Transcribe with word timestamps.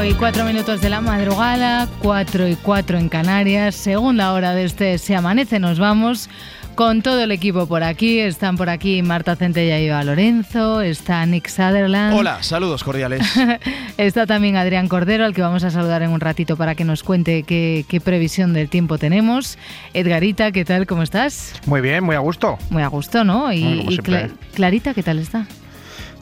Cinco 0.00 0.12
y 0.16 0.18
cuatro 0.18 0.44
minutos 0.46 0.80
de 0.80 0.88
la 0.88 1.02
madrugada, 1.02 1.86
cuatro 1.98 2.48
y 2.48 2.56
cuatro 2.56 2.96
en 2.96 3.10
Canarias, 3.10 3.74
segunda 3.74 4.32
hora 4.32 4.54
de 4.54 4.64
este 4.64 4.96
Se 4.96 5.14
Amanece, 5.14 5.58
nos 5.58 5.78
vamos 5.78 6.30
con 6.74 7.02
todo 7.02 7.20
el 7.22 7.30
equipo 7.32 7.66
por 7.66 7.82
aquí. 7.82 8.18
Están 8.18 8.56
por 8.56 8.70
aquí 8.70 9.02
Marta 9.02 9.36
Centella 9.36 9.78
y 9.78 9.88
Eva 9.88 10.02
Lorenzo, 10.02 10.80
está 10.80 11.26
Nick 11.26 11.48
Sutherland. 11.48 12.16
Hola, 12.16 12.42
saludos 12.42 12.82
cordiales. 12.82 13.26
está 13.98 14.24
también 14.26 14.56
Adrián 14.56 14.88
Cordero, 14.88 15.26
al 15.26 15.34
que 15.34 15.42
vamos 15.42 15.64
a 15.64 15.70
saludar 15.70 16.00
en 16.00 16.10
un 16.12 16.20
ratito 16.20 16.56
para 16.56 16.74
que 16.74 16.84
nos 16.86 17.02
cuente 17.02 17.42
qué, 17.42 17.84
qué 17.86 18.00
previsión 18.00 18.54
del 18.54 18.70
tiempo 18.70 18.96
tenemos. 18.96 19.58
Edgarita, 19.92 20.50
¿qué 20.50 20.64
tal? 20.64 20.86
¿Cómo 20.86 21.02
estás? 21.02 21.52
Muy 21.66 21.82
bien, 21.82 22.04
muy 22.04 22.16
a 22.16 22.20
gusto. 22.20 22.56
Muy 22.70 22.82
a 22.82 22.88
gusto, 22.88 23.22
¿no? 23.22 23.52
Y, 23.52 23.84
y. 23.86 23.98
Cla- 23.98 24.30
Clarita, 24.54 24.94
¿qué 24.94 25.02
tal 25.02 25.18
está? 25.18 25.46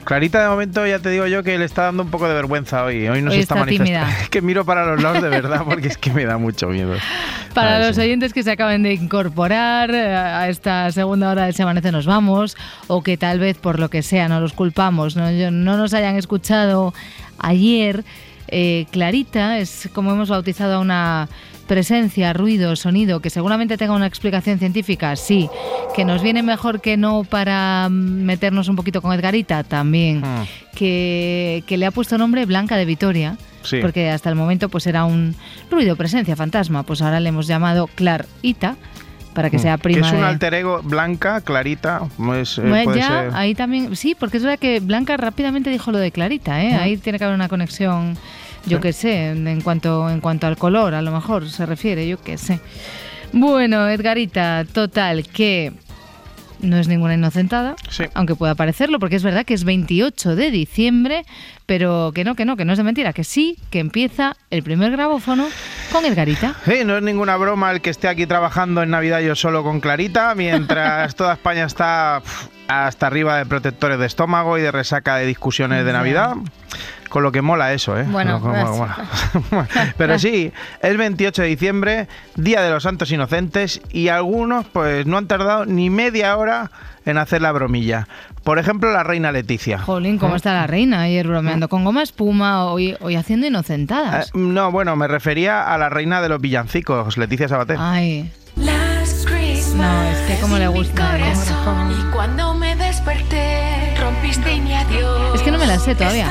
Clarita, 0.05 0.43
de 0.43 0.49
momento, 0.49 0.87
ya 0.87 0.99
te 0.99 1.11
digo 1.11 1.27
yo 1.27 1.43
que 1.43 1.59
le 1.59 1.65
está 1.65 1.83
dando 1.83 2.03
un 2.03 2.11
poco 2.11 2.29
de 2.29 2.35
vergüenza 2.35 2.85
hoy. 2.85 3.07
Hoy 3.09 3.21
no 3.21 3.31
Hoy 3.31 3.37
se 3.37 3.43
está, 3.43 3.55
está 3.55 3.65
manifestando. 3.67 4.17
Es 4.23 4.29
que 4.31 4.41
miro 4.41 4.65
para 4.65 4.87
los 4.87 5.03
lados 5.03 5.23
de 5.23 5.29
verdad 5.29 5.63
porque 5.65 5.89
es 5.89 5.99
que 5.99 6.13
me 6.13 6.25
da 6.25 6.39
mucho 6.39 6.69
miedo. 6.69 6.95
Para 7.55 7.77
Ay, 7.77 7.87
los 7.87 7.97
sí. 7.97 8.03
oyentes 8.03 8.33
que 8.33 8.43
se 8.43 8.53
acaben 8.53 8.83
de 8.83 8.93
incorporar 8.93 9.91
eh, 9.91 10.15
a 10.15 10.49
esta 10.49 10.93
segunda 10.93 11.31
hora 11.31 11.45
del 11.45 11.55
Se 11.55 11.63
Amanece 11.63 11.91
Nos 11.91 12.07
Vamos, 12.07 12.57
o 12.87 13.03
que 13.03 13.17
tal 13.17 13.39
vez 13.41 13.57
por 13.59 13.79
lo 13.79 13.91
que 13.91 14.03
sea 14.03 14.29
no 14.29 14.41
los 14.41 14.53
culpamos, 14.53 15.17
no, 15.17 15.31
no 15.51 15.77
nos 15.77 15.93
hayan 15.93 16.17
escuchado 16.17 16.95
ayer, 17.39 18.05
eh, 18.49 18.87
Clarita 18.91 19.59
es 19.59 19.89
como 19.93 20.13
hemos 20.13 20.29
bautizado 20.29 20.77
a 20.77 20.79
una 20.79 21.29
presencia, 21.69 22.33
ruido, 22.33 22.75
sonido, 22.75 23.21
que 23.21 23.31
seguramente 23.31 23.77
tenga 23.77 23.93
una 23.95 24.07
explicación 24.07 24.59
científica, 24.59 25.15
sí, 25.15 25.49
que 25.95 26.05
nos 26.05 26.23
viene 26.23 26.43
mejor 26.43 26.81
que 26.81 26.97
no 26.97 27.23
para 27.23 27.89
meternos 27.91 28.69
un 28.69 28.75
poquito 28.75 29.01
con 29.03 29.13
Edgarita, 29.13 29.63
también, 29.63 30.21
Mm. 30.23 30.45
que, 30.75 31.63
que 31.67 31.77
le 31.77 31.87
ha 31.87 31.91
puesto 31.93 32.19
nombre 32.19 32.45
Blanca 32.47 32.77
de 32.77 32.85
Vitoria, 32.85 33.37
Sí. 33.63 33.79
porque 33.81 34.11
hasta 34.11 34.29
el 34.31 34.35
momento 34.35 34.69
pues 34.69 34.87
era 34.87 35.05
un 35.05 35.35
ruido, 35.71 35.95
presencia, 35.97 36.35
fantasma, 36.35 36.83
pues 36.83 37.03
ahora 37.03 37.21
le 37.21 37.29
hemos 37.29 37.47
llamado 37.47 37.87
Clarita, 37.95 38.77
para 39.35 39.51
que 39.51 39.59
sea 39.61 39.77
Mm. 39.77 39.81
prima 39.81 40.01
Que 40.01 40.07
es 40.09 40.13
un 40.15 40.21
de... 40.21 40.27
alter 40.27 40.55
ego 40.55 40.81
blanca, 40.83 41.41
clarita. 41.43 42.01
pues, 42.17 42.59
eh, 42.59 42.63
puede 42.63 42.99
ya, 42.99 43.07
ser. 43.09 43.31
ahí 43.35 43.55
también, 43.55 43.95
sí, 43.95 44.17
porque 44.19 44.39
es 44.39 44.43
verdad 44.43 44.59
que 44.59 44.81
Blanca 44.81 45.17
rápidamente 45.17 45.71
dijo 45.71 45.93
lo 45.93 45.99
de 45.99 46.11
Clarita, 46.11 46.61
¿eh? 46.65 46.75
Ahí 46.75 46.97
tiene 46.97 47.19
que 47.19 47.25
haber 47.25 47.37
una 47.37 47.49
conexión, 47.49 48.17
yo 48.69 48.81
qué 48.81 48.93
sé, 48.93 49.31
en 49.31 49.61
cuanto, 49.61 50.09
en 50.11 50.21
cuanto 50.21 50.47
al 50.47 50.57
color, 50.57 50.95
a 50.95 51.03
lo 51.03 51.11
mejor 51.11 51.49
se 51.49 51.67
refiere, 51.67 52.07
yo 52.09 52.21
qué 52.23 52.39
sé. 52.39 52.61
Bueno, 53.33 53.89
Edgarita, 53.89 54.65
total, 54.73 55.27
que 55.27 55.73
no 56.61 56.77
es 56.77 56.89
ninguna 56.89 57.15
inocentada, 57.15 57.77
Sí. 57.91 58.05
aunque 58.15 58.35
pueda 58.35 58.55
parecerlo, 58.55 58.99
porque 58.99 59.17
es 59.17 59.23
verdad 59.23 59.45
que 59.47 59.55
es 59.55 59.65
28 59.65 60.35
de 60.35 60.51
diciembre, 60.51 61.25
pero 61.67 62.11
que 62.15 62.25
no, 62.25 62.35
que 62.35 62.45
no, 62.45 62.57
que 62.57 62.65
no 62.65 62.73
es 62.73 62.79
de 62.79 62.85
mentira, 62.85 63.13
que 63.13 63.23
sí, 63.25 63.57
que 63.71 63.79
empieza 63.79 64.37
el 64.51 64.63
primer 64.63 64.91
grabófono 64.93 65.47
con 65.91 66.05
Edgarita. 66.05 66.55
Sí, 66.65 66.85
no 66.85 66.97
es 66.97 67.03
ninguna 67.03 67.37
broma 67.37 67.71
el 67.71 67.81
que 67.81 67.91
esté 67.91 68.09
aquí 68.09 68.27
trabajando 68.27 68.83
en 68.83 68.91
Navidad 68.91 69.21
yo 69.21 69.35
solo 69.35 69.63
con 69.63 69.81
Clarita, 69.81 70.35
mientras 70.35 71.15
toda 71.17 71.35
España 71.35 71.65
está 71.65 72.23
hasta 72.69 73.07
arriba 73.07 73.37
de 73.37 73.47
protectores 73.47 73.99
de 73.99 74.07
estómago 74.07 74.59
y 74.59 74.63
de 74.63 74.71
resaca 74.71 75.17
de 75.17 75.27
discusiones 75.27 75.85
de. 75.85 75.93
Navidad. 75.93 76.37
Con 77.09 77.23
lo 77.23 77.33
que 77.33 77.41
mola 77.41 77.73
eso, 77.73 77.99
¿eh? 77.99 78.05
Bueno, 78.07 78.41
que 78.43 78.49
mola. 78.49 78.97
Pero 79.97 80.19
sí, 80.19 80.53
es 80.83 80.97
28 80.97 81.43
de 81.43 81.49
diciembre, 81.49 82.09
Día 82.37 82.61
de 82.61 82.71
los 82.71 82.83
Santos 82.83 83.11
Inocentes, 83.11 83.81
y 83.91 84.09
algunos 84.09 84.67
pues 84.67 85.07
no 85.07 85.17
han 85.17 85.27
tardado 85.27 85.65
ni 85.65 85.89
media 85.89 86.37
hora 86.37 86.71
en 87.11 87.19
hacer 87.19 87.43
la 87.43 87.53
bromilla. 87.53 88.07
Por 88.45 88.59
ejemplo, 88.59 88.93
la 88.93 89.03
reina 89.03 89.33
Leticia. 89.33 89.79
Jolín, 89.79 90.19
¿cómo 90.19 90.37
está 90.37 90.53
la 90.55 90.67
reina? 90.67 91.03
Ayer 91.03 91.27
bromeando 91.27 91.69
con 91.69 91.85
goma 91.85 92.03
espuma, 92.03 92.65
hoy, 92.67 92.97
hoy 93.01 93.17
haciendo 93.17 93.47
Eh, 93.47 93.51
inocentadas. 93.51 94.31
no, 94.35 94.71
bueno, 94.71 94.95
me 94.97 95.09
refería 95.09 95.73
a 95.73 95.79
la 95.79 95.89
reina 95.89 96.21
de 96.23 96.29
los 96.29 96.41
villancicos, 96.41 97.17
Leticia 97.19 97.49
Sabater. 97.49 97.77
Ay, 97.81 98.31
No, 98.57 100.03
es 100.11 100.19
que 100.27 100.41
cómo 100.41 100.59
le 100.59 100.67
gusta, 100.69 101.17
¿eh? 101.19 101.21
corazón. 101.23 101.93
Y 101.93 102.13
cuando 102.13 102.55
me 102.55 102.75
desperté, 102.77 103.95
rompiste 104.01 104.57
mi 104.61 104.75
adiós. 104.75 105.35
Es 105.37 105.43
que 105.43 105.51
no 105.53 105.59
me 105.59 105.67
la 105.67 105.79
sé 105.79 105.95
todavía. 105.95 106.29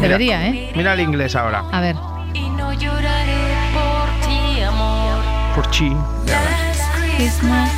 Debería, 0.00 0.46
¿eh? 0.48 0.72
Mira 0.74 0.94
el 0.94 1.00
inglés 1.00 1.36
ahora. 1.36 1.64
a 1.72 1.80
ver. 1.80 1.96
Y 2.32 2.48
no 2.50 2.72
lloraré 2.72 3.44
por 3.74 4.28
ti, 4.28 4.60
amor. 4.62 5.18
Por 5.54 5.70
chi. 5.70 5.90
Last 6.26 7.16
Christmas, 7.16 7.70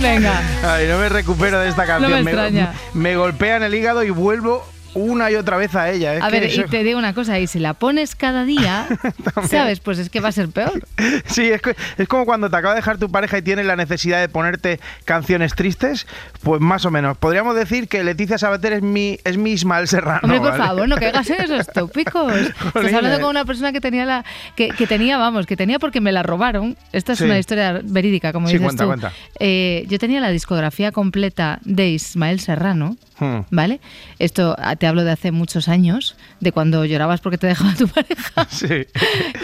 Venga. 0.00 0.40
Ay, 0.62 0.86
no 0.86 0.98
me 0.98 1.08
recupero 1.08 1.58
de 1.58 1.68
esta 1.68 1.84
canción. 1.86 2.24
me 2.24 2.68
me 2.94 3.16
golpea 3.16 3.56
en 3.56 3.62
el 3.64 3.74
hígado 3.74 4.04
y 4.04 4.10
vuelvo 4.10 4.64
una 4.94 5.30
y 5.30 5.34
otra 5.34 5.56
vez 5.56 5.74
a 5.74 5.90
ella. 5.90 6.14
Es 6.14 6.22
A 6.22 6.30
ver, 6.30 6.44
y 6.52 6.64
te 6.64 6.82
digo 6.84 6.98
una 6.98 7.14
cosa, 7.14 7.38
y 7.38 7.46
si 7.46 7.58
la 7.58 7.74
pones 7.74 8.14
cada 8.14 8.44
día, 8.44 8.86
¿sabes? 9.48 9.80
Pues 9.80 9.98
es 9.98 10.10
que 10.10 10.20
va 10.20 10.28
a 10.28 10.32
ser 10.32 10.48
peor. 10.48 10.82
Sí, 11.26 11.48
es, 11.50 11.60
que- 11.62 11.76
es 11.98 12.08
como 12.08 12.24
cuando 12.24 12.48
te 12.50 12.56
acaba 12.56 12.74
de 12.74 12.78
dejar 12.80 12.98
tu 12.98 13.10
pareja 13.10 13.38
y 13.38 13.42
tienes 13.42 13.66
la 13.66 13.76
necesidad 13.76 14.20
de 14.20 14.28
ponerte 14.28 14.80
canciones 15.04 15.54
tristes, 15.54 16.06
pues 16.42 16.60
más 16.60 16.84
o 16.84 16.90
menos. 16.90 17.16
Podríamos 17.18 17.54
decir 17.54 17.88
que 17.88 18.02
Leticia 18.02 18.38
Sabater 18.38 18.72
es 18.74 18.82
mi, 18.82 19.18
es 19.24 19.36
mi 19.36 19.52
Ismael 19.52 19.88
Serrano. 19.88 20.20
Hombre, 20.22 20.38
por 20.40 20.50
¿vale? 20.52 20.64
favor, 20.64 20.88
no 20.88 20.96
caigas 20.96 21.28
en 21.30 21.40
esos 21.42 21.66
tópicos. 21.68 22.32
Estás 22.32 22.92
hablando 22.94 23.20
con 23.20 23.30
una 23.30 23.44
persona 23.44 23.72
que 23.72 23.80
tenía 23.80 24.04
la. 24.06 24.24
Que, 24.56 24.68
que 24.70 24.86
tenía, 24.86 25.18
vamos, 25.18 25.46
que 25.46 25.56
tenía 25.56 25.78
porque 25.78 26.00
me 26.00 26.12
la 26.12 26.22
robaron. 26.22 26.76
Esta 26.92 27.12
es 27.12 27.18
Sí. 27.18 27.24
una 27.24 27.38
historia 27.38 27.80
verídica, 27.84 28.32
como 28.32 28.46
Sí, 28.48 28.54
dices 28.54 28.64
cuenta, 28.66 28.84
tú. 28.84 28.88
cuenta. 28.88 29.12
Eh, 29.40 29.84
yo 29.88 29.98
tenía 29.98 30.20
la 30.20 30.30
discografía 30.30 30.92
completa 30.92 31.58
de 31.64 31.88
Ismael 31.90 32.40
Serrano. 32.40 32.96
Hmm. 33.20 33.40
¿Vale? 33.50 33.80
Esto 34.20 34.54
te 34.78 34.86
hablo 34.86 35.04
de 35.04 35.10
hace 35.10 35.32
muchos 35.32 35.68
años, 35.68 36.16
de 36.40 36.52
cuando 36.52 36.84
llorabas 36.84 37.20
porque 37.20 37.38
te 37.38 37.46
dejaba 37.46 37.74
tu 37.74 37.88
pareja. 37.88 38.46
Sí. 38.50 38.86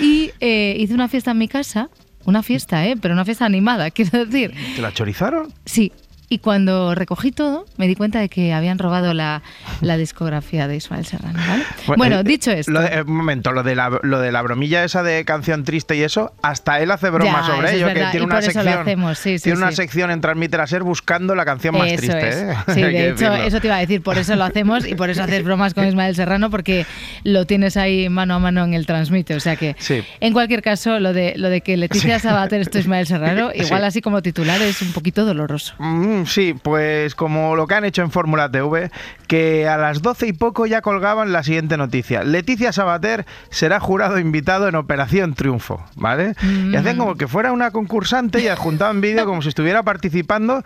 Y 0.00 0.30
eh, 0.40 0.76
hice 0.78 0.94
una 0.94 1.08
fiesta 1.08 1.32
en 1.32 1.38
mi 1.38 1.48
casa, 1.48 1.90
una 2.24 2.42
fiesta, 2.42 2.86
¿eh? 2.86 2.96
Pero 3.00 3.14
una 3.14 3.24
fiesta 3.24 3.44
animada, 3.44 3.90
quiero 3.92 4.24
decir. 4.24 4.54
¿Te 4.74 4.82
la 4.82 4.92
chorizaron? 4.92 5.52
Sí, 5.64 5.92
y 6.28 6.38
cuando 6.38 6.94
recogí 6.94 7.30
todo, 7.32 7.66
me 7.76 7.86
di 7.86 7.94
cuenta 7.94 8.18
de 8.20 8.28
que 8.28 8.52
habían 8.52 8.78
robado 8.78 9.14
la, 9.14 9.42
la 9.80 9.96
discografía 9.96 10.66
de 10.68 10.76
Ismael 10.76 11.04
Serrano, 11.06 11.38
¿vale? 11.46 11.64
Bueno, 11.98 12.20
eh, 12.20 12.24
dicho 12.24 12.50
esto... 12.50 12.72
Lo 12.72 12.80
de- 12.80 13.02
un 13.02 13.16
momento, 13.16 13.52
lo 13.52 13.62
de, 13.62 13.74
la, 13.76 14.00
lo 14.02 14.20
de 14.20 14.32
la 14.32 14.42
bromilla 14.42 14.84
esa 14.84 15.02
de 15.02 15.24
canción 15.24 15.64
triste 15.64 15.96
y 15.96 16.02
eso, 16.02 16.32
hasta 16.42 16.80
él 16.80 16.90
hace 16.90 17.10
bromas 17.10 17.46
Ya, 17.46 17.54
sobre 17.54 17.68
es 17.68 17.74
ello, 17.74 17.86
que 17.88 18.04
tiene 18.10 18.26
una 18.26 18.42
sección. 18.42 18.68
hacemos, 18.68 19.18
sí, 19.18 19.38
sí, 19.38 19.44
tiene 19.44 19.58
una 19.58 19.70
sí. 19.70 19.76
sección 19.76 20.10
en 20.10 20.20
Transmite 20.20 20.56
la 20.56 20.66
Ser 20.66 20.82
buscando 20.82 21.34
la 21.34 21.44
canción 21.44 21.76
más 21.76 21.88
eso 21.88 21.96
triste. 21.98 22.28
es. 22.28 22.34
¿eh? 22.36 22.54
Sí, 22.74 22.80
de 22.82 23.08
hecho, 23.10 23.24
decirlo. 23.30 23.34
eso 23.36 23.60
te 23.60 23.66
iba 23.68 23.76
a 23.76 23.80
decir, 23.80 24.02
por 24.02 24.18
eso 24.18 24.34
lo 24.36 24.44
hacemos 24.44 24.86
y 24.86 24.94
por 24.94 25.10
eso 25.10 25.22
haces 25.22 25.44
bromas 25.44 25.74
con 25.74 25.86
Ismael 25.86 26.14
Serrano, 26.16 26.50
porque 26.50 26.86
lo 27.22 27.46
tienes 27.46 27.76
ahí 27.76 28.08
mano 28.08 28.34
a 28.34 28.38
mano 28.38 28.64
en 28.64 28.74
el 28.74 28.86
transmite. 28.86 29.34
O 29.34 29.40
sea 29.40 29.56
que, 29.56 29.76
en 30.20 30.32
cualquier 30.32 30.62
caso, 30.62 30.98
lo 31.00 31.12
de, 31.12 31.34
lo 31.36 31.48
de 31.50 31.60
que 31.60 31.76
Leticia 31.76 32.18
Sabater 32.18 32.60
esto 32.60 32.78
Ismael 32.78 33.06
Serrano, 33.06 33.50
igual 33.54 33.80
Sí. 33.82 33.86
así 33.86 34.00
como 34.00 34.22
titular 34.22 34.60
es 34.62 34.80
un 34.82 34.92
poquito 34.92 35.24
doloroso. 35.24 35.74
Mm, 35.78 36.13
sí, 36.26 36.54
pues 36.54 37.14
como 37.14 37.56
lo 37.56 37.66
que 37.66 37.74
han 37.74 37.84
hecho 37.84 38.02
en 38.02 38.10
Fórmula 38.10 38.50
TV, 38.50 38.90
que 39.26 39.68
a 39.68 39.76
las 39.76 40.02
12 40.02 40.28
y 40.28 40.32
poco 40.32 40.66
ya 40.66 40.80
colgaban 40.80 41.32
la 41.32 41.42
siguiente 41.42 41.76
noticia. 41.76 42.24
Leticia 42.24 42.72
Sabater 42.72 43.26
será 43.50 43.80
jurado 43.80 44.18
invitado 44.18 44.68
en 44.68 44.74
Operación 44.76 45.34
Triunfo, 45.34 45.84
¿vale? 45.96 46.34
Y 46.42 46.76
hacen 46.76 46.96
como 46.96 47.16
que 47.16 47.28
fuera 47.28 47.52
una 47.52 47.70
concursante 47.70 48.40
y 48.40 48.48
adjuntaban 48.48 49.00
vídeo 49.00 49.24
como 49.26 49.42
si 49.42 49.48
estuviera 49.48 49.82
participando 49.82 50.62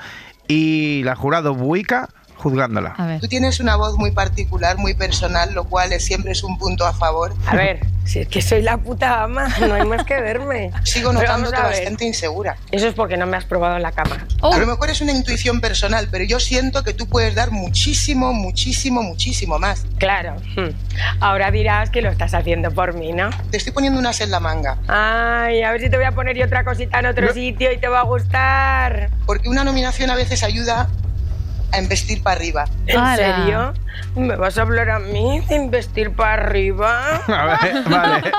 y 0.47 1.03
la 1.05 1.15
jurado 1.15 1.55
buica 1.55 2.09
juzgándola. 2.39 2.95
A 2.97 3.07
ver. 3.07 3.21
Tú 3.21 3.29
tienes 3.29 3.61
una 3.61 3.77
voz 3.77 3.97
muy 3.97 4.11
particular, 4.13 4.79
muy 4.79 4.95
personal, 4.95 5.53
lo 5.55 5.65
cual 5.65 5.93
es- 5.93 6.05
siempre 6.05 6.33
es 6.33 6.43
un 6.43 6.57
punto 6.59 6.87
a 6.87 6.93
favor. 6.95 7.35
A 7.47 7.55
ver, 7.57 7.81
si 8.05 8.21
es 8.21 8.29
que 8.29 8.41
soy 8.41 8.63
la 8.63 8.79
puta 8.79 9.23
ama, 9.25 9.49
no 9.61 9.75
hay 9.75 9.85
más 9.85 10.05
que 10.05 10.21
verme. 10.21 10.71
Sigo 10.85 11.13
notándote 11.13 11.57
bastante 11.61 12.05
insegura. 12.07 12.57
Eso 12.71 12.87
es 12.89 12.95
porque 12.95 13.17
no 13.17 13.27
me 13.27 13.37
has 13.37 13.45
probado 13.45 13.77
en 13.77 13.83
la 13.83 13.93
cama. 13.93 14.27
Oh, 14.41 14.53
A 14.55 14.59
lo 14.59 14.67
mejor 14.67 14.89
es 14.91 15.01
una 15.01 15.13
intuición 15.13 15.61
personal, 15.61 16.09
pero 16.11 16.25
yo 16.25 16.41
siento 16.41 16.85
que 16.85 16.95
tú 16.95 17.07
puedes 17.09 17.35
dar 17.35 17.51
muchísimo, 17.51 18.33
muchísimo, 18.33 19.03
muchísimo 19.03 19.59
más. 19.59 19.85
Claro. 19.99 20.37
hmm. 20.57 20.71
Ahora 21.21 21.51
dirás 21.51 21.91
que 21.91 22.03
lo 22.03 22.09
estás 22.11 22.35
haciendo 22.35 22.71
por 22.71 22.95
mí, 22.95 23.13
¿no? 23.13 23.31
Te 23.51 23.57
estoy 23.57 23.73
poniendo 23.73 23.99
unas 23.99 24.21
en 24.21 24.31
la 24.31 24.41
manga, 24.41 24.79
Ay, 24.89 25.63
a 25.63 25.73
ver 25.73 25.81
si 25.81 25.91
te 25.91 25.97
voy 25.97 26.07
a 26.07 26.13
poner 26.13 26.37
yo 26.37 26.45
otra 26.47 26.65
cosita 26.65 26.99
en 27.01 27.07
otro 27.07 27.27
No. 27.27 27.33
sitio 27.33 27.73
y 27.73 27.79
te 27.79 27.89
va 27.89 28.01
a 28.01 28.05
gustar. 28.05 29.11
porque 29.27 29.49
una 29.49 29.65
nominación 29.65 30.11
a 30.11 30.15
veces 30.15 30.43
ayuda 30.43 30.89
a 31.73 31.79
investir 31.81 32.23
para 32.23 32.37
arriba. 32.37 32.65
¿En 32.87 32.99
Ala. 32.99 33.17
serio? 33.17 33.75
¿Me 34.17 34.37
vas 34.37 34.57
a 34.59 34.63
hablar 34.63 34.91
a 34.91 34.99
mí 35.01 35.41
de 35.49 35.57
investir 35.57 36.13
para 36.13 36.35
arriba? 36.45 37.21
A 37.27 37.59
ver, 37.63 37.85
vale, 37.89 38.33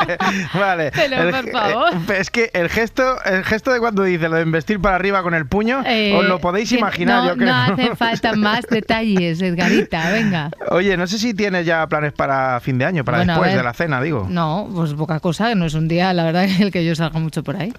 vale. 0.54 0.92
Pero, 0.96 1.16
El- 1.24 1.32
por 1.32 1.52
favor. 1.52 1.94
eh, 1.94 2.18
es 2.18 2.30
que 2.30 2.50
el 2.54 2.70
gesto, 2.70 3.22
el 3.24 3.44
gesto 3.44 3.72
de 3.72 3.80
cuando 3.80 4.04
dice 4.04 4.30
lo 4.30 4.38
de 4.38 4.44
investir 4.44 4.80
para 4.80 4.96
arriba 4.96 5.22
con 5.22 5.34
el 5.34 5.46
puño, 5.46 5.84
Eh, 5.86 6.16
os 6.18 6.26
lo 6.26 6.40
podéis 6.40 6.72
imaginar, 6.72 7.24
no, 7.24 7.30
yo 7.30 7.36
creo. 7.38 7.48
No 7.48 7.56
hacen 7.74 7.98
falta 7.98 8.34
más 8.34 8.66
detalles, 8.68 9.42
Edgarita, 9.42 10.10
venga. 10.12 10.50
Oye, 10.70 10.96
no 10.98 11.08
sé 11.08 11.18
si 11.20 11.34
tienes 11.34 11.66
ya 11.66 11.86
planes 11.88 12.14
para 12.14 12.60
fin 12.62 12.78
de 12.78 12.86
año, 12.86 13.04
para 13.06 13.20
Bueno, 13.20 13.34
después 13.34 13.54
de 13.56 13.64
la 13.64 13.74
cena, 13.74 14.02
digo. 14.02 14.28
No, 14.30 14.68
pues 14.74 14.94
poca 14.94 15.20
cosa, 15.20 15.54
no 15.56 15.66
es 15.66 15.74
un 15.74 15.88
día, 15.88 16.14
la 16.14 16.24
verdad, 16.24 16.46
el 16.46 16.72
que 16.72 16.86
yo 16.86 16.96
salga 16.96 17.20
mucho 17.20 17.44
por 17.44 17.58
ahí. 17.58 17.74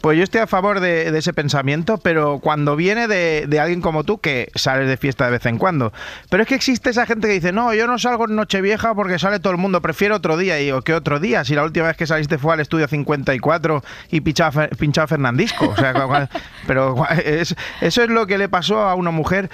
Pues 0.00 0.16
yo 0.18 0.24
estoy 0.24 0.40
a 0.40 0.46
favor 0.46 0.80
de, 0.80 1.10
de 1.12 1.18
ese 1.18 1.32
pensamiento, 1.32 1.98
pero 1.98 2.38
cuando 2.40 2.76
viene 2.76 3.08
de, 3.08 3.46
de 3.46 3.60
alguien 3.60 3.80
como 3.80 4.04
tú 4.04 4.18
que 4.18 4.50
sales 4.54 4.88
de 4.88 4.95
fiesta 4.96 5.24
de 5.26 5.32
vez 5.32 5.46
en 5.46 5.58
cuando. 5.58 5.92
Pero 6.30 6.42
es 6.42 6.48
que 6.48 6.54
existe 6.54 6.90
esa 6.90 7.06
gente 7.06 7.26
que 7.28 7.34
dice, 7.34 7.52
no, 7.52 7.74
yo 7.74 7.86
no 7.86 7.98
salgo 7.98 8.28
en 8.28 8.36
Nochevieja 8.36 8.94
porque 8.94 9.18
sale 9.18 9.40
todo 9.40 9.52
el 9.52 9.58
mundo, 9.58 9.80
prefiero 9.82 10.16
otro 10.16 10.36
día. 10.36 10.60
Y 10.60 10.66
yo, 10.68 10.82
¿qué 10.82 10.94
otro 10.94 11.20
día? 11.20 11.44
Si 11.44 11.54
la 11.54 11.64
última 11.64 11.86
vez 11.86 11.96
que 11.96 12.06
saliste 12.06 12.38
fue 12.38 12.54
al 12.54 12.60
estudio 12.60 12.88
54 12.88 13.82
y 14.10 14.20
pinchaba, 14.20 14.68
pinchaba 14.68 15.06
Fernandisco. 15.06 15.68
O 15.68 15.76
sea, 15.76 16.28
pero 16.66 16.94
es- 17.24 17.54
eso 17.80 18.02
es 18.02 18.08
lo 18.10 18.26
que 18.26 18.38
le 18.38 18.48
pasó 18.48 18.80
a 18.82 18.94
una 18.94 19.10
mujer 19.10 19.50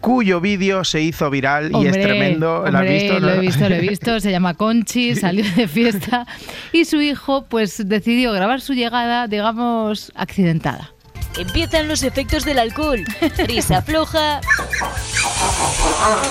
cuyo 0.00 0.38
vídeo 0.40 0.84
se 0.84 1.00
hizo 1.00 1.30
viral 1.30 1.70
y 1.74 1.86
es 1.86 1.92
tremendo. 1.92 2.64
¿Lo 2.70 2.78
has 2.78 2.84
visto? 2.86 3.20
Lo 3.20 3.30
he 3.30 3.38
visto, 3.40 3.68
lo 3.68 3.74
he 3.74 3.80
visto. 3.88 4.20
Se 4.20 4.30
llama 4.30 4.52
Conchi, 4.54 5.14
salió 5.16 5.44
de 5.56 5.66
fiesta 5.66 6.26
y 6.72 6.84
su 6.84 7.00
hijo, 7.00 7.46
pues, 7.46 7.88
decidió 7.88 8.32
grabar 8.32 8.60
su 8.60 8.74
llegada, 8.74 9.28
digamos, 9.28 10.12
accidentada. 10.14 10.90
Empiezan 11.36 11.88
los 11.88 12.02
efectos 12.02 12.44
del 12.44 12.58
alcohol. 12.58 13.04
Risa 13.38 13.82
floja. 13.82 14.40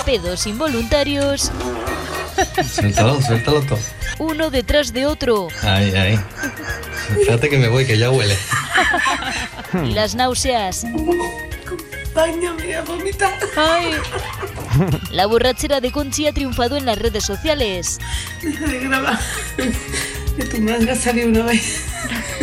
Pedos 0.06 0.48
involuntarios. 0.48 1.52
Suéltalo, 2.74 3.22
suéltalo 3.22 3.62
todo. 3.62 3.80
Uno 4.20 4.50
detrás 4.50 4.94
de 4.94 5.06
otro. 5.06 5.48
Ay, 5.62 5.94
ay. 5.96 6.20
Espérate 7.20 7.50
que 7.50 7.58
me 7.58 7.68
voy, 7.68 7.86
que 7.86 7.98
ya 7.98 8.10
huele. 8.12 8.38
Y 9.86 9.94
las 9.94 10.16
náuseas. 10.16 10.86
Ay, 13.56 13.92
La 15.12 15.25
borrachera 15.25 15.81
de 15.81 15.92
Conchi 15.92 16.27
ha 16.27 16.33
triunfado 16.33 16.77
en 16.77 16.86
las 16.86 16.98
redes 16.98 17.24
sociales. 17.24 18.00
Deja 18.42 18.65
de 18.68 18.80
grabar. 18.80 19.19
Que 20.36 20.45
tu 20.45 20.62
madre 20.62 20.92
ha 20.92 20.95
salido 20.95 21.27
una 21.30 21.44
vez. 21.44 21.89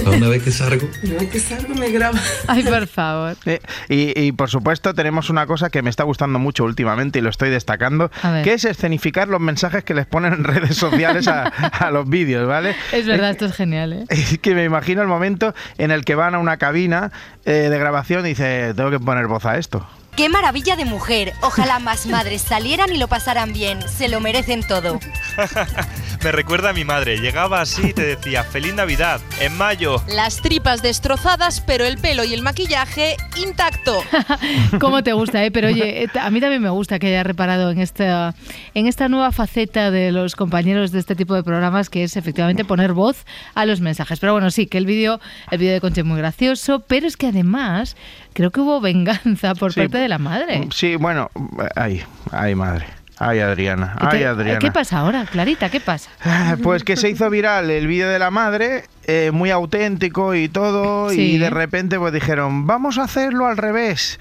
Una 0.07 0.29
vez 0.29 0.43
que 0.43 0.51
salgo, 0.53 0.89
Una 1.03 1.15
vez 1.19 1.29
que 1.31 1.41
salgo 1.41 1.75
me 1.75 1.91
graba. 1.91 2.19
ay, 2.47 2.63
por 2.63 2.87
favor. 2.87 3.37
Eh, 3.47 3.59
Y, 3.89 4.19
y, 4.19 4.33
por 4.33 4.49
supuesto 4.49 4.95
tenemos 4.95 5.29
una 5.29 5.47
cosa 5.47 5.69
que 5.71 5.83
me 5.83 5.91
está 5.91 6.05
gustando 6.05 6.39
mucho 6.39 6.65
últimamente 6.65 7.19
y 7.19 7.23
lo 7.23 7.29
estoy 7.29 7.51
destacando, 7.51 8.11
A 8.23 8.41
que 8.43 8.55
es 8.55 8.65
escenificar 8.65 9.29
los 9.29 9.41
mensajes 9.41 9.83
que 9.85 9.93
les 9.93 10.07
ponen 10.07 10.33
en 10.33 10.45
redes 10.45 10.77
sociales 10.77 11.27
a, 11.29 11.43
a 11.49 11.91
los 11.91 12.09
vídeos, 12.09 12.47
¿vale? 12.49 12.75
Es 12.93 13.07
verdad, 13.07 13.31
esto 13.33 13.47
es 13.47 13.55
genial, 13.55 13.93
¿eh? 13.93 14.05
Es 14.09 14.39
que 14.39 14.55
me 14.55 14.65
imagino 14.65 15.03
el 15.03 15.09
momento 15.09 15.53
en 15.77 15.91
el 15.91 16.05
que 16.05 16.15
van 16.15 16.35
a 16.35 16.39
una 16.39 16.57
cabina 16.57 17.11
eh, 17.45 17.53
de 17.69 17.79
grabación 17.79 18.25
y 18.25 18.31
dice, 18.31 18.73
tengo 18.75 18.91
que 18.91 19.01
poner 19.01 19.27
voz 19.27 19.45
a 19.45 19.59
esto. 19.61 19.87
¡Qué 20.17 20.29
maravilla 20.29 20.77
de 20.77 20.85
mujer! 20.85 21.33
Ojalá 21.43 21.79
más 21.79 22.07
madres 22.07 22.43
salieran 22.43 22.93
y 22.93 22.99
lo 22.99 23.09
pasaran 23.09 23.53
bien. 23.53 23.81
Se 23.89 24.09
lo 24.09 24.21
merecen 24.21 24.63
todo. 24.67 25.01
Me 26.23 26.33
recuerda 26.33 26.71
a 26.71 26.73
mi 26.75 26.85
madre. 26.85 27.17
Llegaba 27.19 27.63
así 27.63 27.89
y 27.89 27.93
te 27.95 28.05
decía, 28.05 28.45
Feliz 28.45 28.75
Navidad, 28.75 29.23
en 29.41 29.57
mayo. 29.57 30.03
Las 30.09 30.43
tripas 30.43 30.83
destrozadas, 30.83 31.63
pero 31.63 31.87
el 31.87 31.97
pelo 31.97 32.25
y 32.25 32.35
el 32.35 32.43
maquillaje 32.43 33.17
intacto. 33.43 34.03
¿Cómo 34.81 35.03
te 35.03 35.15
gusta, 35.15 35.43
eh? 35.43 35.51
Pero 35.51 35.69
oye, 35.69 36.11
a 36.21 36.29
mí 36.31 36.41
también 36.43 36.61
me 36.61 36.69
gusta 36.69 36.99
que 36.99 37.07
haya 37.07 37.23
reparado 37.23 37.71
en 37.71 37.81
esta, 37.81 38.35
en 38.75 38.87
esta 38.87 39.09
nueva 39.09 39.33
faceta 39.33 39.91
de 39.91 40.13
los 40.13 40.37
compañeros 40.37 40.93
de 40.93 40.99
este 40.99 41.17
tipo 41.17 41.35
de 41.35 41.43
programas, 41.43 41.89
que 41.89 42.05
es 42.05 42.19
efectivamente 42.19 42.67
poner 42.67 42.93
voz 42.93 43.25
a 43.55 43.65
los 43.65 43.81
mensajes. 43.81 44.21
Pero 44.21 44.33
bueno, 44.35 44.51
sí, 44.51 44.67
que 44.67 44.77
el 44.77 44.85
vídeo 44.85 45.19
el 45.51 45.59
vídeo 45.59 45.73
de 45.73 45.81
Concha 45.81 46.03
es 46.03 46.07
muy 46.07 46.19
gracioso, 46.19 46.81
pero 46.81 47.07
es 47.07 47.17
que 47.17 47.29
además 47.29 47.97
creo 48.35 48.51
que 48.51 48.61
hubo 48.61 48.81
venganza 48.83 49.55
por 49.55 49.73
Sí. 49.73 49.81
parte 49.81 49.99
de 50.01 50.09
la 50.09 50.19
madre. 50.19 50.67
Sí, 50.75 50.97
bueno, 50.97 51.31
ay, 51.77 52.03
ay 52.33 52.55
madre, 52.55 52.87
ay 53.19 53.39
Adriana, 53.41 53.97
ay 54.01 54.19
¿Qué- 54.21 54.27
Adriana. 54.27 54.59
¿Qué 54.59 54.71
pasa 54.73 54.99
ahora, 54.99 55.27
Clarita? 55.31 55.69
¿Qué 55.71 55.81
pasa? 55.81 56.11
Ah, 56.25 56.57
Pues 56.63 56.83
que 56.85 56.97
se 56.97 57.09
hizo 57.11 57.29
viral 57.31 57.71
el 57.71 57.87
vídeo 57.87 58.09
de 58.09 58.19
la 58.19 58.31
madre, 58.31 58.85
eh, 59.05 59.31
muy 59.33 59.51
auténtico 59.51 60.35
y 60.35 60.49
todo, 60.49 61.11
Sí. 61.11 61.33
y 61.35 61.39
de 61.39 61.51
repente 61.51 61.99
pues 61.99 62.13
dijeron, 62.13 62.67
vamos 62.67 62.99
a 62.99 63.05
hacerlo 63.05 63.47
al 63.47 63.57
revés. 63.57 64.19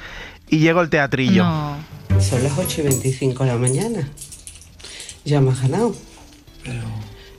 Y 0.50 0.60
llegó 0.60 0.82
el 0.82 0.90
teatrillo. 0.90 1.44
No. 1.44 1.76
Son 2.20 2.44
las 2.44 2.58
8 2.58 2.82
y 2.82 2.84
25 2.86 3.44
de 3.46 3.52
la 3.52 3.58
mañana. 3.58 4.08
Ya 5.24 5.40
me 5.42 5.52
has 5.52 5.62
ganado. 5.62 5.96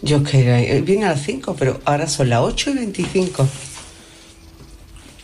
Yo 0.03 0.23
que 0.23 0.77
eh, 0.77 0.81
vine 0.81 1.07
a 1.07 1.11
las 1.11 1.23
5, 1.23 1.57
pero 1.59 1.81
ahora 1.85 2.07
son 2.07 2.31
las 2.31 2.39
8 2.41 2.71
y 2.71 2.75
25. 2.75 3.49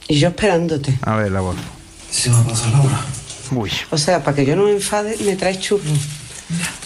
Y 0.09 0.19
yo 0.19 0.29
esperándote. 0.29 0.95
A 1.03 1.17
ver, 1.17 1.31
la 1.31 1.41
voz. 1.41 1.57
Se 2.17 2.31
me 2.31 2.37
ha 2.37 2.43
pasado 2.43 2.73
la 2.73 2.81
hora. 2.81 3.01
Uy. 3.53 3.71
O 3.91 3.99
sea, 3.99 4.25
para 4.25 4.37
que 4.37 4.47
yo 4.47 4.57
no 4.57 4.65
me 4.65 4.73
enfade, 4.73 5.17
me 5.25 5.37
traes 5.37 5.61
churros. 5.61 5.99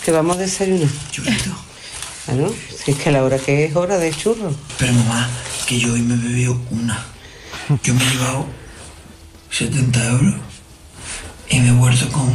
Que 0.04 0.10
vamos 0.10 0.36
a 0.36 0.40
desayunar. 0.40 0.88
Churrito. 1.10 1.50
Claro, 2.26 2.54
si 2.84 2.90
es 2.90 2.96
que 2.98 3.10
la 3.10 3.24
hora 3.24 3.38
que 3.38 3.64
es 3.64 3.76
hora 3.76 3.98
de 3.98 4.12
churros. 4.12 4.54
Pero 4.78 4.92
mamá, 4.92 5.28
que 5.66 5.78
yo 5.78 5.92
hoy 5.92 6.02
me 6.02 6.14
he 6.14 6.16
bebido 6.16 6.60
una. 6.70 7.04
Yo 7.82 7.94
me 7.94 8.04
he 8.04 8.10
llevado 8.10 8.46
70 9.50 10.06
euros 10.06 10.34
y 11.48 11.60
me 11.60 11.68
he 11.68 11.72
vuelto 11.72 12.08
con 12.10 12.32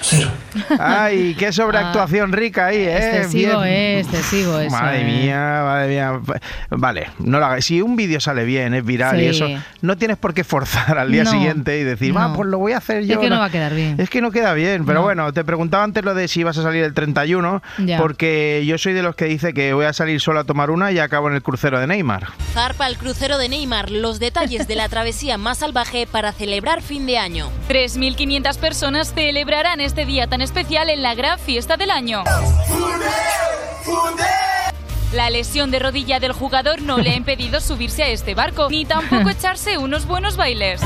cero. 0.00 0.30
Ay, 0.78 1.34
qué 1.38 1.52
sobreactuación 1.52 2.32
rica 2.32 2.66
ahí, 2.66 2.78
¿eh? 2.78 2.94
Ah, 2.94 3.16
Excesivo, 3.18 3.60
Bien. 3.62 3.72
eh, 3.74 4.00
excesivo 4.00 4.58
eso. 4.58 4.70
Madre 4.76 5.00
eh. 5.02 5.04
mía, 5.04 5.60
madre 5.64 5.88
mía. 5.88 6.20
Vale, 6.70 7.08
no 7.18 7.38
lo 7.38 7.46
hagas. 7.46 7.64
Si 7.64 7.80
un 7.82 7.96
vídeo 7.96 8.20
sale 8.20 8.44
bien, 8.44 8.74
es 8.74 8.84
viral 8.84 9.20
y 9.20 9.26
eso, 9.26 9.46
no 9.82 9.96
tienes 9.96 10.16
por 10.16 10.34
qué 10.34 10.44
forzar 10.44 10.98
al 10.98 11.10
día 11.12 11.24
No, 11.24 11.30
siguiente 11.30 11.78
y 11.78 11.84
decir, 11.84 12.16
va, 12.16 12.28
no. 12.28 12.34
pues 12.34 12.48
lo 12.48 12.58
voy 12.58 12.72
a 12.72 12.78
hacer 12.78 12.98
Es 13.02 13.08
yo. 13.08 13.20
que 13.20 13.30
no 13.30 13.38
va 13.38 13.46
a 13.46 13.50
quedar 13.50 13.74
bien. 13.74 13.96
Es 13.98 14.10
que 14.10 14.20
no 14.20 14.30
queda 14.30 14.52
bien. 14.54 14.84
Pero 14.86 15.00
No. 15.00 15.04
bueno, 15.04 15.32
te 15.32 15.44
preguntaba 15.44 15.84
antes 15.84 16.04
lo 16.04 16.14
de 16.14 16.28
si 16.28 16.40
ibas 16.40 16.56
a 16.58 16.62
salir 16.62 16.84
el 16.84 16.94
31, 16.94 17.62
Ya. 17.78 17.98
porque 17.98 18.62
yo 18.66 18.78
soy 18.78 18.92
de 18.92 19.02
los 19.02 19.14
que 19.14 19.26
dice 19.26 19.52
que 19.54 19.72
voy 19.72 19.84
a 19.86 19.92
salir 19.92 20.20
solo 20.20 20.40
a 20.40 20.44
tomar 20.44 20.70
una 20.70 20.90
y 20.92 20.98
acabo 20.98 21.28
en 21.28 21.34
el 21.34 21.42
crucero 21.42 21.78
de 21.80 21.86
Neymar. 21.86 22.28
Zarpa 22.52 22.86
el 22.86 22.96
crucero 22.96 23.38
de 23.38 23.48
Neymar. 23.48 23.90
Los 23.90 24.18
detalles 24.18 24.66
de 24.68 24.74
la 24.76 24.88
travesía 24.88 25.38
más 25.38 25.58
salvaje 25.58 26.06
para 26.10 26.32
celebrar 26.32 26.82
fin 26.82 27.06
de 27.06 27.18
año. 27.18 27.50
3.500 27.68 28.56
personas 28.58 29.12
celebrarán 29.14 29.80
este 29.80 30.04
día 30.06 30.26
tan 30.26 30.37
especial 30.42 30.90
en 30.90 31.02
la 31.02 31.14
gran 31.14 31.38
fiesta 31.38 31.76
del 31.76 31.90
año. 31.90 32.24
La 35.12 35.30
lesión 35.30 35.70
de 35.70 35.78
rodilla 35.78 36.20
del 36.20 36.32
jugador 36.32 36.82
no 36.82 36.98
le 36.98 37.10
ha 37.10 37.16
impedido 37.16 37.60
subirse 37.60 38.02
a 38.02 38.08
este 38.08 38.34
barco, 38.34 38.68
ni 38.70 38.84
tampoco 38.84 39.30
echarse 39.30 39.78
unos 39.78 40.06
buenos 40.06 40.36
bailes. 40.36 40.82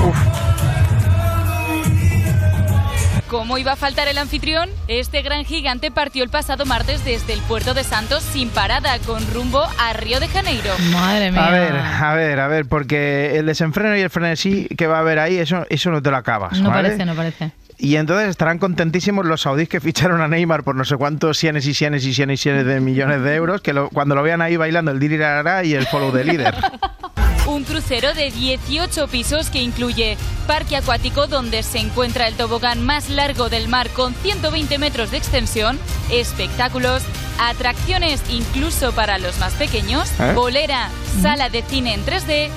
¿Cómo 3.33 3.57
iba 3.57 3.73
a 3.73 3.77
faltar 3.77 4.09
el 4.09 4.19
anfitrión? 4.19 4.69
Este 4.89 5.23
gran 5.23 5.47
gigante 5.47 5.91
partió 5.91 6.23
el 6.23 6.29
pasado 6.29 6.67
martes 6.67 7.03
desde 7.03 7.33
el 7.33 7.41
puerto 7.41 7.73
de 7.73 7.83
Santos 7.83 8.23
sin 8.23 8.51
parada, 8.51 8.99
con 9.07 9.27
rumbo 9.33 9.67
a 9.79 9.95
Río 9.95 10.21
de 10.21 10.29
Janeiro. 10.29 10.71
Madre 10.93 11.33
mía. 11.33 11.47
A 11.47 11.51
ver, 11.51 11.75
a 11.75 12.15
ver, 12.15 12.41
a 12.41 12.49
ver, 12.49 12.67
porque 12.67 13.39
el 13.39 13.47
desenfreno 13.47 13.97
y 13.97 14.03
el 14.03 14.11
frenesí 14.11 14.69
que 14.77 14.87
va 14.87 14.99
a 14.99 15.01
haber 15.01 15.19
ahí, 15.19 15.39
eso, 15.39 15.65
eso 15.71 15.91
no 15.91 16.03
te 16.03 16.11
lo 16.11 16.19
acabas. 16.19 16.61
No 16.61 16.69
¿vale? 16.69 16.91
parece, 16.91 17.07
no 17.07 17.15
parece. 17.15 17.53
Y 17.85 17.97
entonces 17.97 18.29
estarán 18.29 18.59
contentísimos 18.61 19.27
los 19.27 19.41
saudíes 19.41 19.69
que 19.69 19.81
ficharon 19.81 20.21
a 20.21 20.29
Neymar 20.29 20.63
por 20.63 20.77
no 20.77 20.85
sé 20.85 20.97
cuántos 20.97 21.37
cienes 21.37 21.67
y 21.67 21.75
cienes 21.75 22.05
y 22.07 22.15
cienes 22.15 22.39
y 22.39 22.43
cienes 22.45 22.65
de 22.65 22.79
millones 22.79 23.23
de 23.25 23.35
euros, 23.35 23.61
que 23.61 23.73
lo- 23.73 23.89
cuando 23.91 24.15
lo 24.15 24.23
vean 24.23 24.41
ahí 24.41 24.57
bailando 24.57 24.93
el 24.93 25.01
dirirará 25.01 25.65
y 25.65 25.75
el 25.75 25.85
follow 25.89 26.13
de 26.13 26.25
líder. 26.25 26.55
Un 27.47 27.65
crucero 27.65 28.15
de 28.15 28.31
18 28.31 29.09
pisos 29.09 29.51
que 29.51 29.61
incluye 29.61 30.17
parque 30.47 30.77
acuático 30.77 31.27
donde 31.27 31.65
se 31.65 31.81
encuentra 31.81 32.29
el 32.29 32.35
tobogán 32.35 32.87
más 32.87 33.09
largo 33.11 33.49
del 33.49 33.67
mar 33.67 33.89
con 33.91 34.15
120 34.15 34.79
metros 34.79 35.11
de 35.11 35.17
extensión, 35.17 35.77
espectáculos, 36.13 37.03
atracciones 37.41 38.23
incluso 38.31 38.93
para 38.93 39.19
los 39.19 39.41
más 39.41 39.55
pequeños, 39.55 40.09
¿Eh? 40.21 40.33
bolera, 40.37 40.89
sala 41.21 41.51
de 41.51 41.63
cine 41.63 41.95
en 41.95 42.07
3D, 42.07 42.49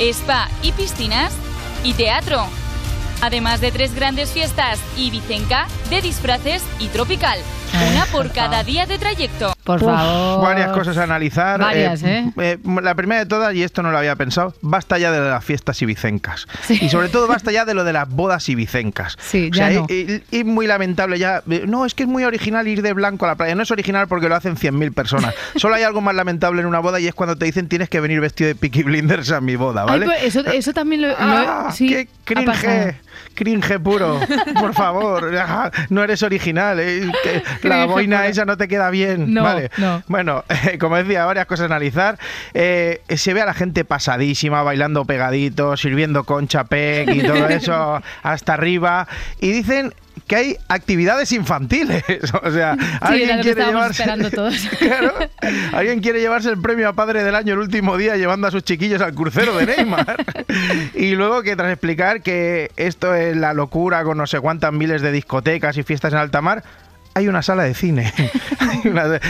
spa 0.00 0.48
y 0.62 0.72
piscinas 0.72 1.34
y 1.84 1.92
teatro. 1.92 2.46
Además 3.22 3.60
de 3.60 3.72
tres 3.72 3.94
grandes 3.94 4.30
fiestas 4.30 4.78
y 4.96 5.10
Vicenca 5.10 5.66
de 5.90 6.02
disfraces 6.02 6.62
y 6.78 6.88
tropical. 6.88 7.38
Una 7.92 8.04
por 8.06 8.30
cada 8.32 8.62
día 8.64 8.86
de 8.86 8.98
trayecto. 8.98 9.52
Por 9.64 9.82
Uf, 9.82 9.90
favor. 9.90 10.44
Varias 10.44 10.70
cosas 10.72 10.96
a 10.98 11.02
analizar. 11.02 11.60
Varias, 11.60 12.02
¿eh? 12.04 12.30
eh, 12.40 12.58
La 12.82 12.94
primera 12.94 13.20
de 13.20 13.26
todas, 13.26 13.54
y 13.54 13.62
esto 13.62 13.82
no 13.82 13.90
lo 13.90 13.98
había 13.98 14.14
pensado, 14.16 14.54
basta 14.62 14.96
ya 14.98 15.10
de 15.10 15.20
las 15.28 15.44
fiestas 15.44 15.80
ibicencas. 15.82 16.46
Y 16.68 16.88
sobre 16.88 17.08
todo 17.08 17.26
basta 17.26 17.50
ya 17.52 17.64
de 17.64 17.74
lo 17.74 17.82
de 17.84 17.92
las 17.92 18.08
bodas 18.16 18.48
ibicencas. 18.48 19.16
Sí, 19.20 19.50
O 19.50 19.54
sea, 19.54 19.70
ya 19.70 19.80
no. 19.80 19.86
y, 19.88 20.22
y- 20.30 20.38
y 20.40 20.44
muy 20.44 20.66
lamentable 20.66 21.18
ya. 21.18 21.42
eh, 21.50 21.64
No, 21.66 21.84
es 21.84 21.94
que 21.94 22.04
es 22.04 22.08
muy 22.08 22.24
original 22.24 22.66
ir 22.68 22.82
de 22.82 22.92
blanco 22.92 23.24
a 23.24 23.28
la 23.28 23.34
playa. 23.34 23.54
No 23.54 23.62
es 23.64 23.70
original 23.70 24.06
porque 24.08 24.28
lo 24.28 24.36
hacen 24.36 24.56
100.000 24.56 24.94
personas. 24.94 25.34
Solo 25.56 25.74
hay 25.74 25.82
algo 25.82 26.00
más 26.00 26.14
lamentable 26.14 26.60
en 26.60 26.66
una 26.68 26.78
boda 26.78 27.00
y 27.00 27.08
es 27.08 27.14
cuando 27.14 27.36
te 27.36 27.44
dicen 27.44 27.68
tienes 27.68 27.88
que 27.88 28.00
venir 28.00 28.20
vestido 28.20 28.48
de 28.48 28.54
Peaky 28.54 28.84
Blinders 28.84 29.30
a 29.32 29.40
mi 29.40 29.56
boda, 29.56 29.82
Ay, 29.82 29.88
¿vale? 29.88 30.06
pues 30.06 30.22
eso, 30.24 30.40
eso 30.46 30.72
también 30.72 31.02
lo, 31.02 31.08
lo- 31.08 31.16
Ah, 31.18 31.70
sí, 31.74 31.88
qué 31.88 32.08
cringe, 32.24 32.96
cringe 33.34 33.78
puro, 33.80 34.20
por 34.60 34.74
favor, 34.74 35.34
ah, 35.36 35.70
no 35.90 36.02
eres 36.02 36.22
original, 36.22 36.78
eh, 36.80 37.10
la 37.66 37.86
boina 37.86 38.26
esa 38.26 38.44
no 38.44 38.56
te 38.56 38.68
queda 38.68 38.90
bien, 38.90 39.32
No, 39.34 39.42
vale. 39.42 39.70
no. 39.78 40.02
Bueno, 40.08 40.44
como 40.80 40.96
decía, 40.96 41.24
varias 41.24 41.46
cosas 41.46 41.64
a 41.64 41.66
analizar. 41.66 42.18
Eh, 42.54 43.00
se 43.16 43.34
ve 43.34 43.42
a 43.42 43.46
la 43.46 43.54
gente 43.54 43.84
pasadísima, 43.84 44.62
bailando 44.62 45.04
pegadito, 45.04 45.76
sirviendo 45.76 46.24
concha 46.24 46.64
pec 46.64 47.08
y 47.14 47.20
todo 47.22 47.46
eso 47.48 48.02
hasta 48.22 48.54
arriba, 48.54 49.06
y 49.40 49.52
dicen 49.52 49.92
que 50.26 50.34
hay 50.34 50.56
actividades 50.68 51.30
infantiles, 51.30 52.02
o 52.42 52.50
sea, 52.50 52.74
Sí, 52.74 52.82
alguien 53.00 53.40
quiere 53.42 53.64
llevarse 53.66 54.02
esperando 54.02 54.30
todos. 54.30 54.56
Claro. 54.78 55.12
Alguien 55.72 56.00
quiere 56.00 56.20
llevarse 56.20 56.50
el 56.50 56.60
premio 56.60 56.88
a 56.88 56.94
padre 56.94 57.22
del 57.22 57.34
año 57.36 57.52
el 57.52 57.60
último 57.60 57.96
día 57.96 58.16
llevando 58.16 58.48
a 58.48 58.50
sus 58.50 58.64
chiquillos 58.64 59.00
al 59.02 59.14
crucero 59.14 59.56
de 59.56 59.66
Neymar. 59.66 60.16
y 60.94 61.12
luego 61.14 61.42
que 61.42 61.54
tras 61.54 61.70
explicar 61.70 62.22
que 62.22 62.72
esto 62.76 63.14
es 63.14 63.36
la 63.36 63.52
locura 63.52 64.02
con 64.02 64.18
no 64.18 64.26
sé 64.26 64.40
cuántas 64.40 64.72
miles 64.72 65.00
de 65.00 65.12
discotecas 65.12 65.76
y 65.76 65.84
fiestas 65.84 66.12
en 66.12 66.18
alta 66.18 66.40
mar, 66.40 66.64
hay 67.16 67.28
una 67.28 67.40
sala 67.42 67.62
de 67.64 67.72
cine. 67.74 68.12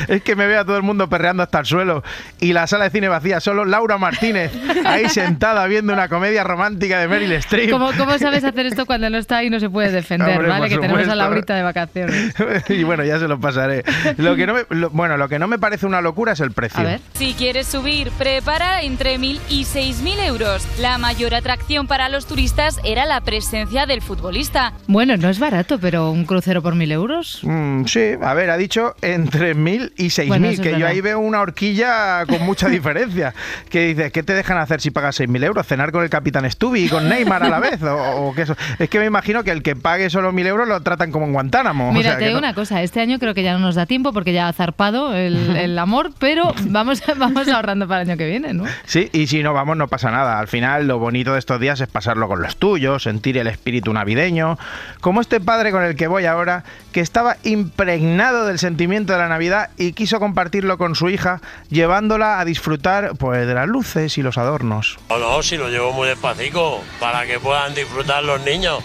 Es 0.09 0.23
que 0.23 0.37
me 0.37 0.47
ve 0.47 0.57
a 0.57 0.65
todo 0.65 0.77
el 0.77 0.83
mundo 0.83 1.09
perreando 1.09 1.43
hasta 1.43 1.61
el 1.61 1.67
suelo 1.67 2.03
y 2.41 2.53
la 2.53 2.67
sala 2.67 2.85
de 2.85 2.91
cine 2.91 3.09
vacía, 3.09 3.41
solo 3.41 3.65
Laura 3.65 3.97
Martínez 3.97 4.53
ahí 4.85 5.09
sentada 5.09 5.67
viendo 5.67 5.93
una 5.93 6.09
comedia 6.09 6.45
romántica 6.45 6.99
de 6.99 7.09
Meryl 7.09 7.33
Streep. 7.33 7.71
¿Cómo, 7.71 7.91
¿Cómo 7.97 8.19
sabes 8.19 8.45
hacer 8.45 8.67
esto 8.67 8.85
cuando 8.87 9.09
no 9.09 9.17
está 9.19 9.45
y 9.45 9.51
no 9.51 9.59
se 9.61 9.71
puede 9.71 9.91
defender, 9.93 10.37
Hombre, 10.37 10.49
¿vale? 10.49 10.69
Que 10.69 10.77
tenemos 10.77 10.99
a 10.99 11.03
supuesto. 11.03 11.17
Laurita 11.17 11.55
de 11.55 11.63
vacaciones. 11.63 12.35
y 12.69 12.83
bueno, 12.83 13.05
ya 13.05 13.19
se 13.19 13.29
lo 13.29 13.41
pasaré. 13.41 13.85
Lo 14.19 14.37
que 14.37 14.47
no 14.47 14.55
me, 14.55 14.67
lo- 14.71 14.91
bueno, 14.91 15.17
lo 15.17 15.29
que 15.29 15.39
no 15.39 15.47
me 15.47 15.59
parece 15.59 15.87
una 15.87 16.01
locura 16.01 16.33
es 16.33 16.41
el 16.41 16.53
precio. 16.53 16.81
A 16.81 16.85
ver. 16.85 17.01
Si 17.15 17.35
quieres 17.35 17.67
subir, 17.67 18.11
prepara 18.13 18.83
entre 18.83 19.17
1.000 19.19 19.41
y 19.49 19.65
6.000 19.65 20.27
euros. 20.27 20.67
La 20.81 20.99
mayor 20.99 21.35
atracción 21.35 21.87
para 21.87 22.09
los 22.09 22.27
turistas 22.27 22.79
era 22.85 23.07
la 23.07 23.21
presencia 23.23 23.87
del 23.87 24.03
futbolista. 24.03 24.73
Bueno, 24.87 25.17
no 25.17 25.29
es 25.31 25.39
barato, 25.39 25.79
pero 25.79 26.11
un 26.11 26.25
crucero 26.27 26.63
por 26.63 26.75
mil 26.75 26.93
euros. 26.93 27.41
Mm, 27.43 27.76
sí, 27.87 28.13
a 28.21 28.35
ver, 28.35 28.51
ha 28.51 28.57
dicho 28.57 28.95
entre 29.03 29.55
1.000 29.55 29.93
y 29.97 30.07
6.000, 30.07 30.29
Bueno, 30.29 30.49
que 30.63 30.79
yo 30.79 30.87
ahí 30.87 31.01
veo 31.01 31.19
una 31.19 31.41
horquilla 31.41 32.25
con 32.27 32.43
mucha 32.43 32.69
diferencia. 32.71 33.35
Que 33.69 33.89
dices, 33.89 34.13
¿qué 34.13 34.23
te 34.23 34.33
dejan 34.35 34.59
hacer 34.59 34.81
si 34.81 34.91
pagas 34.91 35.21
6.000 35.21 35.45
euros? 35.45 35.67
¿Cenar 35.67 35.93
con 35.93 36.03
el 36.03 36.11
capitán 36.11 36.51
Stubby 36.51 36.85
y 36.85 36.89
con 36.89 37.09
Neymar 37.09 37.43
a 37.43 37.49
la 37.49 37.59
vez? 37.61 37.83
¿O, 37.83 38.29
o 38.29 38.35
qué 38.35 38.43
eso? 38.43 38.57
Es 38.79 38.89
que 38.89 38.99
me 38.99 39.07
imagino 39.07 39.45
que 39.45 39.51
el 39.51 39.63
que 39.63 39.77
pague 39.77 40.09
solo 40.11 40.33
1.000 40.33 40.47
euros 40.47 40.69
lo 40.69 40.81
tratan 40.83 41.11
como 41.13 41.27
en 41.27 41.33
Guantánamo. 41.33 41.91
o 41.91 41.93
Mira, 41.93 42.11
sea, 42.11 42.19
te 42.19 42.25
que 42.25 42.29
digo 42.29 42.41
no- 42.41 42.47
una 42.47 42.55
cosa, 42.55 42.83
este 42.83 43.01
año 43.01 43.19
creo 43.19 43.35
que 43.35 43.43
ya 43.43 43.53
no 43.53 43.59
nos 43.59 43.75
da 43.75 43.87
tiempo 43.87 44.13
porque 44.13 44.33
ya 44.33 44.49
ha 44.49 44.53
zarpado 44.53 45.15
el, 45.15 45.57
el 45.57 45.79
amor, 45.79 46.13
pero 46.19 46.55
vamos, 46.69 47.03
vamos 47.17 47.49
ahorrando 47.49 47.87
para 47.89 48.03
el 48.03 48.09
año 48.11 48.17
que 48.19 48.27
viene, 48.29 48.55
¿no? 48.55 48.65
Sí, 48.85 49.11
y 49.13 49.27
si 49.27 49.43
no 49.43 49.53
vamos 49.53 49.77
no 49.77 49.89
pasa 49.89 50.11
nada. 50.11 50.39
Al 50.39 50.49
final 50.49 50.87
lo 50.87 50.99
bonito 50.99 51.33
de 51.33 51.39
estos 51.39 51.61
días 51.61 51.81
es 51.81 51.89
pasarlo 51.89 52.29
con 52.29 52.41
los 52.43 52.57
tuyos, 52.57 53.03
sentir 53.03 53.37
el 53.39 53.47
espíritu 53.47 53.93
navideño. 53.93 54.59
Como 55.01 55.21
este 55.21 55.41
padre 55.41 55.71
con 55.73 55.83
el 55.83 55.97
que 55.97 56.07
voy 56.07 56.25
ahora, 56.27 56.65
que 56.93 57.01
estaba 57.01 57.37
impregnado 57.67 58.47
del 58.47 58.59
sentimiento 58.59 59.13
de 59.13 59.19
la 59.19 59.29
Navidad 59.29 59.71
y 59.77 59.93
quiso 59.93 60.21
compartirlo 60.21 60.79
con 60.79 60.95
su 60.95 61.11
hija, 61.11 61.41
llevándola 61.69 62.39
a 62.39 62.45
disfrutar 62.45 63.17
pues 63.19 63.47
de 63.47 63.55
las 63.55 63.67
luces 63.67 64.17
y 64.19 64.23
los 64.23 64.39
adornos. 64.39 64.99
No, 65.09 65.19
no, 65.19 65.43
si 65.43 65.57
lo 65.57 65.69
llevo 65.69 65.93
muy 65.93 66.07
despacito, 66.07 66.81
para 67.01 67.27
que 67.27 67.41
puedan 67.41 67.75
disfrutar 67.75 68.23
los 68.23 68.41
niños. 68.43 68.79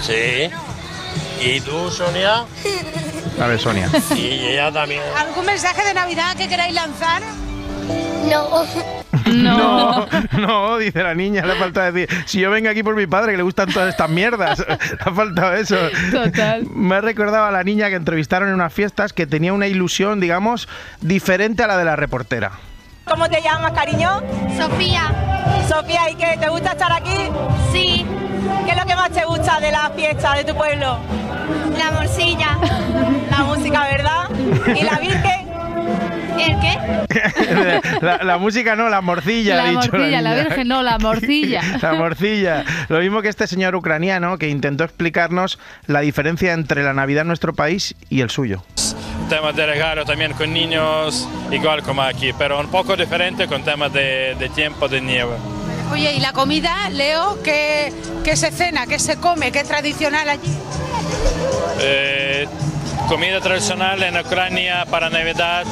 Sí. 0.00 0.48
¿Y 1.40 1.60
tú, 1.60 1.90
Sonia? 1.90 2.44
A 3.40 3.46
ver, 3.48 3.60
Sonia. 3.60 3.90
Y 4.14 4.46
ella 4.46 4.72
también. 4.72 5.02
¿Algún 5.16 5.44
mensaje 5.44 5.84
de 5.84 5.92
Navidad 5.92 6.36
que 6.36 6.48
queráis 6.48 6.74
lanzar? 6.74 7.22
No. 8.30 8.64
No, 9.26 10.06
no, 10.38 10.78
dice 10.78 11.02
la 11.02 11.14
niña, 11.14 11.44
le 11.44 11.52
ha 11.52 11.56
faltado 11.56 11.92
decir, 11.92 12.08
si 12.26 12.40
yo 12.40 12.50
vengo 12.50 12.70
aquí 12.70 12.82
por 12.82 12.94
mi 12.94 13.06
padre 13.06 13.32
que 13.32 13.36
le 13.36 13.42
gustan 13.42 13.72
todas 13.72 13.88
estas 13.88 14.08
mierdas, 14.08 14.58
le 14.68 14.74
ha 15.00 15.12
faltado 15.12 15.54
eso. 15.54 15.76
Total. 16.10 16.66
Me 16.74 16.96
ha 16.96 17.00
recordado 17.00 17.44
a 17.44 17.50
la 17.50 17.64
niña 17.64 17.88
que 17.88 17.96
entrevistaron 17.96 18.48
en 18.48 18.54
unas 18.54 18.72
fiestas 18.72 19.12
que 19.12 19.26
tenía 19.26 19.52
una 19.52 19.66
ilusión, 19.66 20.20
digamos, 20.20 20.68
diferente 21.00 21.62
a 21.62 21.66
la 21.66 21.76
de 21.76 21.84
la 21.84 21.96
reportera. 21.96 22.52
¿Cómo 23.04 23.28
te 23.28 23.40
llamas, 23.40 23.72
cariño? 23.72 24.20
Sofía. 24.56 25.12
Sofía, 25.68 26.10
¿y 26.10 26.16
qué? 26.16 26.36
¿Te 26.40 26.48
gusta 26.48 26.72
estar 26.72 26.92
aquí? 26.92 27.28
Sí. 27.72 28.04
¿Qué 28.64 28.72
es 28.72 28.76
lo 28.76 28.84
que 28.84 28.96
más 28.96 29.10
te 29.10 29.24
gusta 29.24 29.60
de 29.60 29.70
la 29.70 29.90
fiesta 29.90 30.34
de 30.34 30.44
tu 30.44 30.56
pueblo? 30.56 30.98
La 31.78 31.90
morcilla. 31.92 32.58
La 33.30 33.44
música, 33.44 33.86
¿verdad? 33.88 34.28
¿Y 34.74 34.82
la 34.82 34.98
Virgen? 34.98 35.45
¿El 36.46 36.60
qué? 36.60 37.80
La, 38.02 38.18
la 38.22 38.38
música 38.38 38.76
no, 38.76 38.88
la 38.88 39.00
morcilla, 39.00 39.54
ha 39.54 39.64
La 39.64 39.70
dicho 39.80 39.90
morcilla, 39.92 40.20
la 40.22 40.30
niña. 40.30 40.42
virgen 40.44 40.68
no, 40.68 40.82
la 40.82 40.98
morcilla. 40.98 41.60
La 41.82 41.94
morcilla. 41.94 42.64
Lo 42.88 42.98
mismo 43.00 43.22
que 43.22 43.28
este 43.28 43.46
señor 43.46 43.74
ucraniano 43.74 44.38
que 44.38 44.48
intentó 44.48 44.84
explicarnos 44.84 45.58
la 45.86 46.00
diferencia 46.00 46.52
entre 46.52 46.82
la 46.82 46.92
Navidad 46.92 47.22
en 47.22 47.28
nuestro 47.28 47.54
país 47.54 47.94
y 48.10 48.20
el 48.20 48.30
suyo. 48.30 48.62
tema 49.28 49.52
de 49.52 49.66
regalo 49.66 50.04
también 50.04 50.32
con 50.34 50.52
niños, 50.52 51.28
igual 51.50 51.82
como 51.82 52.02
aquí, 52.02 52.32
pero 52.38 52.60
un 52.60 52.68
poco 52.68 52.96
diferente 52.96 53.46
con 53.46 53.62
tema 53.62 53.88
de, 53.88 54.36
de 54.38 54.48
tiempo 54.50 54.88
de 54.88 55.00
nieve. 55.00 55.32
Oye, 55.92 56.12
¿y 56.14 56.20
la 56.20 56.32
comida, 56.32 56.90
Leo, 56.90 57.38
qué, 57.42 57.92
qué 58.24 58.36
se 58.36 58.50
cena, 58.50 58.86
qué 58.86 58.98
se 58.98 59.16
come, 59.16 59.52
qué 59.52 59.60
es 59.60 59.68
tradicional 59.68 60.28
allí? 60.28 60.52
Eh, 61.80 62.46
comida 63.08 63.40
tradicional 63.40 64.02
en 64.02 64.18
Ucrania 64.18 64.84
para 64.90 65.10
Navidad 65.10 65.64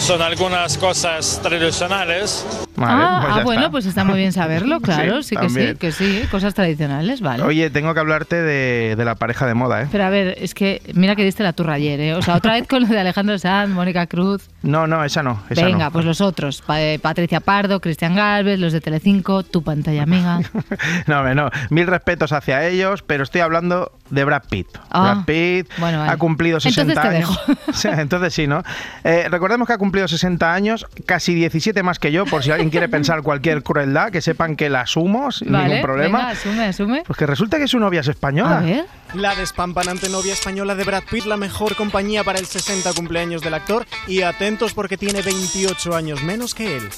son 0.00 0.22
algunas 0.22 0.78
cosas 0.78 1.40
tradicionales. 1.42 2.44
Ah, 2.88 3.20
pues 3.22 3.36
ah, 3.38 3.42
bueno, 3.44 3.60
está. 3.62 3.70
pues 3.70 3.86
está 3.86 4.04
muy 4.04 4.18
bien 4.18 4.32
saberlo, 4.32 4.80
claro, 4.82 5.22
sí, 5.22 5.30
Sí, 5.30 5.36
que 5.36 5.48
sí, 5.48 5.74
que 5.76 5.92
sí, 5.92 6.22
cosas 6.30 6.54
tradicionales, 6.54 7.20
vale. 7.20 7.42
Oye, 7.42 7.70
tengo 7.70 7.94
que 7.94 8.00
hablarte 8.00 8.36
de, 8.36 8.94
de 8.96 9.04
la 9.04 9.14
pareja 9.14 9.46
de 9.46 9.54
moda, 9.54 9.82
¿eh? 9.82 9.88
Pero 9.92 10.04
a 10.04 10.10
ver, 10.10 10.34
es 10.38 10.54
que 10.54 10.82
mira 10.94 11.14
que 11.16 11.24
diste 11.24 11.42
la 11.42 11.52
turra 11.52 11.74
ayer, 11.74 12.00
¿eh? 12.00 12.14
O 12.14 12.22
sea, 12.22 12.36
otra 12.36 12.54
vez 12.54 12.66
con 12.66 12.82
lo 12.82 12.88
de 12.88 12.98
Alejandro 12.98 13.38
Sanz, 13.38 13.70
Mónica 13.72 14.06
Cruz. 14.06 14.48
No, 14.62 14.86
no, 14.86 15.04
esa 15.04 15.22
no. 15.22 15.42
Esa 15.50 15.64
Venga, 15.64 15.86
no. 15.86 15.90
pues 15.92 16.04
los 16.04 16.20
otros. 16.20 16.62
Pa- 16.62 16.80
eh, 16.82 16.98
Patricia 16.98 17.40
Pardo, 17.40 17.80
Cristian 17.80 18.14
Galvez, 18.14 18.58
los 18.58 18.72
de 18.72 18.80
Telecinco, 18.80 19.42
tu 19.42 19.62
pantalla 19.62 20.02
amiga. 20.02 20.40
No, 21.06 21.34
no. 21.34 21.50
Mil 21.70 21.86
respetos 21.86 22.32
hacia 22.32 22.66
ellos, 22.66 23.02
pero 23.02 23.22
estoy 23.24 23.40
hablando 23.40 23.92
de 24.10 24.24
Brad 24.24 24.42
Pitt. 24.50 24.66
Ah, 24.90 25.14
Brad 25.14 25.24
Pitt 25.24 25.68
bueno, 25.78 25.98
vale. 26.00 26.12
ha 26.12 26.16
cumplido 26.16 26.60
60 26.60 26.92
Entonces 26.92 27.10
te 27.10 27.16
años. 27.16 27.58
Sí, 27.74 27.88
Entonces 27.90 28.34
sí, 28.34 28.46
¿no? 28.46 28.62
Eh, 29.04 29.26
recordemos 29.30 29.66
que 29.66 29.74
ha 29.74 29.78
cumplido 29.78 30.08
60 30.08 30.52
años, 30.52 30.86
casi 31.06 31.34
17 31.34 31.82
más 31.82 31.98
que 31.98 32.12
yo, 32.12 32.24
por 32.26 32.42
si 32.42 32.50
alguien 32.50 32.69
quiere 32.70 32.88
pensar 32.90 33.22
cualquier 33.22 33.62
crueldad, 33.62 34.10
que 34.10 34.20
sepan 34.20 34.56
que 34.56 34.70
la 34.70 34.82
asumo 34.82 35.30
sin 35.32 35.52
Vale, 35.52 35.64
ningún 35.66 35.82
problema. 35.82 36.18
venga, 36.18 36.30
asume, 36.30 36.64
asume. 36.64 37.02
Pues 37.06 37.18
que 37.18 37.26
resulta 37.26 37.58
que 37.58 37.68
su 37.68 37.78
novia 37.78 38.00
es 38.00 38.08
española. 38.08 38.58
A 38.58 38.60
ver. 38.62 38.84
La 39.14 39.34
despampanante 39.34 40.08
novia 40.08 40.32
española 40.32 40.76
de 40.76 40.84
Brad 40.84 41.02
Pitt, 41.10 41.24
la 41.24 41.36
mejor 41.36 41.74
compañía 41.74 42.22
para 42.22 42.38
el 42.38 42.46
60 42.46 42.92
cumpleaños 42.92 43.42
del 43.42 43.54
actor 43.54 43.84
y 44.06 44.22
atentos 44.22 44.72
porque 44.72 44.96
tiene 44.96 45.20
28 45.20 45.96
años 45.96 46.22
menos 46.22 46.54
que 46.54 46.76
él. 46.76 46.88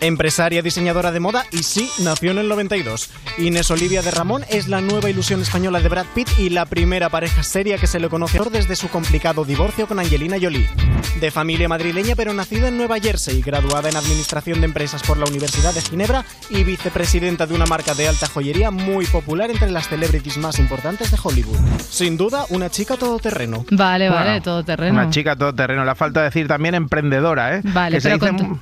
Empresaria 0.00 0.62
diseñadora 0.62 1.12
de 1.12 1.20
moda 1.20 1.44
y 1.52 1.62
sí, 1.62 1.90
nació 1.98 2.30
en 2.30 2.38
el 2.38 2.48
92. 2.48 3.10
Inés 3.36 3.70
Olivia 3.70 4.00
de 4.00 4.10
Ramón 4.10 4.44
es 4.48 4.66
la 4.66 4.80
nueva 4.80 5.10
ilusión 5.10 5.42
española 5.42 5.80
de 5.80 5.90
Brad 5.90 6.06
Pitt 6.14 6.28
y 6.38 6.48
la 6.48 6.64
primera 6.64 7.10
pareja 7.10 7.42
seria 7.42 7.76
que 7.76 7.86
se 7.86 8.00
le 8.00 8.08
conoce 8.08 8.40
desde 8.50 8.76
su 8.76 8.88
complicado 8.88 9.44
divorcio 9.44 9.86
con 9.86 9.98
Angelina 9.98 10.38
Jolie. 10.40 10.70
De 11.20 11.30
familia 11.30 11.68
madrileña 11.68 12.16
pero 12.16 12.32
nacida 12.32 12.68
en 12.68 12.78
Nueva 12.78 12.98
Jersey, 12.98 13.42
graduada 13.42 13.90
en 13.90 13.96
Administración 13.96 14.60
de 14.60 14.66
Empresas 14.66 15.02
por 15.02 15.18
la 15.18 15.26
Universidad 15.26 15.74
de 15.74 15.82
Ginebra 15.82 16.24
y 16.48 16.64
vicepresidenta 16.64 17.46
de 17.46 17.54
una 17.54 17.66
marca 17.66 17.94
de 17.94 18.08
alta 18.08 18.26
joyería 18.26 18.70
muy 18.70 19.06
popular 19.06 19.50
entre 19.50 19.70
las 19.70 19.88
celebrities 19.88 20.38
más 20.38 20.58
importantes 20.58 21.10
de 21.10 21.18
Hollywood. 21.22 21.59
Sin 21.78 22.16
duda, 22.16 22.46
una 22.50 22.70
chica 22.70 22.96
todoterreno. 22.96 23.64
Vale, 23.70 24.08
Bueno, 24.08 24.24
vale, 24.24 24.40
todo 24.40 24.64
terreno. 24.64 24.92
Una 25.00 25.10
chica 25.10 25.36
todoterreno. 25.36 25.84
Le 25.84 25.94
falta 25.94 26.22
decir 26.22 26.46
también 26.48 26.74
emprendedora, 26.74 27.56
¿eh? 27.56 27.60
Vale, 27.64 27.96
que 27.96 28.00
se 28.00 28.08
dice 28.12 28.18
con 28.20 28.36
tu- 28.36 28.44
mu- 28.44 28.58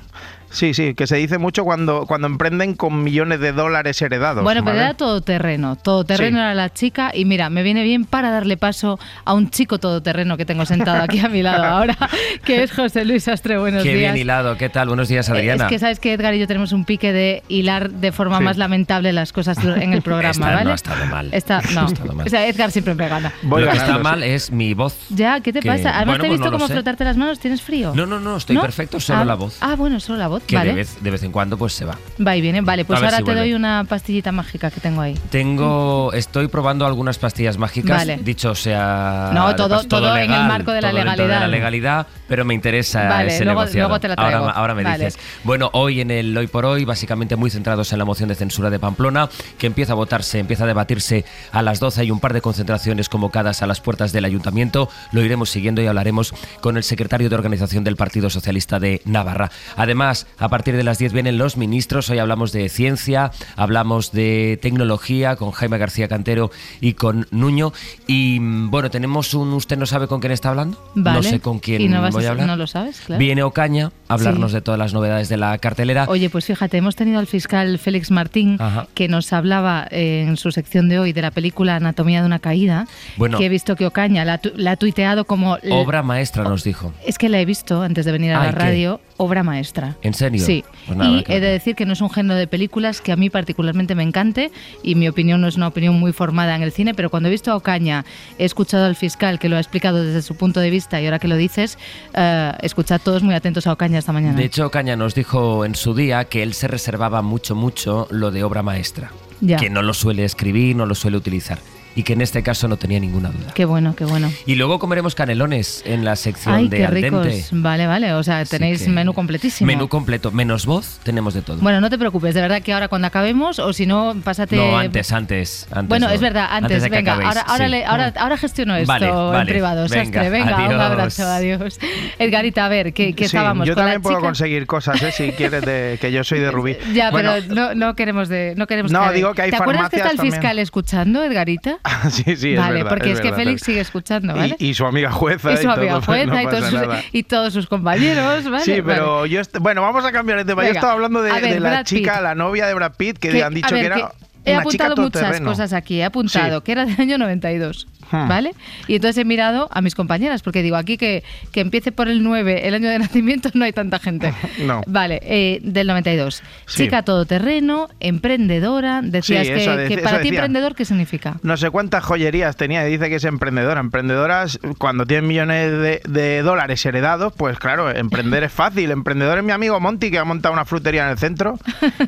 Sí, 0.50 0.72
sí, 0.74 0.94
que 0.94 1.06
se 1.06 1.16
dice 1.16 1.38
mucho 1.38 1.64
cuando, 1.64 2.06
cuando 2.06 2.26
emprenden 2.26 2.74
con 2.74 3.02
millones 3.04 3.40
de 3.40 3.52
dólares 3.52 4.00
heredados. 4.00 4.42
Bueno, 4.42 4.62
pero 4.64 4.76
¿vale? 4.76 4.86
era 4.88 4.94
todoterreno. 4.94 5.76
Todoterreno 5.76 6.38
Sí. 6.38 6.42
era 6.42 6.54
la 6.54 6.72
chica 6.72 7.10
y 7.14 7.24
mira, 7.24 7.50
me 7.50 7.62
viene 7.62 7.82
bien 7.82 8.04
para 8.04 8.30
darle 8.30 8.56
paso 8.56 8.98
a 9.24 9.34
un 9.34 9.50
chico 9.50 9.78
todoterreno 9.78 10.36
que 10.36 10.44
tengo 10.44 10.64
sentado 10.64 11.02
aquí 11.02 11.18
a 11.20 11.28
mi 11.28 11.42
lado 11.42 11.64
ahora, 11.64 11.96
que 12.44 12.62
es 12.62 12.72
José 12.72 13.04
Luis 13.04 13.28
Astre. 13.28 13.58
Buenos 13.58 13.82
Qué 13.82 13.90
días. 13.94 14.12
bien 14.14 14.16
hilado, 14.22 14.56
¿qué 14.56 14.68
tal? 14.68 14.88
Buenos 14.88 15.08
días, 15.08 15.28
Adriana. 15.30 15.64
Es 15.64 15.70
que 15.70 15.78
sabes 15.78 16.00
que 16.00 16.12
Edgar 16.14 16.34
y 16.34 16.38
yo 16.38 16.46
tenemos 16.46 16.72
un 16.72 16.84
pique 16.84 17.12
de 17.12 17.42
hilar 17.48 17.90
de 17.90 18.12
forma 18.12 18.38
Sí. 18.38 18.44
más 18.44 18.56
lamentable 18.56 19.12
las 19.12 19.32
cosas 19.32 19.58
en 19.62 19.92
el 19.92 20.02
programa, 20.02 20.30
Esta 20.30 20.46
¿vale? 20.46 20.64
no 20.64 20.70
ha 20.72 20.74
estado 20.74 21.06
mal. 21.06 21.28
Esta, 21.32 21.60
no. 21.60 21.72
No 21.72 21.80
ha 21.82 21.86
estado 21.92 22.12
mal. 22.14 22.26
O 22.26 22.30
sea, 22.30 22.46
Edgar 22.46 22.70
siempre 22.70 22.94
me 22.94 23.06
gana. 23.08 23.32
Lo 23.42 23.56
que 23.56 23.76
está 23.76 23.98
mal 23.98 24.22
es 24.22 24.50
mi 24.50 24.74
voz. 24.74 24.96
Ya, 25.10 25.40
¿qué 25.40 25.52
te 25.52 25.60
que- 25.60 25.68
pasa? 25.68 25.90
Además 25.96 26.04
bueno, 26.18 26.22
te 26.22 26.26
he 26.26 26.30
pues 26.30 26.38
visto 26.40 26.44
no 26.46 26.50
lo 26.52 26.58
como 26.58 26.68
frotarte 26.72 27.04
las 27.04 27.16
manos, 27.16 27.38
¿tienes 27.38 27.60
frío? 27.62 27.92
No, 27.94 28.06
no, 28.06 28.18
no, 28.18 28.36
estoy 28.36 28.56
perfecto, 28.58 28.98
solo 28.98 29.20
Ah, 29.20 29.24
la 29.24 29.34
voz. 29.34 29.58
Ah, 29.60 29.74
bueno, 29.76 30.00
solo 30.00 30.18
la 30.18 30.28
voz. 30.28 30.37
Que 30.46 30.56
vale. 30.56 30.70
de, 30.70 30.74
vez, 30.76 30.96
de 31.02 31.10
vez 31.10 31.22
en 31.22 31.32
cuando 31.32 31.56
pues 31.58 31.72
se 31.72 31.84
va. 31.84 31.96
Va 32.24 32.36
y 32.36 32.40
viene. 32.40 32.60
Vale, 32.60 32.84
pues 32.84 32.96
ahora 32.98 33.10
si 33.12 33.16
te 33.18 33.22
vuelve. 33.24 33.40
doy 33.40 33.54
una 33.54 33.84
pastillita 33.88 34.32
mágica 34.32 34.70
que 34.70 34.80
tengo 34.80 35.00
ahí. 35.00 35.14
Tengo, 35.30 36.12
estoy 36.12 36.48
probando 36.48 36.84
algunas 36.86 37.18
pastillas 37.18 37.58
mágicas, 37.58 37.98
Vale. 37.98 38.18
dicho 38.18 38.54
sea 38.54 39.30
No, 39.34 39.54
todo- 39.56 40.16
en 40.16 40.30
el 40.32 40.44
marco 40.46 40.72
de 40.72 40.80
la 40.82 40.90
todo 40.90 40.98
dentro 41.04 41.12
de 41.12 41.28
legalidad. 41.28 41.40
la 41.40 41.48
legalidad, 41.48 42.06
pero 42.28 42.44
me 42.44 42.54
interesa 42.54 43.08
Vale, 43.08 43.34
ese 43.34 43.44
luego- 43.44 43.60
negociado. 43.60 43.88
luego 43.88 44.00
te 44.00 44.08
la 44.08 44.16
traigo. 44.16 44.38
Ahora, 44.38 44.52
ahora 44.52 44.74
me 44.74 44.82
Vale. 44.84 45.06
dices. 45.06 45.20
Bueno, 45.44 45.70
hoy 45.72 46.00
en 46.00 46.10
el 46.10 46.36
Hoy 46.36 46.46
por 46.46 46.64
Hoy, 46.66 46.84
básicamente 46.84 47.36
muy 47.36 47.50
centrados 47.50 47.92
en 47.92 47.98
la 47.98 48.04
moción 48.04 48.28
de 48.28 48.34
censura 48.34 48.70
de 48.70 48.78
Pamplona, 48.78 49.28
que 49.58 49.66
empieza 49.66 49.92
a 49.92 49.96
votarse, 49.96 50.38
empieza 50.38 50.64
a 50.64 50.66
debatirse 50.66 51.24
a 51.52 51.62
las 51.62 51.80
12. 51.80 52.02
Hay 52.02 52.10
un 52.10 52.20
par 52.20 52.32
de 52.32 52.40
concentraciones 52.40 53.08
convocadas 53.08 53.62
a 53.62 53.66
las 53.66 53.80
puertas 53.80 54.12
del 54.12 54.24
ayuntamiento. 54.24 54.88
Lo 55.12 55.22
iremos 55.22 55.50
siguiendo 55.50 55.82
y 55.82 55.86
hablaremos 55.86 56.34
con 56.60 56.76
el 56.76 56.84
secretario 56.84 57.28
de 57.28 57.34
organización 57.34 57.84
del 57.84 57.96
Partido 57.96 58.30
Socialista 58.30 58.78
de 58.78 59.02
Navarra. 59.04 59.50
Además, 59.76 60.26
a 60.38 60.48
partir 60.48 60.76
de 60.76 60.84
las 60.84 60.98
10 60.98 61.12
vienen 61.12 61.38
los 61.38 61.56
ministros. 61.56 62.10
Hoy 62.10 62.18
hablamos 62.18 62.52
de 62.52 62.68
ciencia, 62.68 63.30
hablamos 63.56 64.12
de 64.12 64.58
tecnología 64.62 65.36
con 65.36 65.50
Jaime 65.52 65.78
García 65.78 66.08
Cantero 66.08 66.50
y 66.80 66.94
con 66.94 67.26
Nuño. 67.30 67.72
Y 68.06 68.38
mm, 68.40 68.70
bueno, 68.70 68.90
tenemos 68.90 69.34
un. 69.34 69.52
¿Usted 69.52 69.78
no 69.78 69.86
sabe 69.86 70.06
con 70.08 70.20
quién 70.20 70.32
está 70.32 70.50
hablando? 70.50 70.78
Vale. 70.94 71.16
No 71.18 71.22
sé 71.22 71.40
con 71.40 71.58
quién 71.58 71.80
¿Y 71.82 71.88
no 71.88 72.00
voy 72.10 72.24
a 72.24 72.28
a- 72.28 72.30
hablar. 72.32 72.46
no 72.46 72.56
lo 72.56 72.66
sabes? 72.66 73.00
Claro. 73.00 73.18
Viene 73.18 73.42
Ocaña 73.42 73.90
a 74.08 74.14
hablarnos 74.14 74.50
Sí. 74.50 74.56
de 74.56 74.60
todas 74.62 74.78
las 74.78 74.94
novedades 74.94 75.28
de 75.28 75.36
la 75.36 75.56
cartelera. 75.58 76.06
Oye, 76.08 76.30
pues 76.30 76.44
fíjate, 76.46 76.76
hemos 76.76 76.96
tenido 76.96 77.18
al 77.18 77.26
fiscal 77.26 77.78
Félix 77.78 78.10
Martín 78.10 78.56
Ajá. 78.60 78.86
que 78.94 79.08
nos 79.08 79.32
hablaba 79.32 79.86
eh, 79.90 80.24
en 80.26 80.36
su 80.36 80.50
sección 80.52 80.88
de 80.88 80.98
hoy 80.98 81.12
de 81.12 81.22
la 81.22 81.30
película 81.30 81.76
Anatomía 81.76 82.20
de 82.20 82.26
una 82.26 82.38
caída, 82.38 82.86
Bueno. 83.16 83.38
que 83.38 83.46
he 83.46 83.48
visto 83.48 83.76
que 83.76 83.86
Ocaña 83.86 84.24
la, 84.24 84.34
ha 84.34 84.38
tu- 84.38 84.52
la 84.56 84.72
ha 84.72 84.76
tuiteado 84.76 85.24
como... 85.26 85.58
Obra 85.70 86.02
maestra, 86.02 86.44
nos 86.44 86.64
dijo. 86.64 86.92
Es 87.06 87.18
que 87.18 87.28
la 87.28 87.40
he 87.40 87.44
visto 87.44 87.82
antes 87.82 88.04
de 88.04 88.12
venir 88.12 88.32
a 88.32 88.40
Ay, 88.40 88.46
la 88.48 88.52
¿qué? 88.52 88.58
radio, 88.58 89.00
obra 89.16 89.42
maestra. 89.42 89.96
¿En 90.02 90.14
serio? 90.18 90.44
Sí. 90.44 90.62
Pues 90.86 90.98
nada, 90.98 91.18
y 91.18 91.22
que- 91.24 91.36
he 91.36 91.40
de 91.40 91.48
decir 91.48 91.74
que 91.74 91.86
no 91.86 91.94
es 91.94 92.00
un 92.02 92.10
género 92.10 92.34
de 92.38 92.46
películas 92.46 93.00
que 93.00 93.12
a 93.12 93.16
mí 93.16 93.30
particularmente 93.30 93.94
me 93.94 94.02
encante 94.02 94.50
y 94.82 94.94
mi 94.94 95.08
opinión 95.08 95.40
no 95.40 95.48
es 95.48 95.56
una 95.56 95.68
opinión 95.68 95.98
muy 95.98 96.12
formada 96.12 96.54
en 96.54 96.62
el 96.62 96.72
cine, 96.72 96.92
pero 96.94 97.08
cuando 97.10 97.28
he 97.28 97.32
visto 97.32 97.50
a 97.52 97.56
Ocaña, 97.56 98.04
he 98.38 98.44
escuchado 98.44 98.84
al 98.84 98.96
fiscal 98.96 99.38
que 99.38 99.48
lo 99.48 99.56
ha 99.56 99.60
explicado 99.60 100.04
desde 100.04 100.20
su 100.22 100.34
punto 100.36 100.60
de 100.60 100.68
vista 100.70 101.00
y 101.00 101.06
ahora 101.06 101.18
que 101.18 101.28
lo 101.28 101.36
dices, 101.36 101.78
eh, 102.14 102.52
escuchad 102.62 103.00
todos 103.02 103.22
muy 103.22 103.34
atentos 103.34 103.66
a 103.66 103.72
Ocaña 103.72 103.98
esta 104.00 104.12
mañana. 104.12 104.36
De 104.36 104.44
hecho, 104.44 104.66
Ocaña 104.66 104.96
nos 104.96 105.14
dijo 105.14 105.64
en 105.64 105.74
su 105.74 105.94
día 105.94 106.24
que 106.24 106.42
él 106.42 106.52
se 106.54 106.68
reservaba 106.68 107.22
mucho, 107.22 107.54
mucho 107.54 108.06
lo 108.10 108.30
de 108.30 108.42
obra 108.44 108.62
maestra. 108.62 109.10
Ya. 109.40 109.56
Que 109.56 109.70
no 109.70 109.82
lo 109.82 109.94
suele 109.94 110.24
escribir, 110.24 110.74
no 110.74 110.84
lo 110.84 110.94
suele 110.96 111.16
utilizar. 111.16 111.58
Y 111.98 112.04
que 112.04 112.12
en 112.12 112.20
este 112.20 112.44
caso 112.44 112.68
no 112.68 112.76
tenía 112.76 113.00
ninguna 113.00 113.30
duda. 113.30 113.52
Qué 113.54 113.64
bueno, 113.64 113.96
qué 113.96 114.04
bueno. 114.04 114.30
Y 114.46 114.54
luego 114.54 114.78
comeremos 114.78 115.16
canelones 115.16 115.82
en 115.84 116.04
la 116.04 116.14
sección 116.14 116.54
Ay, 116.54 116.68
de 116.68 116.76
qué 116.76 116.84
al 116.86 116.92
ricos. 116.94 117.26
dente. 117.26 117.44
Vale, 117.50 117.88
vale. 117.88 118.12
O 118.12 118.22
sea, 118.22 118.44
tenéis 118.44 118.82
que- 118.84 118.88
menú 118.88 119.14
completísimo. 119.14 119.66
Menú 119.66 119.88
completo, 119.88 120.30
menos 120.30 120.64
voz, 120.64 121.00
tenemos 121.02 121.34
de 121.34 121.42
todo. 121.42 121.56
Bueno, 121.56 121.80
no 121.80 121.90
te 121.90 121.98
preocupes, 121.98 122.36
de 122.36 122.40
verdad 122.40 122.62
que 122.62 122.72
ahora 122.72 122.86
cuando 122.86 123.08
acabemos, 123.08 123.58
o 123.58 123.72
si 123.72 123.86
no, 123.86 124.14
pásate. 124.22 124.54
no, 124.54 124.78
antes, 124.78 125.10
antes, 125.12 125.66
antes. 125.72 125.88
Bueno, 125.88 126.06
no. 126.06 126.12
es 126.14 126.20
verdad, 126.20 126.46
antes, 126.50 126.82
de 126.82 126.88
que 126.88 126.96
venga, 126.98 127.14
acabéis, 127.14 127.28
ahora, 127.30 127.40
ahora, 127.50 127.64
sí. 127.64 127.70
le- 127.72 127.84
ahora, 127.84 128.12
ahora 128.16 128.36
gestiono 128.36 128.76
esto 128.76 128.86
Vale, 128.92 129.40
en 129.40 129.46
privado. 129.48 129.88
venga, 129.88 130.04
Sastre, 130.04 130.30
venga, 130.30 130.56
un 130.68 130.80
abrazo, 130.80 131.26
adiós. 131.26 131.80
Edgarita, 132.20 132.64
a 132.64 132.68
ver, 132.68 132.92
¿qué, 132.92 133.12
qué 133.14 133.24
Sí, 133.28 133.36
estábamos 133.36 133.66
yo 133.66 133.74
con 133.74 133.80
también 133.82 133.98
la 133.98 134.02
puedo 134.02 134.16
chica? 134.18 134.28
conseguir 134.28 134.66
cosas, 134.66 135.02
¿eh? 135.02 135.10
si 135.10 135.32
quieres, 135.32 135.62
de, 135.64 135.98
que 136.00 136.12
yo 136.12 136.22
soy 136.22 136.38
de 136.38 136.52
Rubí. 136.52 136.76
Ya, 136.94 137.10
Bueno, 137.10 137.32
pero 137.48 137.54
no, 137.54 137.74
no 137.74 137.96
queremos 137.96 138.28
de, 138.28 138.54
no 138.56 138.68
queremos 138.68 138.92
No, 138.92 139.08
que- 139.08 139.14
digo 139.14 139.34
que 139.34 139.42
hay 139.42 139.50
¿Te 139.50 139.56
acuerdas 139.56 139.90
que 139.90 139.96
está 139.96 140.10
el 140.10 140.18
fiscal 140.20 140.40
también. 140.42 140.58
escuchando, 140.62 141.24
Edgarita? 141.24 141.78
sí, 142.10 142.36
sí, 142.36 142.52
es 142.52 142.58
vale, 142.58 142.74
verdad, 142.82 142.88
porque 142.88 143.12
es, 143.12 143.20
que 143.20 143.30
verdad. 143.30 143.38
Félix 143.38 143.62
sigue 143.62 143.80
escuchando, 143.80 144.34
¿vale? 144.34 144.56
Y, 144.58 144.68
y 144.68 144.74
su 144.74 144.86
amiga 144.86 145.10
jueza. 145.10 145.52
Y 145.52 145.56
su 145.58 145.70
amiga 145.70 145.92
todo, 145.94 146.02
jueza 146.06 146.26
no 146.26 146.40
y, 146.42 146.46
todos 146.46 146.70
sus, 146.70 146.80
y 147.12 147.22
todos 147.22 147.52
sus 147.52 147.66
compañeros, 147.66 148.50
¿vale? 148.50 148.64
Sí, 148.64 148.80
Vale. 148.80 148.82
pero 148.82 149.26
yo... 149.26 149.40
Bueno, 149.60 149.82
vamos 149.82 150.04
a 150.04 150.12
cambiar 150.12 150.38
de 150.38 150.44
tema. 150.44 150.64
yo 150.64 150.70
estaba 150.70 150.92
hablando 150.92 151.22
de, 151.22 151.30
a 151.30 151.34
ver, 151.34 151.54
de 151.54 151.60
la 151.60 151.70
Brad 151.70 151.84
chica, 151.84 152.14
Pitt. 152.14 152.22
la 152.22 152.34
novia 152.34 152.66
de 152.66 152.74
Brad 152.74 152.92
Pitt, 152.96 153.18
que, 153.18 153.30
Que- 153.30 153.42
han 153.44 153.54
dicho 153.54 153.74
ver, 153.74 153.80
que 153.80 153.86
era 153.86 154.12
He 154.48 154.54
una 154.56 154.64
chica 154.66 154.86
apuntado 154.86 155.02
muchas 155.28 155.40
cosas 155.40 155.72
aquí. 155.72 156.00
He 156.00 156.04
apuntado 156.04 156.58
Sí. 156.58 156.64
que 156.64 156.72
era 156.72 156.84
del 156.86 157.00
año 157.00 157.18
92. 157.18 157.86
Hmm. 158.10 158.26
¿Vale? 158.26 158.52
Y 158.86 158.94
entonces 158.94 159.18
he 159.18 159.24
mirado 159.26 159.68
a 159.70 159.82
mis 159.82 159.94
compañeras, 159.94 160.40
porque 160.42 160.62
digo, 160.62 160.76
aquí 160.76 160.96
que, 160.96 161.22
que 161.52 161.60
empiece 161.60 161.92
por 161.92 162.08
el 162.08 162.22
9, 162.22 162.66
el 162.66 162.74
año 162.74 162.88
de 162.88 162.98
nacimiento, 162.98 163.50
no 163.52 163.64
hay 163.66 163.72
tanta 163.72 163.98
gente. 163.98 164.32
No. 164.64 164.82
Vale, 164.86 165.20
eh, 165.22 165.60
del 165.62 165.86
92. 165.86 166.42
Sí. 166.66 166.84
Chica 166.84 167.02
todoterreno, 167.02 167.88
emprendedora. 168.00 169.00
Decías 169.02 169.46
Sí, 169.46 169.52
que, 169.52 169.68
de- 169.96 169.98
para 169.98 170.20
ti 170.20 170.28
emprendedor, 170.28 170.74
¿qué 170.74 170.84
significa? 170.84 171.36
No 171.42 171.56
sé 171.56 171.70
cuántas 171.70 172.04
joyerías 172.04 172.56
tenía 172.56 172.86
y 172.88 172.92
dice 172.92 173.08
que 173.08 173.16
es 173.16 173.24
emprendedora. 173.24 173.80
Emprendedoras, 173.80 174.58
cuando 174.78 175.06
tienen 175.06 175.26
millones 175.28 175.70
de, 175.72 176.00
de 176.08 176.42
dólares 176.42 176.84
heredados, 176.86 177.32
pues 177.36 177.58
claro, 177.58 177.90
emprender 177.90 178.42
es 178.42 178.52
fácil. 178.52 178.90
Emprendedor 178.90 179.38
es 179.38 179.44
mi 179.44 179.52
amigo 179.52 179.78
Monty, 179.80 180.10
que 180.10 180.18
ha 180.18 180.24
montado 180.24 180.52
una 180.52 180.64
frutería 180.64 181.04
en 181.04 181.10
el 181.10 181.18
centro 181.18 181.58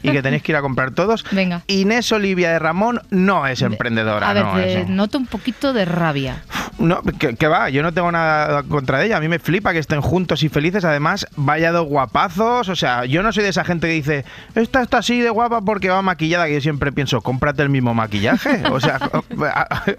y 0.03 0.11
que 0.11 0.23
tenéis 0.23 0.43
que 0.43 0.53
ir 0.53 0.57
a 0.57 0.62
comprar 0.62 0.93
todos. 0.93 1.25
Venga. 1.31 1.62
Inés 1.67 2.07
Olivia 2.31 2.53
de 2.53 2.61
Ramón 2.61 3.01
no 3.11 3.45
es 3.49 3.61
emprendedora. 3.61 4.31
A 4.31 4.33
ver, 4.33 4.88
no, 4.88 4.95
noto 4.95 5.19
un 5.19 5.27
poquito 5.27 5.73
de 5.73 5.85
rabia. 5.85 6.45
No, 6.79 7.03
que, 7.03 7.35
que 7.35 7.49
va, 7.49 7.71
yo 7.71 7.83
no 7.83 7.93
tengo 7.93 8.12
nada 8.12 8.62
contra 8.62 9.05
ella. 9.05 9.16
A 9.16 9.21
mí 9.21 9.27
me 9.27 9.40
flipa 9.40 9.73
que 9.73 9.81
estén 9.81 10.01
juntos 10.01 10.45
y 10.45 10.49
felices. 10.49 10.85
Además, 10.85 11.27
vaya 11.35 11.73
dos 11.73 11.88
guapazos. 11.88 12.69
O 12.69 12.77
sea, 12.77 13.05
yo 13.05 13.25
no 13.25 13.33
soy 13.33 13.43
de 13.43 13.51
esa 13.51 13.64
gente 13.64 13.88
que 13.88 13.95
dice, 13.95 14.25
esta 14.55 14.81
está 14.81 14.99
así 14.99 15.21
de 15.21 15.31
guapa 15.31 15.61
porque 15.61 15.88
va 15.88 16.03
maquillada. 16.03 16.47
Que 16.47 16.55
yo 16.55 16.61
siempre 16.61 16.93
pienso, 16.93 17.21
cómprate 17.21 17.62
el 17.62 17.69
mismo 17.69 17.93
maquillaje. 17.95 18.62
O 18.71 18.79
sea, 18.79 19.01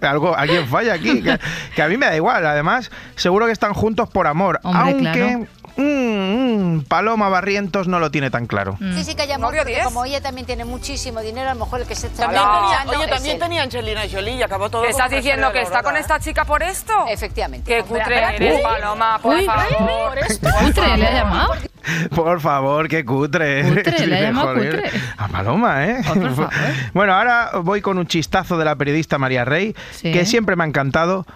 algo, 0.00 0.34
alguien 0.34 0.66
falla 0.66 0.94
aquí. 0.94 1.22
Que, 1.22 1.38
que 1.76 1.82
a 1.82 1.88
mí 1.88 1.98
me 1.98 2.06
da 2.06 2.16
igual. 2.16 2.46
Además, 2.46 2.90
seguro 3.14 3.44
que 3.44 3.52
están 3.52 3.74
juntos 3.74 4.08
por 4.08 4.26
amor. 4.26 4.58
Hombre, 4.62 4.82
aunque 4.82 5.12
claro. 5.12 5.46
mm, 5.76 6.11
mm, 6.56 6.84
Paloma 6.84 7.28
Barrientos 7.28 7.88
no 7.88 7.98
lo 7.98 8.10
tiene 8.10 8.30
tan 8.30 8.46
claro. 8.46 8.76
Sí, 8.78 9.04
sí, 9.04 9.14
que 9.14 9.26
porque 9.40 9.80
como 9.84 10.04
ella 10.04 10.20
también 10.20 10.46
tiene 10.46 10.64
muchísimo 10.64 11.20
dinero, 11.20 11.50
a 11.50 11.54
lo 11.54 11.60
mejor 11.60 11.80
el 11.80 11.86
que 11.86 11.94
se 11.94 12.08
está 12.08 12.24
También 12.24 12.44
tenía, 12.44 12.98
oye, 12.98 13.08
también 13.08 13.38
tenía 13.38 13.62
Angelina 13.62 14.02
Jolie 14.10 14.36
y 14.36 14.42
acabó 14.42 14.70
todo 14.70 14.82
¿Qué 14.82 14.90
estás 14.90 15.10
diciendo? 15.10 15.52
¿Que 15.52 15.62
está 15.62 15.82
con 15.82 15.96
esta 15.96 16.20
chica 16.20 16.44
por 16.44 16.62
esto? 16.62 16.92
Efectivamente. 17.08 17.72
Qué 17.72 17.82
cutre 17.82 18.36
eres. 18.36 18.60
Paloma, 18.60 19.18
por 19.20 19.36
Uy, 19.36 19.44
favor. 19.44 20.08
por 20.08 20.18
esto. 20.18 20.48
Cutre, 20.60 20.96
le 20.96 21.06
ha 21.06 21.12
llamado. 21.12 21.54
Por 22.14 22.40
favor, 22.40 22.88
qué 22.88 23.04
cutre. 23.04 23.62
Cutre, 23.64 24.06
le 24.06 24.32
cutre. 24.32 24.90
A 25.16 25.28
Paloma, 25.28 25.86
¿eh? 25.86 26.02
Bueno, 26.94 27.14
ahora 27.14 27.50
voy 27.62 27.80
con 27.80 27.98
un 27.98 28.06
chistazo 28.06 28.56
de 28.58 28.64
la 28.64 28.76
periodista 28.76 29.18
María 29.18 29.44
Rey, 29.44 29.74
Sí. 29.92 30.12
que 30.12 30.24
siempre 30.26 30.56
me 30.56 30.64
ha 30.64 30.66
encantado 30.66 31.26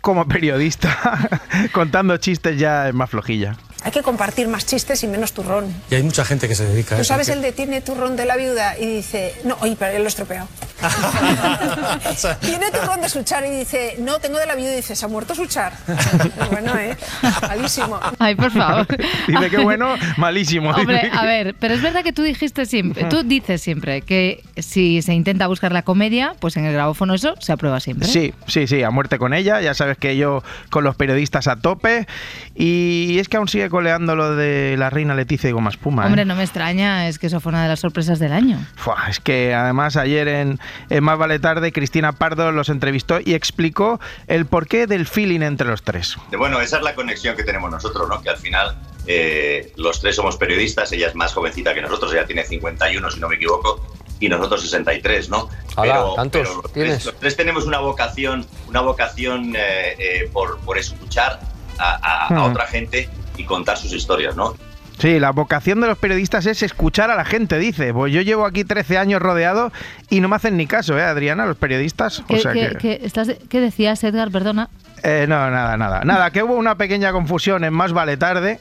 como 0.00 0.26
periodista, 0.28 0.96
contando 1.72 2.16
chistes 2.18 2.58
ya 2.58 2.88
es 2.88 2.94
más 2.94 3.10
flojilla. 3.10 3.56
Hay 3.86 3.92
que 3.92 4.02
compartir 4.02 4.48
más 4.48 4.66
chistes 4.66 5.04
y 5.04 5.06
menos 5.06 5.32
turrón. 5.32 5.72
Y 5.92 5.94
hay 5.94 6.02
mucha 6.02 6.24
gente 6.24 6.48
que 6.48 6.56
se 6.56 6.64
dedica 6.64 6.96
a 6.96 6.98
¿Tú 6.98 7.02
eso. 7.02 7.08
sabes 7.08 7.28
que- 7.28 7.34
el 7.34 7.40
de 7.40 7.52
tiene 7.52 7.80
turrón 7.80 8.16
de 8.16 8.24
la 8.26 8.36
viuda? 8.36 8.76
Y 8.76 8.86
dice, 8.96 9.32
no, 9.44 9.56
oye, 9.60 9.76
pero 9.78 9.92
él 9.92 9.98
lo 9.98 10.06
he 10.06 10.08
estropeado. 10.08 10.48
tiene 12.40 12.70
turrón 12.72 13.00
de 13.00 13.08
Suchar 13.08 13.44
y 13.46 13.50
dice, 13.50 13.94
no, 14.00 14.18
tengo 14.18 14.38
de 14.38 14.46
la 14.46 14.56
viuda 14.56 14.72
y 14.72 14.76
dice, 14.76 14.96
¿se 14.96 15.04
ha 15.04 15.08
muerto 15.08 15.36
Suchar? 15.36 15.72
Pues 15.86 16.50
bueno, 16.50 16.76
¿eh? 16.76 16.96
Malísimo. 17.42 18.00
Ay, 18.18 18.34
por 18.34 18.50
favor. 18.50 18.86
Dice 19.28 19.50
que 19.50 19.58
bueno, 19.58 19.94
malísimo. 20.16 20.70
Hombre, 20.70 21.08
a 21.12 21.24
ver, 21.24 21.54
pero 21.60 21.74
es 21.74 21.80
verdad 21.82 22.02
que 22.02 22.12
tú 22.12 22.22
dijiste 22.22 22.66
siempre, 22.66 23.04
tú 23.04 23.22
dices 23.22 23.62
siempre 23.62 24.02
que 24.02 24.42
si 24.56 25.00
se 25.02 25.14
intenta 25.14 25.46
buscar 25.46 25.70
la 25.72 25.82
comedia, 25.82 26.34
pues 26.40 26.56
en 26.56 26.64
el 26.64 26.72
grabófono 26.72 27.14
eso 27.14 27.34
se 27.40 27.52
aprueba 27.52 27.78
siempre. 27.80 28.08
Sí, 28.08 28.34
sí, 28.48 28.66
sí, 28.66 28.82
a 28.82 28.90
muerte 28.90 29.18
con 29.18 29.32
ella. 29.32 29.60
Ya 29.60 29.74
sabes 29.74 29.96
que 29.96 30.16
yo 30.16 30.42
con 30.70 30.82
los 30.82 30.96
periodistas 30.96 31.46
a 31.46 31.54
tope. 31.56 32.06
Y 32.54 33.18
es 33.20 33.28
que 33.28 33.36
aún 33.36 33.48
sigue 33.48 33.68
coleando 33.76 34.16
lo 34.16 34.34
de 34.36 34.74
la 34.78 34.88
reina 34.88 35.14
Leticia 35.14 35.50
y 35.50 35.52
Goma 35.52 35.68
Espuma. 35.68 36.04
¿eh? 36.04 36.06
Hombre, 36.06 36.24
no 36.24 36.34
me 36.34 36.42
extraña, 36.44 37.08
es 37.08 37.18
que 37.18 37.26
eso 37.26 37.40
fue 37.40 37.50
una 37.50 37.62
de 37.62 37.68
las 37.68 37.80
sorpresas 37.80 38.18
del 38.18 38.32
año. 38.32 38.58
Fua, 38.74 39.04
es 39.10 39.20
que 39.20 39.54
además 39.54 39.96
ayer 39.98 40.28
en, 40.28 40.58
en 40.88 41.04
Más 41.04 41.18
Vale 41.18 41.38
Tarde 41.38 41.72
Cristina 41.72 42.12
Pardo 42.12 42.52
los 42.52 42.70
entrevistó 42.70 43.18
y 43.22 43.34
explicó 43.34 44.00
el 44.28 44.46
porqué 44.46 44.86
del 44.86 45.06
feeling 45.06 45.40
entre 45.42 45.66
los 45.66 45.82
tres. 45.82 46.16
De, 46.30 46.38
Bueno, 46.38 46.58
esa 46.62 46.78
es 46.78 46.82
la 46.84 46.94
conexión 46.94 47.36
que 47.36 47.44
tenemos 47.44 47.70
nosotros, 47.70 48.08
¿no? 48.08 48.22
Que 48.22 48.30
al 48.30 48.38
final 48.38 48.78
eh, 49.06 49.72
los 49.76 50.00
tres 50.00 50.16
somos 50.16 50.38
periodistas, 50.38 50.90
ella 50.92 51.08
es 51.08 51.14
más 51.14 51.34
jovencita 51.34 51.74
que 51.74 51.82
nosotros, 51.82 52.14
ella 52.14 52.24
tiene 52.24 52.44
51 52.44 53.10
si 53.10 53.20
no 53.20 53.28
me 53.28 53.34
equivoco, 53.36 53.84
y 54.20 54.30
nosotros 54.30 54.62
63, 54.62 55.28
¿no? 55.28 55.50
Hala, 55.76 56.02
¿tantos 56.16 56.48
los, 56.48 56.72
tres, 56.72 57.04
los 57.04 57.14
tres 57.16 57.36
tenemos 57.36 57.66
una 57.66 57.80
vocación, 57.80 58.46
una 58.68 58.80
vocación 58.80 59.54
eh, 59.54 59.94
eh, 59.98 60.30
por, 60.32 60.58
por 60.60 60.78
escuchar 60.78 61.40
a, 61.78 61.90
a- 62.02 62.26
a 62.28 62.30
Hmm. 62.30 62.38
otra 62.50 62.66
gente 62.66 63.10
y 63.36 63.44
contar 63.44 63.76
sus 63.76 63.92
historias, 63.92 64.36
¿no? 64.36 64.54
Sí, 64.98 65.20
la 65.20 65.30
vocación 65.30 65.80
de 65.82 65.88
los 65.88 65.98
periodistas 65.98 66.46
es 66.46 66.62
escuchar 66.62 67.10
a 67.10 67.16
la 67.16 67.24
gente, 67.26 67.58
dice. 67.58 67.92
Pues 67.92 68.12
yo 68.14 68.22
llevo 68.22 68.46
aquí 68.46 68.64
13 68.64 68.96
años 68.96 69.20
rodeado 69.20 69.70
y 70.08 70.20
no 70.20 70.28
me 70.28 70.36
hacen 70.36 70.56
ni 70.56 70.66
caso, 70.66 70.98
¿eh, 70.98 71.02
Adriana? 71.02 71.44
Los 71.44 71.58
periodistas. 71.58 72.22
¿Qué, 72.26 72.36
o 72.36 72.38
sea 72.38 72.52
qué- 72.54 72.68
que... 72.68 72.76
qué 72.78 73.00
estás 73.04 73.26
de- 73.26 73.36
qué 73.36 73.60
decías, 73.60 74.02
Edgar? 74.04 74.30
Perdona. 74.30 74.70
Eh, 75.02 75.26
no, 75.28 75.50
nada, 75.50 75.76
nada. 75.76 76.00
Nada, 76.04 76.30
que 76.30 76.42
hubo 76.42 76.54
una 76.54 76.76
pequeña 76.76 77.12
confusión 77.12 77.62
en 77.64 77.74
Más 77.74 77.92
Vale 77.92 78.16
Tarde. 78.16 78.58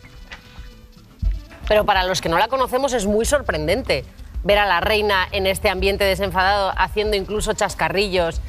Pero 1.67 1.85
para 1.85 2.03
los 2.03 2.21
que 2.21 2.29
no 2.29 2.37
la 2.37 2.47
conocemos 2.49 2.91
es 2.93 3.05
muy 3.05 3.25
sorprendente 3.25 4.03
ver 4.43 4.57
a 4.59 4.65
la 4.65 4.81
reina 4.81 5.27
en 5.31 5.47
este 5.47 5.69
ambiente 5.69 6.03
desenfadado 6.03 6.73
haciendo 6.77 7.15
incluso 7.15 7.53
chascarrillos. 7.53 8.41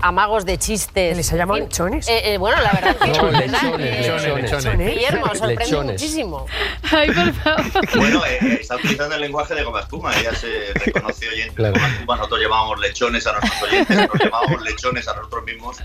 Amagos 0.00 0.44
de 0.46 0.58
chistes. 0.58 1.16
¿Les 1.16 1.32
ha 1.32 1.36
llamado 1.36 1.60
lechones? 1.60 2.06
bueno, 2.38 2.60
la 2.62 2.72
verdad 2.72 2.96
que 2.96 3.08
No, 3.10 3.30
lechones, 3.30 4.06
Eh, 4.06 4.10
lechones, 4.12 4.52
lechones. 4.52 4.94
Guillermo, 4.94 5.26
sorprende 5.34 5.64
Lechones. 5.64 5.92
muchísimo. 6.00 6.46
Ay, 6.90 7.08
por 7.12 7.32
favor. 7.34 7.64
Bueno, 7.96 8.24
eh, 8.26 8.38
eh, 8.42 8.58
está 8.60 8.76
utilizando 8.76 9.14
el 9.16 9.20
lenguaje 9.20 9.54
de 9.54 9.62
goma 9.64 9.80
espuma. 9.80 10.16
Ella 10.16 10.34
se 10.34 10.72
reconoce 10.74 11.28
oyente 11.28 11.62
de 11.62 11.70
goma 11.70 11.88
espuma. 11.88 12.16
Nosotros 12.16 12.40
llamábamos 12.40 12.80
lechones 12.80 13.26
a 13.26 13.32
nuestros 13.32 13.62
oyentes, 13.62 13.96
nosotros 13.96 14.20
llamábamos 14.24 14.62
lechones 14.62 15.08
a 15.08 15.14
nosotros 15.14 15.44
mismos. 15.44 15.76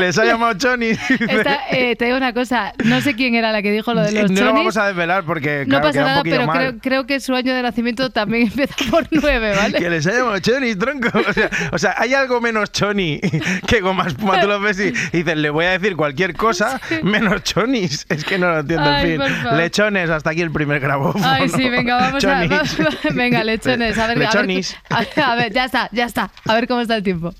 Les 0.00 0.18
ha 0.18 0.24
llamado 0.24 0.54
Choni. 0.58 0.88
Esta, 0.88 1.60
eh, 1.70 1.96
te 1.96 2.04
digo 2.06 2.16
una 2.16 2.32
cosa, 2.34 2.72
no 2.84 3.00
sé 3.00 3.14
quién 3.14 3.34
era 3.34 3.52
la 3.52 3.62
que 3.62 3.70
dijo 3.70 3.94
lo 3.94 4.02
de 4.02 4.12
los 4.12 4.30
no 4.30 4.40
lo 4.40 4.46
chonis. 4.46 4.54
vamos 4.54 4.76
a 4.76 4.86
desvelar 4.88 5.24
porque 5.24 5.64
No 5.66 5.78
claro, 5.78 5.82
pasa 5.84 5.92
queda 5.92 6.02
un 6.02 6.08
nada, 6.10 6.22
pero 6.24 6.46
mal. 6.46 6.56
creo, 6.58 6.78
creo 6.80 7.06
que 7.06 7.20
su 7.20 7.34
año 7.34 7.54
de 7.54 7.62
nacimiento 7.62 8.10
también 8.10 8.46
empieza 8.48 8.74
por 8.90 9.06
nueve, 9.10 9.54
¿vale? 9.56 9.78
Que 9.78 9.88
les 9.90 10.06
ha 10.06 10.12
llamado 10.12 10.38
Choni, 10.40 10.74
tronco. 10.74 11.08
O 11.28 11.32
sea, 11.32 11.50
o 11.72 11.78
sea, 11.78 11.94
hay 11.98 12.14
algo 12.14 12.40
menos 12.40 12.72
Choni 12.72 13.20
que 13.66 13.80
goma 13.80 14.06
espuma. 14.06 14.40
Tú 14.40 14.46
lo 14.48 14.60
ves 14.60 14.78
y, 14.80 14.88
y 14.88 15.18
dices, 15.22 15.36
le 15.36 15.50
voy 15.50 15.64
a 15.66 15.70
decir 15.78 15.96
cualquier 15.96 16.34
cosa 16.34 16.80
menos 17.02 17.42
Chonis. 17.44 18.06
Es 18.08 18.24
que 18.24 18.38
no 18.38 18.48
lo 18.50 18.60
entiendo, 18.60 18.88
Ay, 18.88 19.12
en 19.12 19.22
fin. 19.22 19.56
Lechones, 19.56 20.10
hasta 20.10 20.30
aquí 20.30 20.40
el 20.42 20.50
primer 20.50 20.80
grabófono. 20.80 21.24
Ay, 21.28 21.48
sí, 21.48 21.68
venga, 21.68 21.96
vamos 21.96 22.24
a... 22.24 22.28
Chonis. 22.46 22.50
vamos- 22.78 22.98
venga, 23.14 23.44
lechones, 23.44 23.98
a 23.98 24.06
ver, 24.06 24.16
a 24.16 24.18
ver, 24.20 24.28
Lechonis. 24.28 24.76
a 24.88 25.00
ver, 25.00 25.08
a 25.24 25.34
ver, 25.34 25.52
ya 25.52 25.64
está, 25.64 25.88
ya 25.92 26.04
está. 26.04 26.30
A 26.46 26.54
ver 26.54 26.66
cómo 26.68 26.80
está 26.80 26.96
el 26.96 27.02
tiempo. 27.02 27.34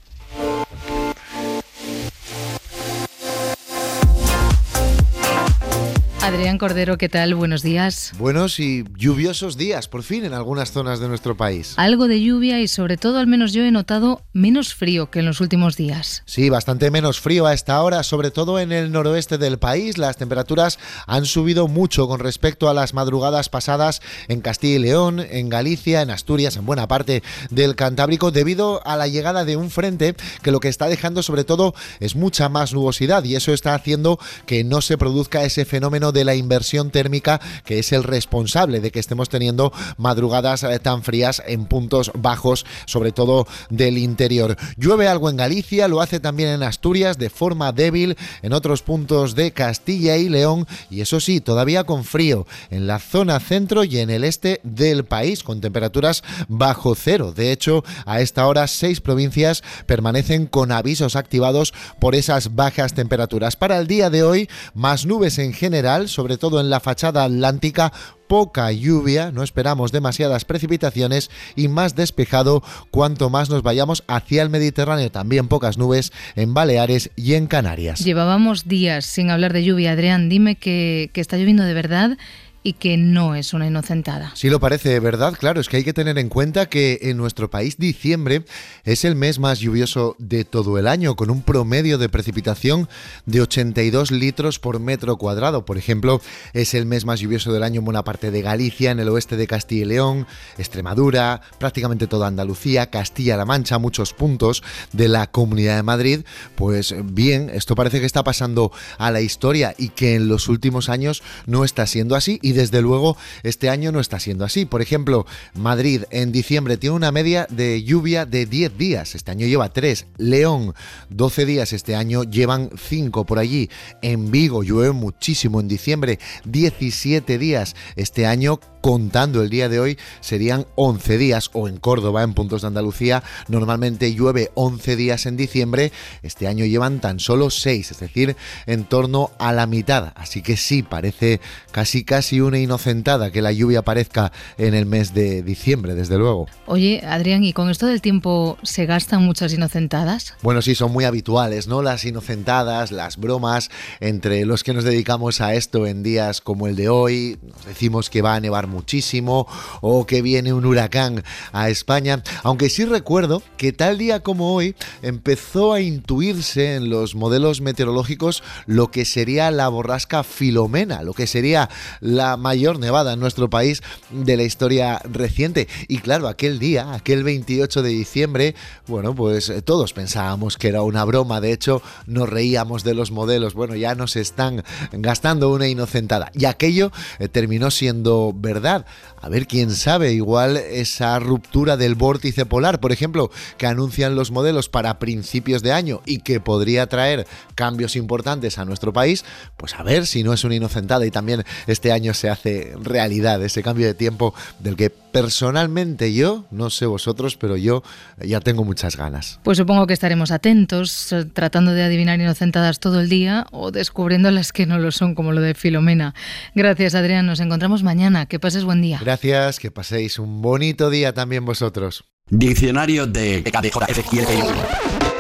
Adrián 6.31 6.59
Cordero, 6.59 6.97
¿qué 6.97 7.09
tal? 7.09 7.35
Buenos 7.35 7.61
días. 7.61 8.13
Buenos 8.17 8.61
y 8.61 8.85
lluviosos 8.97 9.57
días, 9.57 9.89
por 9.89 10.05
fin, 10.05 10.25
en 10.25 10.33
algunas 10.33 10.71
zonas 10.71 11.01
de 11.01 11.09
nuestro 11.09 11.37
país. 11.37 11.75
Algo 11.77 12.07
de 12.07 12.23
lluvia 12.23 12.61
y 12.61 12.69
sobre 12.69 12.97
todo, 12.97 13.19
al 13.19 13.27
menos 13.27 13.53
yo 13.53 13.65
he 13.65 13.73
notado 13.73 14.23
menos 14.33 14.73
frío 14.73 15.11
que 15.11 15.19
en 15.19 15.27
los 15.27 15.41
últimos 15.41 15.77
días. 15.77 16.23
Sí, 16.27 16.49
bastante 16.49 16.93
menos 16.93 17.19
frío 17.19 17.47
a 17.47 17.53
esta 17.53 17.83
hora, 17.83 18.05
sobre 18.05 18.31
todo 18.31 18.61
en 18.61 18.71
el 18.71 18.93
noroeste 18.93 19.39
del 19.39 19.59
país. 19.59 19.99
Las 19.99 20.19
temperaturas 20.19 20.79
han 21.09 21.27
subido 21.27 21.67
mucho 21.67 22.07
con 22.07 22.21
respecto 22.21 22.69
a 22.69 22.75
las 22.75 22.95
madrugadas 22.95 23.49
pasadas 23.49 24.01
en 24.29 24.41
Castilla 24.41 24.77
y 24.77 24.83
León, 24.83 25.19
en 25.19 25.49
Galicia, 25.49 26.01
en 26.01 26.11
Asturias, 26.11 26.57
en 26.57 26.65
buena 26.65 26.87
parte 26.87 27.25
del 27.51 27.75
Cantábrico, 27.75 28.31
debido 28.31 28.87
a 28.87 28.97
la 28.97 29.09
llegada 29.09 29.45
de 29.45 29.57
un 29.57 29.69
frente 29.69 30.15
que 30.43 30.53
lo 30.53 30.61
que 30.61 30.69
está 30.69 30.87
dejando 30.87 31.25
sobre 31.25 31.43
todo 31.43 31.75
es 31.99 32.15
mucha 32.15 32.49
más 32.49 32.73
nubosidad 32.73 33.25
y 33.25 33.35
eso 33.35 33.53
está 33.53 33.75
haciendo 33.75 34.21
que 34.47 34.63
no 34.63 34.81
se 34.81 34.97
produzca 34.97 35.43
ese 35.43 35.65
fenómeno 35.65 36.13
de 36.13 36.20
la 36.25 36.35
inversión 36.35 36.91
térmica 36.91 37.41
que 37.65 37.79
es 37.79 37.93
el 37.93 38.05
responsable 38.05 38.81
de 38.81 38.91
que 38.91 39.01
estemos 39.01 39.29
teniendo 39.29 39.73
madrugadas 39.97 40.63
eh, 40.63 40.79
tan 40.79 41.03
frías 41.03 41.43
en 41.47 41.67
puntos 41.67 42.11
bajos, 42.15 42.67
sobre 42.87 43.13
todo 43.13 43.47
del 43.69 43.99
interior. 43.99 44.57
Llueve 44.77 45.09
algo 45.09 45.31
en 45.31 45.37
Galicia, 45.37 45.89
lo 45.89 46.01
hace 46.01 46.21
también 46.21 46.51
en 46.51 46.63
Asturias 46.63 47.19
de 47.19 47.31
forma 47.31 47.73
débil, 47.73 48.17
en 48.43 48.53
otros 48.53 48.83
puntos 48.83 49.35
de 49.35 49.53
Castilla 49.53 50.17
y 50.17 50.29
León 50.29 50.67
y 50.91 51.01
eso 51.01 51.21
sí, 51.21 51.41
todavía 51.41 51.85
con 51.85 52.05
frío 52.05 52.47
en 52.71 52.87
la 52.87 52.99
zona 52.99 53.41
centro 53.41 53.85
y 53.85 53.99
en 53.99 54.11
el 54.11 54.25
este 54.25 54.61
del 54.63 55.05
país, 55.05 55.43
con 55.43 55.61
temperaturas 55.61 56.23
bajo 56.49 56.95
cero. 56.95 57.33
De 57.33 57.53
hecho, 57.53 57.85
a 58.07 58.21
esta 58.21 58.47
hora 58.47 58.67
seis 58.67 59.01
provincias 59.01 59.63
permanecen 59.87 60.47
con 60.47 60.73
avisos 60.73 61.17
activados 61.17 61.73
por 61.99 62.15
esas 62.15 62.55
bajas 62.55 62.95
temperaturas. 62.95 63.57
Para 63.57 63.79
el 63.79 63.87
día 63.87 64.11
de 64.11 64.23
hoy, 64.23 64.49
más 64.75 65.07
nubes 65.07 65.39
en 65.39 65.53
general, 65.53 66.00
sobre 66.09 66.39
todo 66.39 66.61
en 66.61 66.71
la 66.71 66.81
fachada 66.81 67.25
atlántica, 67.25 67.93
poca 68.29 68.71
lluvia, 68.71 69.33
no 69.33 69.43
esperamos 69.43 69.91
demasiadas 69.91 70.45
precipitaciones 70.45 71.31
y 71.57 71.67
más 71.69 71.97
despejado 71.97 72.63
cuanto 72.91 73.29
más 73.29 73.51
nos 73.51 73.63
vayamos 73.63 74.05
hacia 74.07 74.43
el 74.43 74.51
Mediterráneo. 74.51 75.11
También 75.11 75.49
pocas 75.49 75.79
nubes 75.79 76.13
en 76.37 76.55
Baleares 76.55 77.11
y 77.17 77.35
en 77.35 77.49
Canarias. 77.49 78.05
Llevábamos 78.05 78.69
días 78.69 79.05
sin 79.05 79.31
hablar 79.31 79.53
de 79.53 79.65
lluvia. 79.65 79.93
Adrián, 79.93 80.29
dime 80.29 80.55
que, 80.57 81.11
que 81.13 81.21
está 81.21 81.37
lloviendo 81.37 81.65
de 81.65 81.75
verdad 81.75 82.19
y 82.63 82.75
que 82.75 82.97
no 82.97 83.35
es 83.35 83.55
una 83.55 83.67
inocentada. 83.67 84.33
Sí 84.35 84.51
lo 84.51 84.61
parece, 84.61 85.01
¿verdad? 85.01 85.35
Claro, 85.39 85.61
es 85.61 85.69
que 85.69 85.79
hay 85.79 85.85
que 85.85 85.95
tener 85.95 86.19
en 86.19 86.29
cuenta 86.29 86.67
que 86.67 86.99
en 87.03 87.17
nuestro 87.17 87.51
país 87.51 87.79
diciembre 87.79 88.45
es 88.85 89.05
el 89.05 89.17
mes 89.17 89.39
más 89.39 89.61
lluvioso 89.61 90.15
de 90.19 90.45
todo 90.45 90.79
el 90.79 90.87
año, 90.87 91.17
con 91.17 91.31
un 91.31 91.43
promedio 91.43 91.97
de 91.97 92.09
precipitación 92.09 92.89
de 93.25 93.41
82 93.41 94.11
litros 94.11 94.59
por 94.59 94.79
metro 94.79 95.17
cuadrado. 95.17 95.65
Por 95.65 95.79
ejemplo, 95.79 96.21
es 96.53 96.75
el 96.75 96.85
mes 96.85 97.05
más 97.07 97.21
lluvioso 97.21 97.53
del 97.53 97.63
año 97.63 97.79
en 97.79 97.87
buena 97.87 98.05
parte 98.05 98.31
de 98.31 98.43
Galicia, 98.43 98.91
en 98.91 99.01
el 99.01 99.09
oeste 99.09 99.37
de 99.37 99.47
Castilla 99.47 99.83
y 99.83 99.87
León, 99.87 100.27
Extremadura, 100.59 101.41
prácticamente 101.59 102.07
toda 102.07 102.27
Andalucía, 102.27 102.91
Castilla-La 102.91 103.47
Mancha, 103.47 103.79
muchos 103.79 104.13
puntos 104.13 104.63
de 104.93 105.09
la 105.09 105.29
Comunidad 105.29 105.77
de 105.77 105.83
Madrid. 105.83 106.21
Pues 106.57 106.95
bien, 107.05 107.51
esto 107.55 107.75
parece 107.75 108.01
que 108.01 108.07
está 108.07 108.23
pasando 108.23 108.71
a 108.99 109.11
la 109.11 109.23
historia 109.23 109.75
y 109.79 109.89
que 109.89 110.17
en 110.17 110.29
los 110.29 110.49
últimos 110.49 110.91
años 110.91 111.23
no 111.47 111.65
está 111.65 111.87
siendo 111.87 112.17
así 112.17 112.39
desde 112.53 112.83
luego 112.83 113.17
este 113.43 113.71
año 113.71 113.93
no 113.93 114.01
está 114.01 114.21
siendo 114.21 114.45
así. 114.45 114.65
Por 114.65 114.83
ejemplo, 114.83 115.27
Madrid 115.55 116.03
en 116.11 116.33
diciembre 116.33 116.77
tiene 116.77 116.97
una 116.97 117.13
media 117.13 117.47
de 117.51 117.83
lluvia 117.83 118.27
de 118.27 118.47
10 118.47 118.77
días, 118.77 119.15
este 119.15 119.31
año 119.31 119.47
lleva 119.47 119.73
3. 119.73 120.07
León 120.19 120.75
12 121.11 121.47
días, 121.47 121.73
este 121.73 121.95
año 121.95 122.25
llevan 122.25 122.71
5 122.77 123.25
por 123.25 123.39
allí. 123.39 123.71
En 124.03 124.31
Vigo 124.31 124.63
llueve 124.63 124.93
muchísimo 124.93 125.61
en 125.61 125.69
diciembre, 125.69 126.19
17 126.45 127.39
días 127.39 127.75
este 127.97 128.27
año 128.27 128.61
contando 128.81 129.43
el 129.43 129.51
día 129.51 129.69
de 129.69 129.81
hoy 129.81 129.99
serían 130.21 130.67
11 130.75 131.19
días 131.19 131.51
o 131.53 131.69
en 131.69 131.77
Córdoba, 131.77 132.23
en 132.23 132.35
puntos 132.35 132.63
de 132.63 132.69
Andalucía, 132.69 133.23
normalmente 133.49 134.15
llueve 134.15 134.51
11 134.55 134.97
días 134.97 135.27
en 135.27 135.37
diciembre, 135.37 135.93
este 136.23 136.49
año 136.49 136.65
llevan 136.65 137.01
tan 137.01 137.21
solo 137.21 137.51
6, 137.51 137.91
es 137.91 138.01
decir, 138.01 138.37
en 138.67 138.85
torno 138.85 139.31
a 139.39 139.53
la 139.53 139.67
mitad, 139.67 140.13
así 140.17 140.43
que 140.43 140.57
sí, 140.57 140.83
parece 140.83 141.41
casi 141.73 142.05
casi 142.05 142.40
una 142.41 142.59
inocentada 142.59 143.31
que 143.31 143.43
la 143.43 143.53
lluvia 143.53 143.81
aparezca 143.81 144.33
en 144.59 144.75
el 144.75 144.87
mes 144.87 145.15
de 145.15 145.43
diciembre, 145.43 145.95
desde 145.95 146.19
luego. 146.19 146.47
Oye, 146.67 147.03
Adrián, 147.07 147.45
¿y 147.45 147.53
con 147.53 147.71
esto 147.71 147.87
del 147.87 148.01
tiempo 148.01 148.59
se 148.63 148.87
gastan 148.87 149.25
muchas 149.25 149.53
inocentadas? 149.53 150.35
Bueno, 150.43 150.63
sí, 150.63 150.75
son 150.75 150.93
muy 150.93 151.05
habituales, 151.05 151.67
¿no? 151.67 151.83
Las 151.83 152.05
inocentadas, 152.05 152.93
las 152.93 153.17
bromas, 153.17 153.71
entre 154.01 154.45
los 154.45 154.65
que 154.65 154.75
nos 154.75 154.85
dedicamos 154.85 155.41
a 155.41 155.55
esto 155.55 155.87
en 155.87 156.03
días 156.03 156.41
como 156.41 156.67
el 156.67 156.77
de 156.77 156.89
hoy, 156.89 157.39
nos 157.43 157.67
decimos 157.67 158.11
que 158.11 158.23
va 158.23 158.35
a 158.35 158.41
nevar 158.41 158.67
muchísimo 158.67 159.47
o 159.81 160.07
que 160.07 160.23
viene 160.23 160.53
un 160.53 160.65
huracán 160.65 161.23
a 161.53 161.69
España, 161.69 162.23
aunque 162.43 162.71
sí 162.71 162.85
recuerdo 162.85 163.43
que 163.57 163.73
tal 163.73 163.99
día 163.99 164.21
como 164.21 164.55
hoy 164.55 164.75
empezó 165.03 165.73
a 165.73 165.81
intuirse 165.81 166.75
en 166.75 166.91
los 166.91 167.15
modelos 167.15 167.61
meteorológicos 167.61 168.43
lo 168.67 168.91
que 168.91 169.05
sería 169.05 169.51
la 169.51 169.69
borrasca 169.69 170.23
Filomena, 170.23 171.03
lo 171.03 171.13
que 171.13 171.27
sería 171.27 171.69
la 172.01 172.30
mayor 172.37 172.79
nevada 172.79 173.13
en 173.13 173.21
nuestro 173.21 173.51
país 173.51 173.83
de 174.11 174.37
la 174.37 174.43
historia 174.43 175.01
reciente. 175.05 175.69
Y 175.89 175.99
claro, 175.99 176.29
aquel 176.29 176.59
día, 176.59 176.95
aquel 176.95 177.25
28 177.25 177.83
de 177.83 177.91
diciembre, 177.91 178.55
bueno, 178.87 179.15
pues 179.15 179.49
eh, 179.49 179.63
todos 179.63 179.93
pensábamos 179.93 180.57
que 180.57 180.69
era 180.69 180.83
una 180.83 181.05
broma, 181.05 181.41
de 181.41 181.53
hecho 181.53 181.83
nos 182.07 182.29
reíamos 182.29 182.85
de 182.85 182.95
los 182.95 183.11
modelos, 183.11 183.55
bueno, 183.55 183.75
ya 183.77 183.95
nos 183.95 184.17
están 184.17 184.65
gastando 184.93 185.51
una 185.51 185.69
inocentada. 185.69 186.31
Y 186.35 186.45
aquello 186.45 186.93
eh, 187.19 187.29
terminó 187.29 187.71
siendo 187.71 188.33
verdad. 188.35 188.87
A 189.23 189.29
ver, 189.29 189.47
quién 189.47 189.71
sabe, 189.71 190.13
igual 190.13 190.57
esa 190.57 191.19
ruptura 191.19 191.77
del 191.77 191.95
vórtice 191.95 192.47
polar, 192.47 192.81
por 192.81 192.91
ejemplo, 192.91 193.31
que 193.59 193.67
anuncian 193.67 194.15
los 194.15 194.31
modelos 194.31 194.69
para 194.71 194.99
principios 194.99 195.63
de 195.63 195.73
año 195.73 196.01
y 196.07 196.19
que 196.21 196.41
podría 196.41 196.87
traer 196.87 197.27
cambios 197.55 197.97
importantes 197.97 198.59
a 198.59 198.65
nuestro 198.65 198.93
país, 198.93 199.25
pues 199.57 199.75
a 199.75 199.83
ver 199.83 200.07
si 200.07 200.23
no 200.23 200.33
es 200.33 200.45
una 200.45 200.55
inocentada 200.55 201.05
y 201.05 201.11
también 201.11 201.45
este 201.67 201.93
año 201.93 202.15
se 202.21 202.29
hace 202.29 202.75
realidad 202.83 203.43
ese 203.43 203.63
cambio 203.63 203.87
de 203.87 203.95
tiempo 203.95 204.35
del 204.59 204.77
que 204.77 204.91
personalmente 204.91 206.13
yo, 206.13 206.45
no 206.51 206.69
sé 206.69 206.85
vosotros, 206.85 207.37
pero 207.37 207.57
yo 207.57 207.83
ya 208.23 208.41
tengo 208.41 208.63
muchas 208.63 208.97
ganas. 208.97 209.41
Pues 209.43 209.57
supongo 209.57 209.87
que 209.87 209.95
estaremos 209.95 210.31
atentos, 210.31 211.13
eh, 211.13 211.25
tratando 211.25 211.73
de 211.73 211.83
adivinar 211.83 212.21
inocentadas 212.21 212.79
todo 212.79 213.01
el 213.01 213.09
día 213.09 213.47
o 213.53 213.71
descubriendo 213.71 214.31
las 214.31 214.53
que 214.53 214.67
no 214.67 214.79
lo 214.79 214.93
son, 214.93 215.15
como 215.15 215.33
lo 215.33 215.41
de 215.41 215.55
Filomena. 215.55 216.15
Gracias, 216.55 216.95
Adrián. 216.95 217.25
Nos 217.27 217.41
encontramos 217.41 217.83
mañana. 217.83 218.27
Que 218.27 218.39
pases 218.39 218.65
buen 218.65 218.83
día. 218.83 218.99
Gracias, 219.01 219.59
que 219.59 219.71
paséis 219.71 220.19
un 220.19 220.43
bonito 220.43 220.91
día 220.91 221.15
también 221.15 221.47
vosotros. 221.47 222.05
Diccionario 222.29 223.07
de 223.07 223.43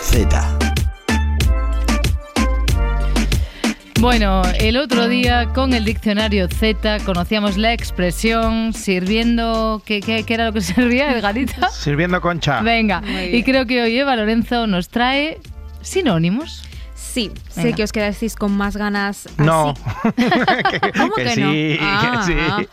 Z. 0.03 0.60
Bueno, 4.01 4.41
el 4.59 4.79
otro 4.79 5.09
día 5.09 5.53
con 5.53 5.75
el 5.75 5.85
diccionario 5.85 6.49
Z 6.49 7.01
conocíamos 7.05 7.59
la 7.59 7.75
expresión 7.75 8.73
sirviendo. 8.73 9.83
¿Qué, 9.85 10.01
qué, 10.01 10.25
qué 10.25 10.33
era 10.33 10.47
lo 10.47 10.55
que 10.55 10.61
servía, 10.63 11.15
Edgarita? 11.15 11.69
Sirviendo 11.69 12.19
concha. 12.23 12.63
Venga, 12.63 13.03
y 13.31 13.43
creo 13.43 13.67
que 13.67 13.83
hoy 13.83 13.99
Eva 13.99 14.17
Lorenzo 14.17 14.67
nos 14.67 14.89
trae 14.89 15.39
sinónimos. 15.83 16.65
Sí, 17.12 17.31
sé 17.51 17.64
Venga. 17.64 17.77
que 17.77 17.83
os 17.85 17.92
quedasteis 17.92 18.37
con 18.37 18.53
más 18.57 18.77
ganas. 18.77 19.27
así. 19.27 19.35
No. 19.38 19.75
¿Cómo 20.96 21.14
que 21.14 21.25
que, 21.25 21.35
sí, 21.35 21.40
no? 21.40 21.51
que 21.51 21.79
Ah, 21.81 22.23
sí. 22.27 22.66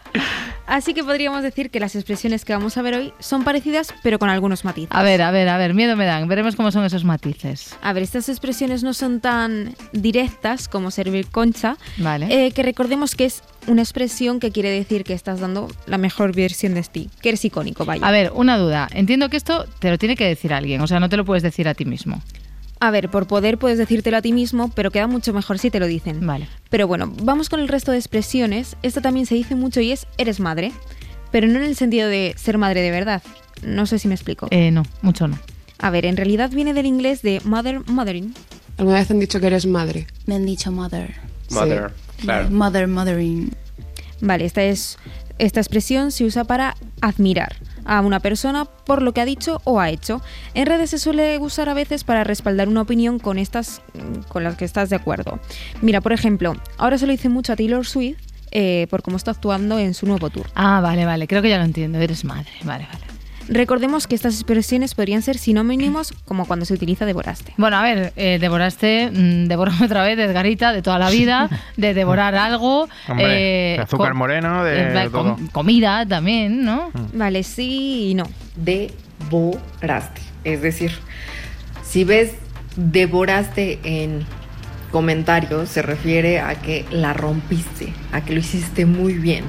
Así 0.67 0.93
que 0.93 1.01
podríamos 1.01 1.43
decir 1.43 1.69
que 1.71 1.79
las 1.79 1.95
expresiones 1.95 2.43
que 2.43 2.51
vamos 2.53 2.77
a 2.77 2.81
ver 2.81 2.93
hoy 2.93 3.13
son 3.19 3.45
parecidas, 3.45 3.93
pero 4.03 4.19
con 4.19 4.29
algunos 4.29 4.65
matices. 4.65 4.91
A 4.91 5.01
ver, 5.01 5.21
a 5.21 5.31
ver, 5.31 5.47
a 5.47 5.57
ver, 5.57 5.73
miedo 5.73 5.95
me 5.95 6.05
dan. 6.05 6.27
Veremos 6.27 6.57
cómo 6.57 6.71
son 6.71 6.83
esos 6.83 7.05
matices. 7.05 7.73
A 7.81 7.93
ver, 7.93 8.03
estas 8.03 8.27
expresiones 8.27 8.83
no 8.83 8.93
son 8.93 9.21
tan 9.21 9.75
directas 9.93 10.67
como 10.67 10.91
servir 10.91 11.27
concha, 11.27 11.77
Vale. 11.97 12.47
eh, 12.47 12.51
que 12.51 12.63
recordemos 12.63 13.15
que 13.15 13.25
es 13.25 13.43
una 13.67 13.81
expresión 13.81 14.41
que 14.41 14.51
quiere 14.51 14.69
decir 14.69 15.05
que 15.05 15.13
estás 15.13 15.39
dando 15.39 15.69
la 15.85 15.97
mejor 15.97 16.35
versión 16.35 16.73
de 16.73 16.83
ti, 16.83 17.09
que 17.21 17.29
eres 17.29 17.45
icónico, 17.45 17.85
vaya. 17.85 18.05
A 18.05 18.11
ver, 18.11 18.31
una 18.35 18.57
duda. 18.57 18.89
Entiendo 18.91 19.29
que 19.29 19.37
esto 19.37 19.65
te 19.79 19.89
lo 19.89 19.97
tiene 19.97 20.17
que 20.17 20.25
decir 20.25 20.53
alguien, 20.53 20.81
o 20.81 20.87
sea, 20.87 20.99
no 20.99 21.07
te 21.07 21.15
lo 21.15 21.23
puedes 21.23 21.43
decir 21.43 21.67
a 21.69 21.73
ti 21.75 21.85
mismo. 21.85 22.21
A 22.79 22.91
ver, 22.91 23.09
por 23.09 23.27
poder 23.27 23.57
puedes 23.57 23.77
decírtelo 23.77 24.17
a 24.17 24.21
ti 24.21 24.33
mismo, 24.33 24.69
pero 24.69 24.91
queda 24.91 25.07
mucho 25.07 25.33
mejor 25.33 25.59
si 25.59 25.71
te 25.71 25.79
lo 25.79 25.87
dicen. 25.87 26.25
Vale. 26.25 26.47
Pero 26.69 26.87
bueno, 26.87 27.11
vamos 27.23 27.49
con 27.49 27.59
el 27.59 27.67
resto 27.67 27.91
de 27.91 27.97
expresiones. 27.97 28.75
Esta 28.83 29.01
también 29.01 29.25
se 29.25 29.35
dice 29.35 29.55
mucho 29.55 29.81
y 29.81 29.91
es 29.91 30.05
eres 30.17 30.39
madre, 30.39 30.71
pero 31.31 31.47
no 31.47 31.57
en 31.57 31.65
el 31.65 31.75
sentido 31.75 32.07
de 32.07 32.35
ser 32.37 32.57
madre 32.57 32.81
de 32.81 32.91
verdad. 32.91 33.23
No 33.63 33.85
sé 33.87 33.99
si 33.99 34.07
me 34.07 34.13
explico. 34.13 34.47
Eh, 34.51 34.71
no, 34.71 34.83
mucho 35.01 35.27
no. 35.27 35.39
A 35.79 35.89
ver, 35.89 36.05
en 36.05 36.17
realidad 36.17 36.51
viene 36.51 36.73
del 36.73 36.85
inglés 36.85 37.21
de 37.21 37.41
mother, 37.43 37.81
mothering. 37.87 38.33
¿Alguna 38.77 38.99
vez 38.99 39.09
han 39.09 39.19
dicho 39.19 39.39
que 39.39 39.47
eres 39.47 39.65
madre? 39.65 40.07
Me 40.25 40.35
han 40.35 40.45
dicho 40.45 40.71
mother. 40.71 41.15
Mother, 41.49 41.91
claro. 42.19 42.49
Mother, 42.49 42.87
mothering. 42.87 43.51
Vale, 44.21 44.45
esta 44.45 44.63
es 44.63 44.97
esta 45.39 45.59
expresión 45.59 46.11
se 46.11 46.25
usa 46.25 46.43
para 46.43 46.75
admirar 47.01 47.55
a 47.87 48.01
una 48.01 48.19
persona 48.19 48.65
por 48.65 49.01
lo 49.01 49.13
que 49.13 49.21
ha 49.21 49.25
dicho 49.25 49.61
o 49.63 49.79
ha 49.79 49.89
hecho. 49.89 50.21
En 50.53 50.67
redes 50.67 50.91
se 50.91 50.99
suele 50.99 51.39
usar 51.39 51.69
a 51.69 51.73
veces 51.73 52.03
para 52.03 52.23
respaldar 52.23 52.69
una 52.69 52.81
opinión 52.81 53.17
con 53.17 53.39
estas 53.39 53.81
mm, 53.93 54.27
con 54.27 54.43
las 54.43 54.55
que 54.55 54.65
estás 54.65 54.89
de 54.89 54.97
acuerdo. 54.97 55.39
Mira, 55.81 56.01
por 56.01 56.13
ejemplo, 56.13 56.55
ahora 56.77 56.97
se 56.97 57.07
lo 57.07 57.11
dice 57.11 57.29
mucho 57.29 57.53
a 57.53 57.55
Taylor 57.55 57.85
Swift 57.85 58.19
eh, 58.51 58.87
por 58.89 59.01
cómo 59.01 59.17
está 59.17 59.31
actuando 59.31 59.79
en 59.79 59.93
su 59.93 60.05
nuevo 60.05 60.29
tour. 60.29 60.47
Ah, 60.55 60.81
vale, 60.81 61.05
vale, 61.05 61.27
creo 61.27 61.41
que 61.41 61.49
ya 61.49 61.57
lo 61.57 61.65
entiendo. 61.65 61.99
Eres 61.99 62.23
madre, 62.23 62.51
vale, 62.63 62.87
vale. 62.91 63.06
Recordemos 63.49 64.07
que 64.07 64.15
estas 64.15 64.33
expresiones 64.35 64.93
podrían 64.95 65.21
ser 65.21 65.37
sinónimos 65.37 66.13
como 66.25 66.45
cuando 66.45 66.65
se 66.65 66.73
utiliza 66.73 67.05
devoraste. 67.05 67.53
Bueno, 67.57 67.77
a 67.77 67.83
ver, 67.83 68.13
eh, 68.15 68.37
devoraste, 68.39 69.09
mm, 69.11 69.47
devórame 69.47 69.85
otra 69.85 70.03
vez, 70.03 70.17
de 70.17 70.23
Edgarita, 70.25 70.73
de 70.73 70.81
toda 70.81 70.99
la 70.99 71.09
vida, 71.09 71.49
de 71.77 71.93
devorar 71.93 72.35
algo. 72.35 72.87
Hombre, 73.07 73.73
eh, 73.73 73.77
de 73.77 73.83
azúcar 73.83 74.11
co- 74.11 74.17
moreno, 74.17 74.63
de 74.63 75.03
eh, 75.05 75.09
todo. 75.11 75.35
com- 75.35 75.47
comida 75.47 76.05
también, 76.05 76.63
¿no? 76.65 76.91
Vale, 77.13 77.43
sí 77.43 78.09
y 78.11 78.15
no. 78.15 78.25
Devoraste. 78.55 80.21
Es 80.43 80.61
decir, 80.61 80.91
si 81.83 82.03
ves 82.03 82.33
devoraste 82.75 83.79
en 83.83 84.25
comentarios, 84.91 85.69
se 85.69 85.81
refiere 85.81 86.39
a 86.39 86.55
que 86.55 86.85
la 86.91 87.13
rompiste, 87.13 87.93
a 88.11 88.21
que 88.21 88.33
lo 88.33 88.39
hiciste 88.39 88.85
muy 88.85 89.13
bien. 89.13 89.43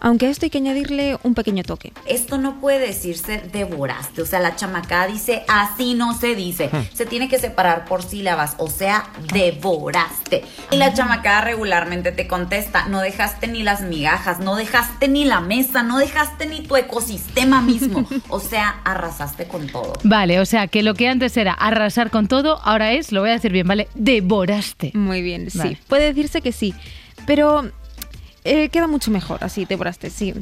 Aunque 0.00 0.26
a 0.26 0.30
esto 0.30 0.46
hay 0.46 0.50
que 0.50 0.58
añadirle 0.58 1.18
un 1.22 1.34
pequeño 1.34 1.62
toque. 1.62 1.92
Esto 2.06 2.38
no 2.38 2.60
puede 2.60 2.78
decirse 2.86 3.42
devoraste, 3.52 4.22
o 4.22 4.26
sea, 4.26 4.40
la 4.40 4.56
chamacada 4.56 5.06
dice 5.06 5.44
así 5.48 5.94
no 5.94 6.14
se 6.18 6.34
dice, 6.34 6.68
Hmm. 6.72 6.82
se 6.92 7.06
tiene 7.06 7.28
que 7.28 7.38
separar 7.38 7.84
por 7.84 8.02
sílabas, 8.02 8.54
o 8.58 8.68
sea, 8.68 9.10
devoraste. 9.32 10.44
Y 10.70 10.76
la 10.76 10.92
chamacada 10.94 11.42
regularmente 11.42 12.12
te 12.12 12.26
contesta, 12.26 12.86
no 12.88 13.00
dejaste 13.00 13.46
ni 13.46 13.62
las 13.62 13.80
migajas, 13.82 14.38
no 14.40 14.56
dejaste 14.56 15.08
ni 15.08 15.24
la 15.24 15.40
mesa, 15.40 15.82
no 15.82 15.98
dejaste 15.98 16.46
ni 16.46 16.60
tu 16.62 16.76
ecosistema 16.76 17.60
mismo, 17.60 18.06
o 18.28 18.40
sea, 18.40 18.80
arrasaste 18.84 19.46
con 19.46 19.66
todo. 19.68 19.92
Vale, 20.04 20.40
o 20.40 20.46
sea, 20.46 20.66
que 20.66 20.82
lo 20.82 20.94
que 20.94 21.08
antes 21.08 21.36
era 21.36 21.52
arrasar 21.52 22.10
con 22.10 22.28
todo, 22.28 22.60
ahora 22.64 22.92
es, 22.92 23.12
lo 23.12 23.20
voy 23.20 23.30
a 23.30 23.34
decir 23.34 23.52
bien, 23.52 23.66
¿vale? 23.66 23.88
Devoraste. 23.94 24.90
Muy 24.94 25.22
bien, 25.22 25.50
sí. 25.50 25.58
Vale. 25.58 25.78
Puede 25.88 26.04
decirse 26.12 26.40
que 26.40 26.52
sí, 26.52 26.74
pero 27.26 27.70
eh, 28.46 28.68
queda 28.68 28.86
mucho 28.86 29.10
mejor 29.10 29.42
así, 29.42 29.64
devoraste, 29.64 30.10
sí. 30.10 30.34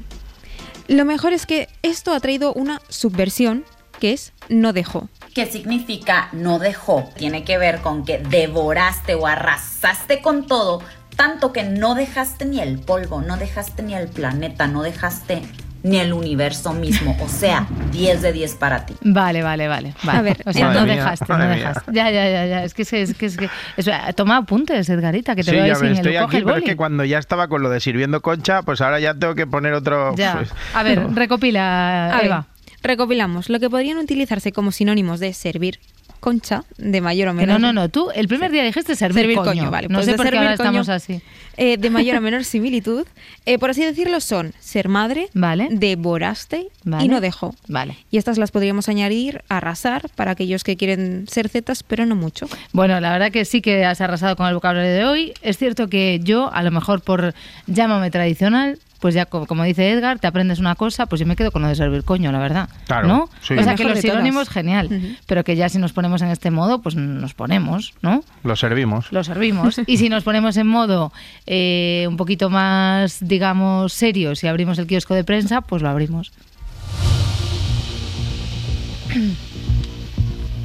Lo 0.88 1.04
mejor 1.04 1.32
es 1.32 1.46
que 1.46 1.68
esto 1.82 2.12
ha 2.12 2.20
traído 2.20 2.52
una 2.52 2.80
subversión 2.88 3.64
que 4.00 4.12
es 4.12 4.32
no 4.48 4.72
dejó. 4.72 5.08
¿Qué 5.34 5.46
significa 5.46 6.28
no 6.32 6.58
dejó? 6.58 7.10
Tiene 7.16 7.44
que 7.44 7.58
ver 7.58 7.80
con 7.80 8.04
que 8.04 8.18
devoraste 8.18 9.14
o 9.14 9.26
arrasaste 9.26 10.20
con 10.20 10.46
todo, 10.46 10.82
tanto 11.16 11.52
que 11.52 11.62
no 11.62 11.94
dejaste 11.94 12.44
ni 12.44 12.60
el 12.60 12.78
polvo, 12.78 13.22
no 13.22 13.36
dejaste 13.36 13.82
ni 13.82 13.94
el 13.94 14.08
planeta, 14.08 14.66
no 14.66 14.82
dejaste 14.82 15.42
ni 15.85 15.99
el 15.99 16.12
universo 16.12 16.73
mismo. 16.73 17.16
O 17.20 17.29
sea, 17.29 17.66
10 17.92 18.23
de 18.23 18.33
10 18.33 18.55
para 18.55 18.87
ti. 18.87 18.94
Vale, 19.03 19.42
vale, 19.42 19.68
vale. 19.68 19.94
vale. 20.03 20.18
A 20.18 20.23
ver, 20.23 20.42
o 20.47 20.53
sea, 20.53 20.66
madre 20.68 20.81
no 20.81 20.87
mía, 20.87 20.94
dejaste, 20.97 21.27
no 21.29 21.47
dejaste. 21.47 21.92
Ya, 21.92 22.11
ya, 22.11 22.29
ya, 22.29 22.47
ya. 22.47 22.64
Es 22.64 22.75
que 22.75 22.83
es 22.83 22.90
que 22.90 23.27
es 23.27 23.37
que, 23.37 23.51
es 23.77 23.90
toma 24.16 24.38
apuntes, 24.38 24.88
Edgarita, 24.88 25.37
que 25.37 25.44
te 25.44 25.51
Sí, 25.51 25.57
veo 25.57 25.66
ya 25.66 25.75
sin 25.75 25.87
el 25.88 25.92
estoy 25.92 26.12
coge 26.14 26.25
aquí, 26.25 26.37
el 26.38 26.44
pero 26.44 26.57
es 26.57 26.64
que 26.64 26.77
cuando 26.77 27.05
ya 27.05 27.18
estaba 27.18 27.49
con 27.49 27.62
lo 27.62 27.68
de 27.68 27.81
sirviendo 27.81 28.23
concha, 28.23 28.62
pues 28.62 28.81
ahora 28.81 28.99
ya 28.99 29.14
tengo 29.14 29.35
que 29.35 29.47
poner 29.47 29.75
otro... 29.75 30.14
Ya. 30.16 30.37
pues, 30.37 30.51
A 30.75 30.83
ver, 30.83 31.07
recopila, 31.14 32.11
A 32.12 32.16
ver, 32.16 32.27
Eva. 32.27 32.47
recopilamos 32.83 33.51
lo 33.51 33.61
que 33.61 33.68
podrían 33.68 33.99
utilizarse 33.99 34.53
como 34.53 34.73
sinónimos 34.73 35.20
de 35.20 35.35
servir 35.35 35.81
concha, 36.24 36.64
de 36.78 37.00
mayor 37.02 37.28
o 37.28 37.32
Que 37.32 37.37
menor. 37.37 37.60
no, 37.60 37.72
no, 37.74 37.82
no, 37.82 37.88
tú 37.90 38.08
el 38.14 38.28
primer 38.28 38.50
día 38.50 38.64
dijiste 38.64 38.96
servir, 38.96 39.20
Servir 39.24 39.37
coño. 39.37 39.50
coño, 39.50 39.70
vale, 39.70 39.88
No 39.88 39.98
pues 39.98 40.06
sé 40.06 40.14
por 40.14 40.30
qué 40.30 40.38
ahora 40.38 40.56
coño, 40.56 40.80
estamos 40.80 40.88
así. 40.88 41.20
eh, 41.58 41.76
de 41.76 41.90
mayor 41.90 42.16
o 42.16 42.20
menor 42.28 42.44
similitud, 42.44 43.06
eh, 43.44 43.58
por 43.58 43.68
así 43.68 43.84
decirlo, 43.84 44.20
son 44.20 44.54
ser 44.58 44.88
madre, 44.88 45.28
Vale. 45.34 45.68
devoraste 45.70 46.68
Vale. 46.84 47.04
y 47.04 47.08
no 47.08 47.20
dejó. 47.20 47.54
Vale. 47.68 47.98
Y 48.10 48.16
estas 48.16 48.38
las 48.38 48.50
podríamos 48.50 48.88
añadir 48.88 49.42
a 49.50 49.58
arrasar 49.58 50.08
para 50.16 50.30
aquellos 50.30 50.64
que 50.64 50.76
quieren 50.76 51.26
ser 51.28 51.48
zetas, 51.50 51.82
pero 51.82 52.06
no 52.06 52.16
mucho. 52.16 52.46
Bueno, 52.72 52.98
la 53.00 53.12
verdad 53.12 53.30
que 53.30 53.44
sí 53.44 53.60
que 53.60 53.84
has 53.84 54.00
arrasado 54.00 54.34
con 54.37 54.46
el 54.46 54.54
vocabulario 54.54 54.92
de 54.92 55.04
hoy. 55.04 55.34
Es 55.42 55.58
cierto 55.58 55.88
que 55.88 56.20
yo, 56.22 56.50
a 56.52 56.62
lo 56.62 56.70
mejor 56.70 57.02
por 57.02 57.34
llámame 57.66 58.10
tradicional, 58.10 58.78
pues 59.04 59.14
ya 59.14 59.26
co- 59.26 59.44
como 59.44 59.64
dice 59.64 59.90
Edgar, 59.90 60.18
te 60.18 60.26
aprendes 60.26 60.60
una 60.60 60.76
cosa, 60.76 61.04
pues 61.04 61.20
yo 61.20 61.26
me 61.26 61.36
quedo 61.36 61.50
con 61.52 61.60
lo 61.60 61.68
de 61.68 61.74
servir 61.74 62.04
coño, 62.04 62.32
la 62.32 62.38
verdad. 62.38 62.70
Claro, 62.86 63.06
¿No? 63.06 63.28
sí. 63.42 63.52
O 63.52 63.62
sea 63.62 63.74
que 63.74 63.84
los 63.84 63.98
sinónimos, 63.98 64.48
genial. 64.48 65.18
Pero 65.26 65.44
que 65.44 65.56
ya 65.56 65.68
si 65.68 65.76
nos 65.76 65.92
ponemos 65.92 66.22
en 66.22 66.28
este 66.30 66.50
modo, 66.50 66.80
pues 66.80 66.96
nos 66.96 67.34
ponemos, 67.34 67.92
¿no? 68.00 68.24
Lo 68.44 68.56
servimos. 68.56 69.12
Lo 69.12 69.22
servimos. 69.22 69.78
y 69.86 69.98
si 69.98 70.08
nos 70.08 70.24
ponemos 70.24 70.56
en 70.56 70.68
modo 70.68 71.12
eh, 71.44 72.06
un 72.08 72.16
poquito 72.16 72.48
más, 72.48 73.18
digamos, 73.20 73.92
serios 73.92 74.42
y 74.42 74.46
abrimos 74.46 74.78
el 74.78 74.86
kiosco 74.86 75.12
de 75.12 75.22
prensa, 75.22 75.60
pues 75.60 75.82
lo 75.82 75.90
abrimos. 75.90 76.32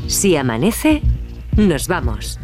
Si 0.07 0.37
amanece, 0.37 1.01
nos 1.57 1.89
vamos. 1.89 2.39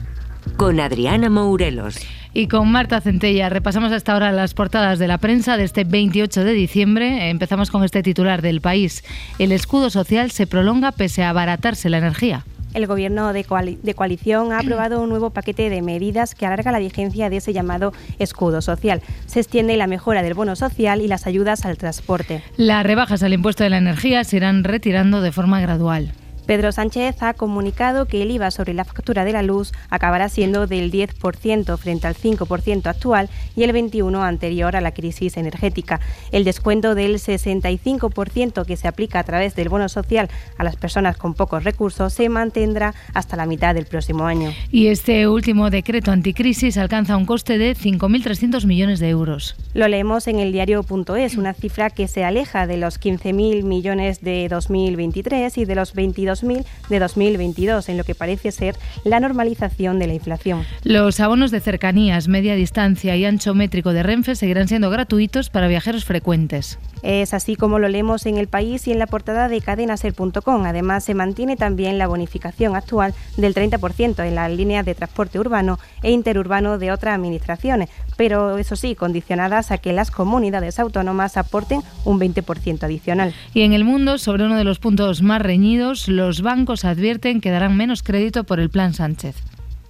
Con 0.57 0.81
Adriana 0.81 1.29
Mourelos. 1.29 1.95
Y 2.37 2.47
con 2.49 2.69
Marta 2.69 2.99
Centella 2.99 3.47
repasamos 3.47 3.93
hasta 3.93 4.11
ahora 4.11 4.33
las 4.33 4.53
portadas 4.53 4.99
de 4.99 5.07
la 5.07 5.17
prensa 5.19 5.55
de 5.55 5.63
este 5.63 5.85
28 5.85 6.43
de 6.43 6.51
diciembre. 6.51 7.29
Empezamos 7.29 7.71
con 7.71 7.85
este 7.85 8.03
titular 8.03 8.41
del 8.41 8.59
país. 8.59 9.05
El 9.39 9.53
escudo 9.53 9.89
social 9.89 10.31
se 10.31 10.45
prolonga 10.45 10.91
pese 10.91 11.23
a 11.23 11.29
abaratarse 11.29 11.89
la 11.89 11.97
energía. 11.99 12.45
El 12.73 12.87
Gobierno 12.87 13.31
de, 13.31 13.45
coali- 13.45 13.77
de 13.81 13.93
coalición 13.93 14.51
ha 14.51 14.59
aprobado 14.59 15.01
un 15.01 15.07
nuevo 15.07 15.29
paquete 15.29 15.69
de 15.69 15.81
medidas 15.81 16.35
que 16.35 16.45
alarga 16.45 16.73
la 16.73 16.79
vigencia 16.79 17.29
de 17.29 17.37
ese 17.37 17.53
llamado 17.53 17.93
escudo 18.19 18.61
social. 18.61 19.01
Se 19.27 19.39
extiende 19.39 19.77
la 19.77 19.87
mejora 19.87 20.21
del 20.21 20.33
bono 20.33 20.57
social 20.57 20.99
y 20.99 21.07
las 21.07 21.27
ayudas 21.27 21.65
al 21.65 21.77
transporte. 21.77 22.43
Las 22.57 22.85
rebajas 22.85 23.23
al 23.23 23.31
impuesto 23.31 23.63
de 23.63 23.69
la 23.69 23.77
energía 23.77 24.25
se 24.25 24.35
irán 24.35 24.65
retirando 24.65 25.21
de 25.21 25.31
forma 25.31 25.61
gradual. 25.61 26.11
Pedro 26.45 26.71
Sánchez 26.71 27.23
ha 27.23 27.33
comunicado 27.33 28.05
que 28.05 28.21
el 28.21 28.31
IVA 28.31 28.51
sobre 28.51 28.73
la 28.73 28.85
factura 28.85 29.25
de 29.25 29.33
la 29.33 29.41
luz 29.41 29.71
acabará 29.89 30.29
siendo 30.29 30.67
del 30.67 30.91
10% 30.91 31.77
frente 31.77 32.07
al 32.07 32.15
5% 32.15 32.85
actual 32.85 33.29
y 33.55 33.63
el 33.63 33.73
21% 33.73 34.23
anterior 34.23 34.75
a 34.75 34.81
la 34.81 34.91
crisis 34.91 35.37
energética. 35.37 35.99
El 36.31 36.43
descuento 36.43 36.93
del 36.93 37.15
65% 37.15 38.65
que 38.65 38.77
se 38.77 38.87
aplica 38.87 39.19
a 39.19 39.23
través 39.23 39.55
del 39.55 39.69
bono 39.69 39.89
social 39.89 40.29
a 40.57 40.63
las 40.63 40.75
personas 40.75 41.17
con 41.17 41.33
pocos 41.33 41.63
recursos 41.63 42.13
se 42.13 42.29
mantendrá 42.29 42.93
hasta 43.13 43.35
la 43.35 43.45
mitad 43.45 43.73
del 43.73 43.85
próximo 43.85 44.25
año. 44.25 44.51
Y 44.71 44.87
este 44.87 45.27
último 45.27 45.69
decreto 45.69 46.11
anticrisis 46.11 46.77
alcanza 46.77 47.17
un 47.17 47.25
coste 47.25 47.57
de 47.57 47.75
5.300 47.75 48.65
millones 48.65 48.99
de 48.99 49.09
euros. 49.09 49.55
Lo 49.73 49.87
leemos 49.87 50.27
en 50.27 50.39
el 50.39 50.51
diario.es, 50.51 51.37
una 51.37 51.53
cifra 51.53 51.89
que 51.89 52.07
se 52.07 52.23
aleja 52.23 52.67
de 52.67 52.77
los 52.77 52.99
15.000 52.99 53.63
millones 53.63 54.21
de 54.21 54.47
2023 54.47 55.57
y 55.57 55.65
de 55.65 55.75
los 55.75 55.93
22 55.93 56.34
2000 56.35 56.65
de 56.89 56.99
2022, 56.99 57.89
en 57.89 57.97
lo 57.97 58.03
que 58.03 58.15
parece 58.15 58.51
ser 58.51 58.75
la 59.03 59.19
normalización 59.19 59.99
de 59.99 60.07
la 60.07 60.13
inflación. 60.13 60.63
Los 60.83 61.19
abonos 61.19 61.51
de 61.51 61.61
cercanías, 61.61 62.27
media 62.27 62.55
distancia 62.55 63.15
y 63.15 63.25
ancho 63.25 63.53
métrico 63.53 63.93
de 63.93 64.03
Renfe 64.03 64.35
seguirán 64.35 64.67
siendo 64.67 64.89
gratuitos 64.89 65.49
para 65.49 65.67
viajeros 65.67 66.05
frecuentes. 66.05 66.77
Es 67.03 67.33
así 67.35 67.55
como 67.55 67.77
lo 67.77 67.87
leemos 67.87 68.25
en 68.25 68.37
el 68.37 68.47
país 68.47 68.87
y 68.87 68.91
en 68.91 68.97
la 68.97 69.05
portada 69.05 69.47
de 69.47 69.61
cadenaser.com. 69.61 70.65
Además, 70.65 71.03
se 71.03 71.13
mantiene 71.13 71.55
también 71.55 71.99
la 71.99 72.07
bonificación 72.07 72.75
actual 72.75 73.13
del 73.37 73.53
30% 73.53 74.25
en 74.25 74.35
las 74.35 74.51
líneas 74.51 74.85
de 74.85 74.95
transporte 74.95 75.39
urbano 75.39 75.77
e 76.01 76.11
interurbano 76.11 76.79
de 76.79 76.91
otras 76.91 77.13
administraciones, 77.13 77.89
pero 78.17 78.57
eso 78.57 78.75
sí, 78.75 78.95
condicionadas 78.95 79.71
a 79.71 79.77
que 79.77 79.93
las 79.93 80.09
comunidades 80.09 80.79
autónomas 80.79 81.37
aporten 81.37 81.81
un 82.05 82.19
20% 82.19 82.83
adicional. 82.83 83.35
Y 83.53 83.61
en 83.61 83.73
el 83.73 83.83
mundo, 83.83 84.17
sobre 84.17 84.45
uno 84.45 84.57
de 84.57 84.63
los 84.63 84.79
puntos 84.79 85.21
más 85.21 85.43
reñidos, 85.43 86.07
los 86.07 86.24
bancos 86.41 86.85
advierten 86.85 87.39
que 87.39 87.51
darán 87.51 87.77
menos 87.77 88.01
crédito 88.01 88.43
por 88.43 88.59
el 88.59 88.69
Plan 88.69 88.93
Sánchez. 88.93 89.35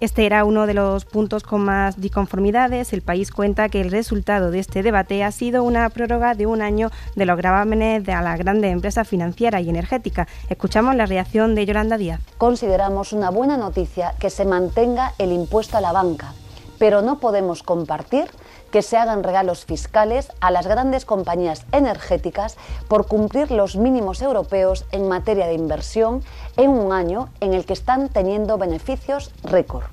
Este 0.02 0.26
era 0.26 0.43
uno 0.43 0.67
de 0.67 0.74
los 0.74 1.06
puntos 1.06 1.43
con 1.43 1.62
más 1.62 2.00
disconformidades. 2.02 2.91
El 2.91 3.02
país 3.02 3.32
cuenta 3.32 3.69
que 3.69 3.80
el 3.80 3.91
resultado 3.91 4.52
de 4.52 4.60
este 4.60 4.84
debate 4.84 5.24
ha 5.24 5.32
sido 5.32 5.63
una 5.63 5.89
prórroga 5.89 6.36
de 6.36 6.45
un 6.45 6.62
año 6.62 6.91
de 7.15 7.26
los 7.26 7.38
gravámenes 7.38 8.04
de 8.04 8.12
a 8.12 8.21
las 8.21 8.38
grandes 8.38 8.74
empresas 8.74 9.08
financieras 9.08 9.62
y 9.63 9.69
energéticas. 9.69 10.28
Escuchamos 10.50 10.95
la 10.95 11.06
reacción 11.06 11.56
de 11.56 11.65
Yolanda 11.65 11.98
Díaz. 11.98 12.19
Consideramos 12.38 13.13
una 13.13 13.30
buena 13.30 13.56
noticia 13.56 14.13
que 14.19 14.30
se 14.30 14.43
mantenga 14.43 15.13
el 15.17 15.32
impuesto 15.32 15.78
a 15.78 15.82
la 15.82 15.93
banca, 15.93 16.34
pero 16.78 17.02
no 17.02 17.19
podemos 17.19 17.63
compartir 17.63 18.26
que 18.71 18.82
se 18.82 18.97
hagan 18.97 19.23
regalos 19.23 19.65
fiscales 19.65 20.32
a 20.41 20.51
las 20.51 20.67
grandes 20.67 21.06
compañías 21.06 21.65
energéticas 21.71 22.58
por 22.88 23.08
cumplir 23.08 23.51
los 23.51 23.75
mínimos 23.75 24.21
europeos 24.21 24.86
en 24.91 25.08
materia 25.08 25.47
de 25.47 25.54
inversión 25.54 26.23
en 26.58 26.69
un 26.69 26.91
año 26.91 27.30
en 27.39 27.54
el 27.54 27.65
que 27.65 27.73
están 27.73 28.10
teniendo 28.10 28.58
beneficios 28.58 29.32
récord. 29.43 29.86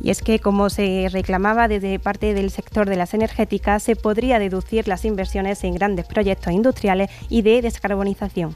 Y 0.00 0.10
es 0.10 0.22
que, 0.22 0.38
como 0.38 0.70
se 0.70 1.08
reclamaba 1.10 1.66
desde 1.66 1.98
parte 1.98 2.34
del 2.34 2.50
sector 2.50 2.88
de 2.88 2.96
las 2.96 3.14
energéticas, 3.14 3.82
se 3.82 3.96
podría 3.96 4.38
deducir 4.38 4.86
las 4.86 5.04
inversiones 5.04 5.64
en 5.64 5.74
grandes 5.74 6.06
proyectos 6.06 6.52
industriales 6.52 7.10
y 7.28 7.42
de 7.42 7.62
descarbonización. 7.62 8.54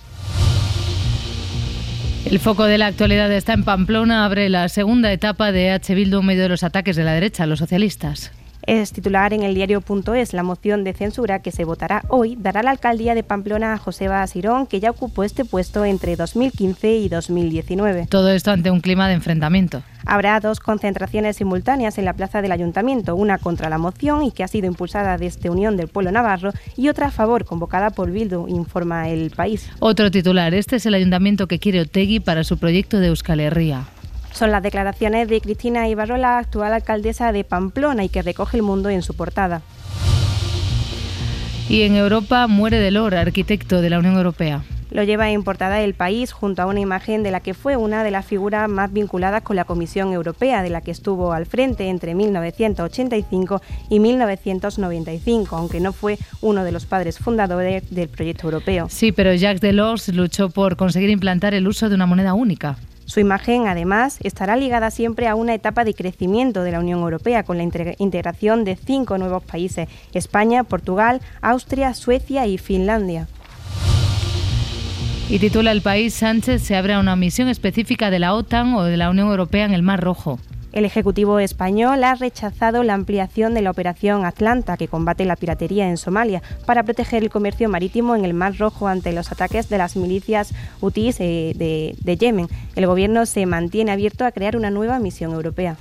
El 2.25 2.38
foco 2.38 2.64
de 2.64 2.79
la 2.79 2.87
actualidad 2.87 3.33
está 3.33 3.53
en 3.53 3.64
Pamplona, 3.64 4.25
abre 4.25 4.48
la 4.48 4.68
segunda 4.68 5.12
etapa 5.12 5.51
de 5.51 5.72
H. 5.72 5.94
Bildu 5.94 6.20
en 6.20 6.27
medio 6.27 6.42
de 6.44 6.48
los 6.48 6.62
ataques 6.62 6.94
de 6.94 7.03
la 7.03 7.12
derecha, 7.12 7.46
los 7.46 7.59
socialistas. 7.59 8.31
Es 8.64 8.92
titular 8.92 9.33
en 9.33 9.42
el 9.42 9.55
diario.es. 9.55 10.33
La 10.33 10.42
moción 10.42 10.85
de 10.85 10.92
censura 10.92 11.42
que 11.42 11.51
se 11.51 11.64
votará 11.64 12.03
hoy 12.09 12.37
dará 12.38 12.62
la 12.62 12.70
alcaldía 12.70 13.14
de 13.14 13.22
Pamplona 13.22 13.75
a 13.75 13.79
Joseba 13.79 14.27
Sirón, 14.27 14.66
que 14.66 14.81
ya 14.81 14.90
ocupó 14.90 15.25
este 15.25 15.44
puesto 15.44 15.85
entre 15.85 16.16
2015 16.16 16.92
y 16.94 17.09
2019. 17.09 18.07
Todo 18.09 18.31
esto 18.31 18.53
ante 18.53 18.70
un 18.70 18.81
clima 18.81 19.09
de 19.09 19.14
enfrentamiento. 19.14 19.83
Habrá 20.05 20.40
dos 20.40 20.61
concentraciones 20.61 21.37
simultáneas 21.37 21.98
en 21.98 22.05
la 22.05 22.14
plaza 22.14 22.42
del 22.42 22.53
ayuntamiento, 22.53 23.14
una 23.14 23.38
contra 23.38 23.68
la 23.68 23.79
moción 23.79 24.25
y 24.25 24.33
que 24.33 24.42
ha 24.42 24.48
sido 24.48 24.66
impulsada 24.66 25.16
desde 25.16 25.51
Unión 25.51 25.77
del 25.77 25.88
Pueblo 25.88 26.11
Navarro 26.12 26.53
y 26.77 26.88
otra 26.88 27.07
a 27.07 27.11
favor, 27.11 27.44
convocada 27.44 27.90
por 27.90 28.11
Bildu, 28.11 28.48
informa 28.48 29.09
el 29.09 29.31
país. 29.31 29.68
Otro 29.79 30.11
titular, 30.11 30.55
este 30.55 30.77
es 30.77 30.87
el 30.87 30.94
ayuntamiento 30.94 31.46
que 31.46 31.59
quiere 31.59 31.81
Otegui 31.81 32.20
para 32.20 32.44
su 32.44 32.59
proyecto 32.59 32.98
de 32.98 33.09
Euskal 33.09 33.40
Herria. 33.40 33.85
Son 34.33 34.51
las 34.51 34.62
declaraciones 34.62 35.29
de 35.29 35.40
Cristina 35.40 35.88
Ibarrola, 35.88 36.38
actual 36.38 36.73
alcaldesa 36.73 37.33
de 37.33 37.45
Pamplona 37.45 38.05
y 38.05 38.09
que 38.09 38.23
recoge 38.23 38.57
el 38.57 38.62
mundo 38.62 38.88
en 38.88 39.03
su 39.03 39.14
portada. 39.14 39.62
Y 41.68 41.83
en 41.83 41.97
Europa 41.97 42.47
muere 42.49 42.79
Delors, 42.79 43.16
arquitecto 43.16 43.81
de 43.81 43.90
la 43.90 43.99
Unión 43.99 44.16
Europea. 44.16 44.62
Lo 44.90 45.03
lleva 45.05 45.31
en 45.31 45.42
portada 45.42 45.81
el 45.81 45.95
país 45.95 46.33
junto 46.33 46.61
a 46.61 46.66
una 46.66 46.81
imagen 46.81 47.23
de 47.23 47.31
la 47.31 47.40
que 47.40 47.55
fue 47.55 47.77
una 47.77 48.05
de 48.05 48.11
las 48.11 48.27
figuras 48.27 48.68
más 48.68 48.92
vinculadas 48.92 49.42
con 49.42 49.57
la 49.57 49.64
Comisión 49.64 50.12
Europea, 50.12 50.62
de 50.62 50.68
la 50.68 50.83
que 50.83 50.90
estuvo 50.90 51.33
al 51.33 51.47
frente 51.47 51.88
entre 51.88 52.14
1985 52.14 53.62
y 53.88 54.01
1995, 54.01 55.57
aunque 55.57 55.81
no 55.81 55.95
fue 55.95 56.18
uno 56.42 56.62
de 56.64 56.73
los 56.73 56.85
padres 56.85 57.18
fundadores 57.18 57.88
del 57.90 58.09
proyecto 58.09 58.49
europeo. 58.49 58.88
Sí, 58.90 59.12
pero 59.12 59.33
Jacques 59.33 59.62
Delors 59.62 60.09
luchó 60.09 60.51
por 60.51 60.77
conseguir 60.77 61.09
implantar 61.09 61.55
el 61.55 61.66
uso 61.66 61.88
de 61.88 61.95
una 61.95 62.05
moneda 62.05 62.35
única. 62.35 62.77
Su 63.04 63.20
imagen, 63.20 63.66
además, 63.66 64.18
estará 64.22 64.56
ligada 64.56 64.90
siempre 64.90 65.28
a 65.28 65.34
una 65.34 65.54
etapa 65.54 65.84
de 65.84 65.94
crecimiento 65.94 66.62
de 66.62 66.72
la 66.72 66.80
Unión 66.80 67.00
Europea 67.00 67.42
con 67.42 67.58
la 67.58 67.62
integración 67.98 68.64
de 68.64 68.76
cinco 68.76 69.18
nuevos 69.18 69.42
países, 69.42 69.88
España, 70.12 70.64
Portugal, 70.64 71.20
Austria, 71.40 71.94
Suecia 71.94 72.46
y 72.46 72.58
Finlandia. 72.58 73.28
Y 75.28 75.38
titula 75.38 75.72
El 75.72 75.80
país 75.80 76.14
Sánchez 76.14 76.62
se 76.62 76.76
abre 76.76 76.94
a 76.94 77.00
una 77.00 77.16
misión 77.16 77.48
específica 77.48 78.10
de 78.10 78.18
la 78.18 78.34
OTAN 78.34 78.74
o 78.74 78.84
de 78.84 78.96
la 78.96 79.08
Unión 79.08 79.28
Europea 79.28 79.64
en 79.64 79.72
el 79.72 79.82
Mar 79.82 80.00
Rojo. 80.00 80.38
El 80.72 80.87
Ejecutivo 80.87 81.38
español 81.38 82.02
ha 82.02 82.14
rechazado 82.14 82.82
la 82.82 82.94
ampliación 82.94 83.52
de 83.52 83.61
la 83.61 83.70
operación 83.70 84.24
Atlanta, 84.24 84.78
que 84.78 84.88
combate 84.88 85.26
la 85.26 85.37
piratería 85.37 85.88
en 85.88 85.98
Somalia, 85.98 86.42
para 86.64 86.82
proteger 86.82 87.22
el 87.22 87.28
comercio 87.28 87.68
marítimo 87.68 88.16
en 88.16 88.24
el 88.24 88.32
Mar 88.32 88.56
Rojo 88.56 88.88
ante 88.88 89.12
los 89.12 89.30
ataques 89.30 89.68
de 89.68 89.76
las 89.76 89.96
milicias 89.96 90.54
hutíes 90.80 91.20
eh, 91.20 91.52
de, 91.56 91.94
de 92.00 92.16
Yemen. 92.16 92.48
El 92.74 92.87
Gobierno 92.87 93.26
se 93.26 93.44
mantiene 93.44 93.92
abierto 93.92 94.24
a 94.24 94.32
crear 94.32 94.56
una 94.56 94.70
nueva 94.70 94.98
misión 94.98 95.32
europea. 95.32 95.76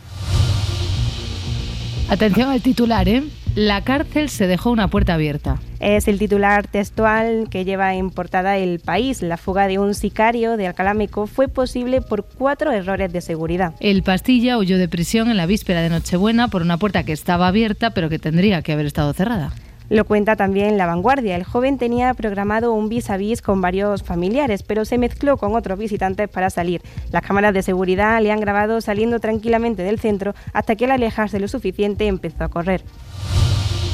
Atención 2.09 2.49
al 2.49 2.61
titular, 2.61 3.07
¿eh? 3.07 3.23
La 3.55 3.81
cárcel 3.81 4.29
se 4.29 4.47
dejó 4.47 4.71
una 4.71 4.87
puerta 4.87 5.15
abierta. 5.15 5.59
Es 5.81 6.07
el 6.07 6.17
titular 6.17 6.67
textual 6.67 7.47
que 7.49 7.65
lleva 7.65 7.95
en 7.95 8.09
portada 8.09 8.57
el 8.57 8.79
país. 8.79 9.21
La 9.21 9.35
fuga 9.35 9.67
de 9.67 9.77
un 9.77 9.93
sicario 9.93 10.55
de 10.55 10.67
Alcalámico 10.67 11.27
fue 11.27 11.49
posible 11.49 11.99
por 11.99 12.23
cuatro 12.23 12.71
errores 12.71 13.11
de 13.11 13.19
seguridad. 13.19 13.73
El 13.81 14.03
Pastilla 14.03 14.57
huyó 14.57 14.77
de 14.77 14.87
prisión 14.87 15.29
en 15.29 15.35
la 15.35 15.47
víspera 15.47 15.81
de 15.81 15.89
Nochebuena 15.89 16.47
por 16.47 16.61
una 16.61 16.77
puerta 16.77 17.03
que 17.03 17.11
estaba 17.11 17.49
abierta 17.49 17.89
pero 17.89 18.07
que 18.07 18.19
tendría 18.19 18.61
que 18.61 18.71
haber 18.71 18.85
estado 18.85 19.11
cerrada. 19.11 19.51
Lo 19.89 20.05
cuenta 20.05 20.37
también 20.37 20.77
La 20.77 20.85
Vanguardia. 20.85 21.35
El 21.35 21.43
joven 21.43 21.77
tenía 21.77 22.13
programado 22.13 22.71
un 22.71 22.87
vis 22.87 23.09
a 23.09 23.17
vis 23.17 23.41
con 23.41 23.59
varios 23.59 24.03
familiares, 24.03 24.63
pero 24.63 24.85
se 24.85 24.97
mezcló 24.97 25.35
con 25.35 25.53
otros 25.53 25.77
visitantes 25.77 26.29
para 26.29 26.49
salir. 26.49 26.81
Las 27.11 27.23
cámaras 27.23 27.53
de 27.53 27.61
seguridad 27.61 28.21
le 28.21 28.31
han 28.31 28.39
grabado 28.39 28.79
saliendo 28.79 29.19
tranquilamente 29.19 29.83
del 29.83 29.99
centro 29.99 30.33
hasta 30.53 30.77
que 30.77 30.85
al 30.85 30.91
alejarse 30.91 31.41
lo 31.41 31.49
suficiente 31.49 32.07
empezó 32.07 32.45
a 32.45 32.47
correr. 32.47 32.81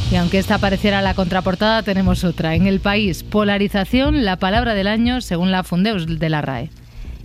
Y 0.09 0.15
aunque 0.15 0.39
esta 0.39 0.57
pareciera 0.57 1.01
la 1.01 1.13
contraportada, 1.13 1.83
tenemos 1.83 2.23
otra. 2.23 2.55
En 2.55 2.65
el 2.65 2.79
país, 2.79 3.23
polarización, 3.23 4.23
la 4.23 4.37
palabra 4.37 4.73
del 4.73 4.87
año 4.87 5.19
según 5.19 5.51
la 5.51 5.63
Fundeus 5.63 6.19
de 6.19 6.29
la 6.29 6.41
RAE. 6.41 6.69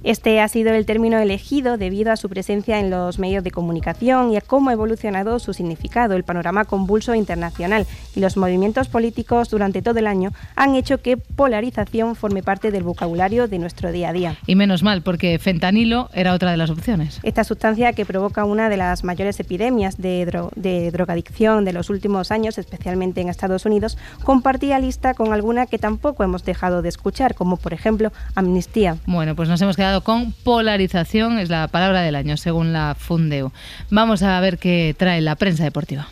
Este 0.04 0.40
ha 0.40 0.48
sido 0.48 0.74
el 0.74 0.84
término 0.84 1.18
elegido 1.18 1.76
debido 1.76 2.10
a 2.10 2.16
su 2.16 2.28
presencia 2.28 2.80
en 2.80 2.90
los 2.90 3.20
medios 3.20 3.44
de 3.44 3.52
comunicación 3.52 4.32
y 4.32 4.36
a 4.36 4.40
cómo 4.40 4.70
ha 4.70 4.72
evolucionado 4.72 5.38
su 5.38 5.52
significado, 5.52 6.14
el 6.14 6.24
panorama 6.24 6.64
convulso 6.64 7.14
internacional 7.14 7.86
y 8.16 8.20
los 8.20 8.36
movimientos 8.36 8.88
políticos 8.88 9.48
durante 9.50 9.80
todo 9.80 10.00
el 10.00 10.08
año 10.08 10.32
han 10.56 10.74
hecho 10.74 11.00
que 11.00 11.16
polarización 11.16 12.16
forme 12.16 12.42
parte 12.42 12.72
del 12.72 12.82
vocabulario 12.82 13.46
de 13.46 13.58
nuestro 13.58 13.92
día 13.92 14.08
a 14.08 14.12
día. 14.12 14.36
Y 14.46 14.56
menos 14.56 14.82
mal, 14.82 15.02
porque 15.02 15.38
fentanilo 15.38 16.10
era 16.12 16.34
otra 16.34 16.50
de 16.50 16.56
las 16.56 16.70
opciones. 16.70 17.20
Esta 17.22 17.44
sustancia 17.44 17.92
que 17.92 18.04
provoca 18.04 18.44
una 18.44 18.68
de 18.68 18.76
las 18.76 19.04
mayores 19.04 19.38
epidemias 19.38 19.98
de, 19.98 20.26
dro 20.26 20.50
de 20.56 20.90
drogadicción 20.90 21.64
de 21.64 21.72
los 21.72 21.90
últimos 21.90 22.32
años, 22.32 22.58
especialmente 22.58 23.20
en 23.20 23.28
Estados 23.28 23.66
Unidos, 23.66 23.96
compartía 24.24 24.78
lista 24.78 25.14
con 25.14 25.32
alguna 25.32 25.66
que 25.66 25.78
tampoco 25.78 26.24
hemos 26.24 26.44
dejado 26.44 26.82
de 26.82 26.88
escuchar, 26.88 27.34
como 27.34 27.56
por 27.56 27.72
ejemplo 27.72 28.12
amnistía. 28.34 28.96
Bueno, 29.06 29.36
pues 29.36 29.48
nos 29.48 29.60
hemos 29.62 29.76
quedado 29.76 29.91
con 30.00 30.32
polarización, 30.32 31.38
es 31.38 31.50
la 31.50 31.68
palabra 31.68 32.00
del 32.00 32.16
año, 32.16 32.36
según 32.36 32.72
la 32.72 32.96
Fundeu. 32.98 33.52
Vamos 33.90 34.22
a 34.22 34.40
ver 34.40 34.58
qué 34.58 34.94
trae 34.98 35.20
la 35.20 35.36
prensa 35.36 35.64
deportiva. 35.64 36.08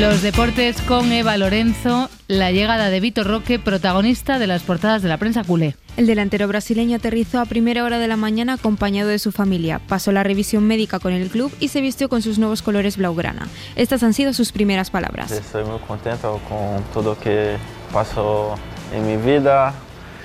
Los 0.00 0.22
deportes 0.22 0.80
con 0.80 1.12
Eva 1.12 1.36
Lorenzo, 1.36 2.08
la 2.26 2.50
llegada 2.52 2.88
de 2.88 3.00
Vitor 3.00 3.26
Roque, 3.26 3.58
protagonista 3.58 4.38
de 4.38 4.46
las 4.46 4.62
portadas 4.62 5.02
de 5.02 5.10
la 5.10 5.18
prensa 5.18 5.44
culé. 5.44 5.76
El 5.98 6.06
delantero 6.06 6.48
brasileño 6.48 6.96
aterrizó 6.96 7.38
a 7.38 7.44
primera 7.44 7.84
hora 7.84 7.98
de 7.98 8.08
la 8.08 8.16
mañana 8.16 8.54
acompañado 8.54 9.10
de 9.10 9.18
su 9.18 9.30
familia, 9.30 9.78
pasó 9.78 10.10
la 10.10 10.22
revisión 10.22 10.66
médica 10.66 11.00
con 11.00 11.12
el 11.12 11.28
club 11.28 11.54
y 11.60 11.68
se 11.68 11.82
vistió 11.82 12.08
con 12.08 12.22
sus 12.22 12.38
nuevos 12.38 12.62
colores 12.62 12.96
blaugrana. 12.96 13.46
Estas 13.76 14.02
han 14.02 14.14
sido 14.14 14.32
sus 14.32 14.52
primeras 14.52 14.88
palabras. 14.88 15.32
Estoy 15.32 15.64
muy 15.64 15.78
contento 15.80 16.40
con 16.48 16.82
todo 16.94 17.10
lo 17.14 17.20
que 17.20 17.58
pasó 17.92 18.54
en 18.94 19.06
mi 19.06 19.18
vida. 19.18 19.74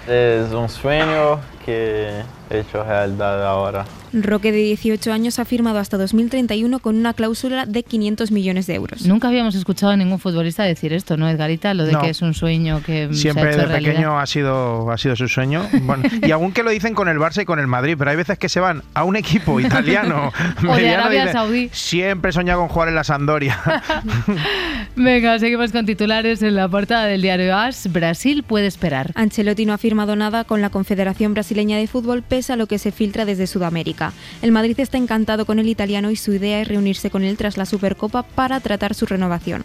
Es 0.07 0.53
un 0.53 0.69
sueño 0.69 1.41
que 1.65 2.21
hecho 2.49 2.83
realidad 2.83 3.45
ahora. 3.45 3.85
Roque, 4.13 4.53
de 4.53 4.59
18 4.59 5.11
años, 5.11 5.39
ha 5.39 5.45
firmado 5.45 5.77
hasta 5.79 5.97
2031 5.97 6.79
con 6.79 6.95
una 6.95 7.13
cláusula 7.13 7.65
de 7.65 7.83
500 7.83 8.31
millones 8.31 8.65
de 8.65 8.75
euros. 8.75 9.05
Nunca 9.05 9.27
habíamos 9.27 9.55
escuchado 9.55 9.91
a 9.91 9.97
ningún 9.97 10.19
futbolista 10.19 10.63
decir 10.63 10.93
esto, 10.93 11.17
¿no, 11.17 11.27
Edgarita? 11.27 11.73
Lo 11.73 11.83
de 11.83 11.91
No. 11.91 12.01
que 12.01 12.11
es 12.11 12.21
un 12.21 12.33
sueño 12.33 12.81
que 12.85 13.09
se 13.11 13.15
Siempre 13.15 13.43
ha 13.43 13.49
hecho 13.49 13.57
de 13.59 13.65
realidad. 13.65 13.91
pequeño 13.91 14.19
ha 14.19 14.25
sido, 14.25 14.89
ha 14.89 14.97
sido 14.97 15.17
su 15.17 15.27
sueño. 15.27 15.67
Bueno, 15.81 16.03
y 16.25 16.31
aún 16.31 16.53
que 16.53 16.63
lo 16.63 16.69
dicen 16.69 16.93
con 16.93 17.09
el 17.09 17.17
Barça 17.17 17.41
y 17.41 17.45
con 17.45 17.59
el 17.59 17.67
Madrid, 17.67 17.95
pero 17.97 18.09
hay 18.11 18.15
veces 18.15 18.37
que 18.39 18.47
se 18.47 18.61
van 18.61 18.83
a 18.93 19.03
un 19.03 19.17
equipo 19.17 19.59
italiano, 19.59 20.31
O 20.65 20.75
de 20.77 20.89
Arabia 20.95 21.19
dicen, 21.25 21.33
Saudí. 21.33 21.69
Siempre 21.73 22.29
he 22.29 22.33
soñado 22.33 22.61
con 22.61 22.69
jugar 22.69 22.87
en 22.87 22.95
la 22.95 23.03
Sampdoria. 23.03 23.59
Venga, 24.95 25.37
seguimos 25.39 25.71
con 25.73 25.85
titulares 25.85 26.41
en 26.41 26.55
la 26.55 26.69
portada 26.69 27.05
del 27.05 27.21
diario 27.21 27.55
AS. 27.55 27.91
Brasil 27.91 28.43
puede 28.43 28.67
esperar. 28.67 29.11
Ancelotti 29.15 29.65
no 29.65 29.73
ha 29.73 29.77
firmado 29.77 30.15
nada 30.15 30.45
con 30.45 30.61
la 30.61 30.69
Confederación 30.69 31.33
Brasileña 31.33 31.77
de 31.77 31.87
Fútbol 31.87 32.23
a 32.49 32.55
lo 32.55 32.67
que 32.67 32.79
se 32.79 32.91
filtra 32.91 33.25
desde 33.25 33.47
Sudamérica. 33.47 34.13
El 34.41 34.51
Madrid 34.51 34.79
está 34.79 34.97
encantado 34.97 35.45
con 35.45 35.59
el 35.59 35.67
italiano 35.67 36.11
y 36.11 36.15
su 36.15 36.33
idea 36.33 36.61
es 36.61 36.67
reunirse 36.67 37.09
con 37.09 37.23
él 37.23 37.37
tras 37.37 37.57
la 37.57 37.65
Supercopa 37.65 38.23
para 38.23 38.59
tratar 38.59 38.93
su 38.93 39.05
renovación. 39.05 39.63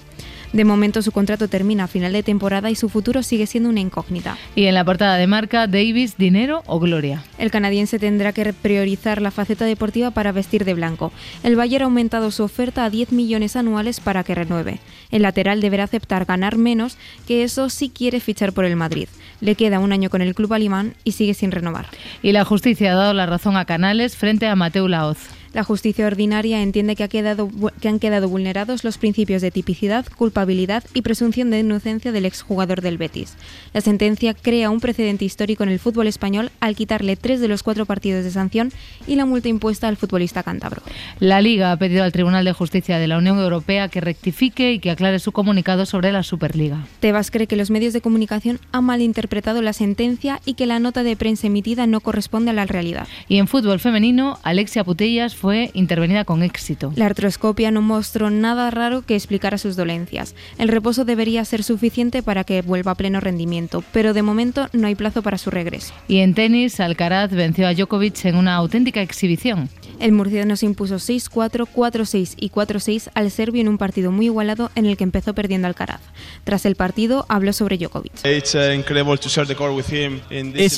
De 0.53 0.65
momento 0.65 1.01
su 1.01 1.13
contrato 1.13 1.47
termina 1.47 1.85
a 1.85 1.87
final 1.87 2.13
de 2.13 2.25
temporada 2.25 2.71
y 2.71 2.75
su 2.75 2.89
futuro 2.89 3.23
sigue 3.23 3.47
siendo 3.47 3.69
una 3.69 3.79
incógnita. 3.79 4.37
Y 4.57 4.65
en 4.65 4.75
la 4.75 4.85
portada 4.85 5.17
de 5.17 5.29
marca, 5.29 5.69
Davis, 5.69 6.17
dinero 6.17 6.65
o 6.67 6.81
gloria. 6.81 7.23
El 7.39 7.53
canadiense 7.53 8.01
tendrá 8.01 8.33
que 8.33 8.53
priorizar 8.53 9.23
la 9.23 9.31
faceta 9.31 9.65
deportiva 9.65 10.11
para 10.11 10.33
vestir 10.33 10.65
de 10.65 10.75
blanco. 10.75 11.13
El 11.45 11.55
Bayern 11.55 11.83
ha 11.83 11.85
aumentado 11.85 12.33
su 12.33 12.43
oferta 12.43 12.85
a 12.85 12.91
10 12.91 13.13
millones 13.13 13.55
anuales 13.55 14.01
para 14.01 14.25
que 14.25 14.35
renueve. 14.35 14.81
El 15.13 15.23
lateral 15.23 15.61
deberá 15.61 15.85
aceptar 15.85 16.25
ganar 16.25 16.57
menos 16.57 16.99
que 17.29 17.45
eso 17.45 17.71
si 17.71 17.89
quiere 17.89 18.19
fichar 18.19 18.53
por 18.53 18.65
el 18.65 18.75
Madrid. 18.75 19.09
Le 19.41 19.55
queda 19.55 19.79
un 19.79 19.93
año 19.93 20.11
con 20.11 20.23
el 20.23 20.35
club 20.35 20.53
alemán 20.53 20.95
y 21.05 21.13
sigue 21.13 21.35
sin 21.35 21.51
renovar. 21.51 21.87
Y 22.23 22.33
la 22.33 22.45
justicia 22.45 22.93
ha 22.93 22.97
dado 22.97 23.15
la 23.15 23.27
razón 23.27 23.57
a 23.57 23.65
Canales 23.65 24.17
frente 24.17 24.47
a 24.47 24.57
Mateu 24.57 24.87
Laoz. 24.87 25.40
La 25.53 25.65
justicia 25.65 26.07
ordinaria 26.07 26.63
entiende 26.63 26.95
que, 26.95 27.05
ha 27.05 27.09
quedado, 27.09 27.51
que 27.81 27.89
han 27.89 27.99
quedado 27.99 28.29
vulnerados 28.29 28.85
los 28.85 28.99
principios 28.99 29.43
de 29.43 29.51
tipicidad, 29.51 30.07
culpabilidad 30.17 30.85
y 30.95 31.03
presunción 31.03 31.51
de 31.51 31.61
inocencia 31.61 32.13
del 32.13 32.25
exjugador 32.25 32.81
del 32.83 32.99
Betis. 32.99 33.35
La 33.73 33.81
sentencia 33.81 34.35
crea 34.35 34.71
un 34.71 34.81
precedente 34.81 35.25
histórico 35.25 35.65
en 35.65 35.71
el 35.71 35.79
fútbol 35.81 36.07
español 36.07 36.51
al 36.61 36.77
quitarle 36.77 37.17
tres 37.17 37.41
de 37.41 37.49
los 37.49 37.63
cuatro 37.63 37.85
partidos 37.85 38.25
de 38.25 38.31
sanción 38.31 38.73
y 39.07 39.17
la 39.17 39.27
multa 39.27 39.49
impuesta 39.49 39.89
al 39.89 39.97
futbolista 39.97 40.43
cántabro. 40.43 40.83
La 41.19 41.41
Liga 41.41 41.73
ha 41.73 41.77
pedido 41.77 42.05
al 42.05 42.13
Tribunal 42.13 42.45
de 42.45 42.53
Justicia 42.53 42.99
de 42.99 43.09
la 43.09 43.19
Unión 43.19 43.39
Europea 43.39 43.89
que 43.89 44.01
rectifique 44.01 44.73
y 44.73 44.79
que 44.79 44.91
aclare 44.91 45.19
su 45.19 45.33
comunicado 45.33 45.85
sobre 45.85 46.13
la 46.13 46.23
Superliga. 46.23 46.87
Tebas 47.01 47.31
cree 47.31 47.47
que 47.47 47.57
los 47.57 47.71
medios 47.71 47.93
de 47.93 48.01
comunicación 48.01 48.61
han 48.73 48.85
malinterpretado 48.85 49.63
la 49.63 49.73
sentencia 49.73 50.41
y 50.45 50.55
que 50.55 50.67
la 50.67 50.79
nota 50.79 51.03
de 51.03 51.17
prensa 51.17 51.49
emitida 51.49 51.87
no 51.87 52.01
corresponde 52.01 52.51
a 52.51 52.55
la 52.55 52.67
realidad. 52.67 53.09
Y 53.29 53.39
en 53.39 53.49
fútbol 53.49 53.81
femenino, 53.81 54.39
Alexia 54.43 54.85
Putellas 54.85 55.35
fue 55.41 55.71
intervenida 55.73 56.27
con 56.27 56.43
éxito. 56.43 56.93
La 56.97 57.07
artroscopia 57.07 57.71
no 57.71 57.81
mostró 57.81 58.29
nada 58.29 58.71
raro 58.71 59.01
que 59.03 59.15
explicara 59.15 59.57
sus 59.57 59.75
dolencias. 59.75 60.35
El 60.59 60.69
reposo 60.69 61.07
debería 61.07 61.45
ser 61.47 61.63
suficiente 61.63 62.23
para 62.23 62.45
que 62.45 62.61
vuelva 62.61 62.93
a 62.93 62.95
pleno 62.95 63.21
rendimiento, 63.21 63.83
pero 63.91 64.13
de 64.13 64.21
momento 64.21 64.69
no 64.75 64.87
hay 64.87 64.95
plazo 64.95 65.23
para 65.23 65.39
su 65.39 65.51
regreso. 65.51 65.95
Y 66.09 66.19
en 66.19 66.35
tenis, 66.35 66.79
Alcaraz 66.79 67.31
venció 67.31 67.67
a 67.67 67.73
Djokovic 67.73 68.27
en 68.27 68.37
una 68.37 68.55
auténtica 68.57 69.01
exhibición. 69.01 69.71
El 70.01 70.13
murciano 70.13 70.57
se 70.57 70.65
impuso 70.65 70.97
6-4, 70.97 71.69
4-6 71.75 72.33
y 72.39 72.49
4-6 72.49 73.11
al 73.13 73.31
serbio 73.31 73.61
en 73.61 73.69
un 73.69 73.77
partido 73.77 74.11
muy 74.11 74.25
igualado 74.27 74.71
en 74.75 74.87
el 74.87 74.97
que 74.97 75.05
empezó 75.05 75.35
perdiendo 75.35 75.69
Alcaraz. 75.69 76.01
Tras 76.45 76.65
el 76.65 76.75
partido 76.75 77.27
habló 77.29 77.53
sobre 77.53 77.77
Djokovic. 77.77 78.13
Es 78.25 78.55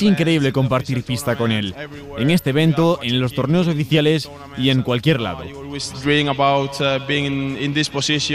increíble 0.01 0.51
compartir 0.51 1.03
pista 1.03 1.37
con 1.37 1.53
él, 1.53 1.73
en 2.17 2.31
este 2.31 2.49
evento, 2.49 2.99
en 3.01 3.21
los 3.21 3.33
torneos 3.33 3.69
oficiales 3.69 4.29
y 4.57 4.71
en 4.71 4.81
cualquier 4.81 5.21
lado. 5.21 5.43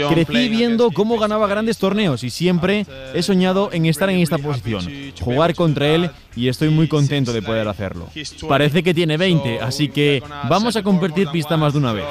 Crecí 0.09 0.49
viendo 0.49 0.91
cómo 0.91 1.19
ganaba 1.19 1.47
grandes 1.47 1.77
torneos 1.77 2.23
y 2.23 2.31
siempre 2.31 2.87
he 3.13 3.21
soñado 3.21 3.69
en 3.71 3.85
estar 3.85 4.09
en 4.09 4.17
esta 4.17 4.39
posición, 4.39 4.87
jugar 5.21 5.53
contra 5.53 5.87
él 5.87 6.09
y 6.35 6.47
estoy 6.47 6.69
muy 6.69 6.87
contento 6.87 7.33
de 7.33 7.41
poder 7.41 7.67
hacerlo. 7.67 8.07
Parece 8.47 8.81
que 8.81 8.93
tiene 8.93 9.17
20, 9.17 9.59
así 9.59 9.89
que 9.89 10.23
vamos 10.47 10.75
a 10.75 10.78
compartir 10.83 11.27
pista 11.29 11.57
más 11.57 11.73
de 11.73 11.79
una 11.79 11.93
vez. 11.93 12.05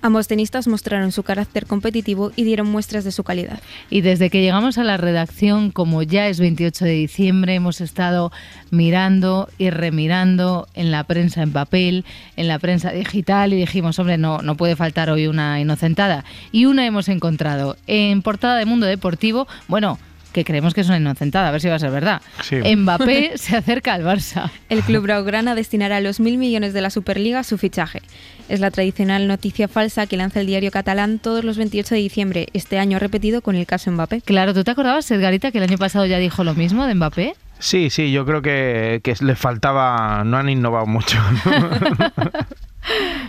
Ambos 0.00 0.28
tenistas 0.28 0.68
mostraron 0.68 1.10
su 1.10 1.24
carácter 1.24 1.66
competitivo 1.66 2.30
y 2.36 2.44
dieron 2.44 2.70
muestras 2.70 3.02
de 3.02 3.10
su 3.10 3.24
calidad. 3.24 3.58
Y 3.90 4.00
desde 4.00 4.30
que 4.30 4.40
llegamos 4.40 4.78
a 4.78 4.84
la 4.84 4.96
redacción, 4.96 5.72
como 5.72 6.04
ya 6.04 6.28
es 6.28 6.38
28 6.38 6.84
de 6.84 6.92
diciembre, 6.92 7.56
hemos 7.56 7.80
estado 7.80 8.30
mirando 8.70 9.48
y 9.58 9.70
remirando 9.70 10.68
en 10.74 10.92
la 10.92 11.02
prensa 11.02 11.42
en 11.42 11.52
papel, 11.52 12.04
en 12.36 12.46
la 12.46 12.60
prensa 12.60 12.92
digital 12.92 13.52
y 13.52 13.56
dijimos, 13.56 13.98
hombre, 13.98 14.18
no, 14.18 14.40
no 14.40 14.56
puede 14.56 14.76
faltar 14.76 15.10
hoy 15.10 15.26
una 15.26 15.60
inocentada. 15.60 16.24
Y 16.52 16.66
una 16.66 16.86
hemos 16.86 17.08
encontrado 17.08 17.76
en 17.88 18.22
portada 18.22 18.56
de 18.56 18.66
Mundo 18.66 18.86
Deportivo, 18.86 19.48
bueno, 19.66 19.98
que 20.32 20.44
creemos 20.44 20.74
que 20.74 20.82
es 20.82 20.88
una 20.88 20.98
inocentada, 20.98 21.48
a 21.48 21.50
ver 21.50 21.60
si 21.60 21.68
va 21.68 21.76
a 21.76 21.78
ser 21.78 21.90
verdad. 21.90 22.22
Sí. 22.42 22.56
Mbappé 22.56 23.32
se 23.36 23.56
acerca 23.56 23.94
al 23.94 24.04
Barça. 24.04 24.50
El 24.68 24.82
club 24.82 25.04
blaugrana 25.04 25.54
destinará 25.54 26.00
los 26.00 26.20
mil 26.20 26.38
millones 26.38 26.72
de 26.72 26.80
la 26.80 26.90
Superliga 26.90 27.40
a 27.40 27.44
su 27.44 27.58
fichaje. 27.58 28.02
Es 28.48 28.60
la 28.60 28.70
tradicional 28.70 29.26
noticia 29.26 29.68
falsa 29.68 30.06
que 30.06 30.16
lanza 30.16 30.40
el 30.40 30.46
diario 30.46 30.70
catalán 30.70 31.18
todos 31.18 31.44
los 31.44 31.58
28 31.58 31.94
de 31.94 32.00
diciembre, 32.00 32.46
este 32.52 32.78
año 32.78 32.98
repetido 32.98 33.42
con 33.42 33.56
el 33.56 33.66
caso 33.66 33.90
Mbappé. 33.90 34.22
Claro, 34.22 34.54
¿tú 34.54 34.64
te 34.64 34.70
acordabas, 34.70 35.10
Edgarita, 35.10 35.50
que 35.50 35.58
el 35.58 35.64
año 35.64 35.78
pasado 35.78 36.06
ya 36.06 36.18
dijo 36.18 36.44
lo 36.44 36.54
mismo 36.54 36.86
de 36.86 36.94
Mbappé? 36.94 37.34
Sí, 37.58 37.90
sí, 37.90 38.12
yo 38.12 38.24
creo 38.24 38.40
que, 38.40 39.00
que 39.02 39.14
les 39.20 39.38
faltaba, 39.38 40.22
no 40.24 40.36
han 40.36 40.48
innovado 40.48 40.86
mucho. 40.86 41.18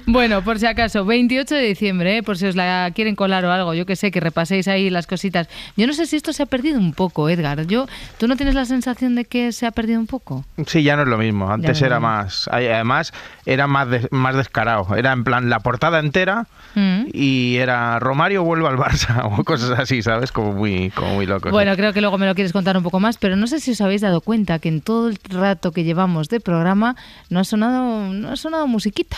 Bueno, 0.05 0.41
por 0.43 0.57
si 0.59 0.65
acaso, 0.65 1.05
28 1.05 1.53
de 1.55 1.61
diciembre, 1.61 2.17
¿eh? 2.17 2.23
por 2.23 2.37
si 2.37 2.47
os 2.47 2.55
la 2.55 2.89
quieren 2.95 3.15
colar 3.15 3.45
o 3.45 3.51
algo, 3.51 3.73
yo 3.73 3.85
que 3.85 3.95
sé, 3.95 4.09
que 4.11 4.19
repaséis 4.19 4.67
ahí 4.67 4.89
las 4.89 5.05
cositas. 5.05 5.47
Yo 5.77 5.85
no 5.85 5.93
sé 5.93 6.05
si 6.07 6.15
esto 6.15 6.33
se 6.33 6.41
ha 6.43 6.45
perdido 6.47 6.79
un 6.79 6.93
poco, 6.93 7.29
Edgar. 7.29 7.67
Yo, 7.67 7.85
¿Tú 8.17 8.27
no 8.27 8.35
tienes 8.35 8.55
la 8.55 8.65
sensación 8.65 9.15
de 9.15 9.25
que 9.25 9.51
se 9.51 9.65
ha 9.67 9.71
perdido 9.71 9.99
un 9.99 10.07
poco? 10.07 10.45
Sí, 10.65 10.81
ya 10.83 10.95
no 10.95 11.03
es 11.03 11.07
lo 11.07 11.17
mismo. 11.17 11.51
Antes 11.51 11.79
no 11.81 11.87
era 11.87 11.97
mismo. 11.99 12.07
más. 12.09 12.49
Además, 12.51 13.13
era 13.45 13.67
más, 13.67 13.89
des- 13.89 14.07
más 14.11 14.35
descarado. 14.35 14.95
Era 14.95 15.11
en 15.11 15.23
plan 15.23 15.49
la 15.49 15.59
portada 15.59 15.99
entera 15.99 16.47
Mm. 16.75 17.05
y 17.13 17.55
era 17.57 17.97
Romario 17.99 18.43
vuelve 18.43 18.67
al 18.67 18.77
Barça 18.77 19.23
o 19.39 19.43
cosas 19.43 19.77
así, 19.79 20.03
¿sabes? 20.03 20.31
Como 20.31 20.53
muy, 20.53 20.91
como 20.91 21.15
muy 21.15 21.25
loco. 21.25 21.49
Bueno, 21.49 21.75
creo 21.75 21.93
que 21.93 22.01
luego 22.01 22.17
me 22.19 22.27
lo 22.27 22.35
quieres 22.35 22.53
contar 22.53 22.77
un 22.77 22.83
poco 22.83 22.99
más, 22.99 23.17
pero 23.17 23.35
no 23.35 23.47
sé 23.47 23.59
si 23.59 23.71
os 23.71 23.81
habéis 23.81 24.01
dado 24.01 24.21
cuenta 24.21 24.59
que 24.59 24.69
en 24.69 24.81
todo 24.81 25.09
el 25.09 25.17
rato 25.29 25.71
que 25.71 25.83
llevamos 25.83 26.29
de 26.29 26.39
programa 26.39 26.95
no 27.31 27.39
ha 27.39 27.43
sonado, 27.43 28.13
no 28.13 28.29
ha 28.31 28.35
sonado 28.35 28.67
musiquita. 28.67 29.17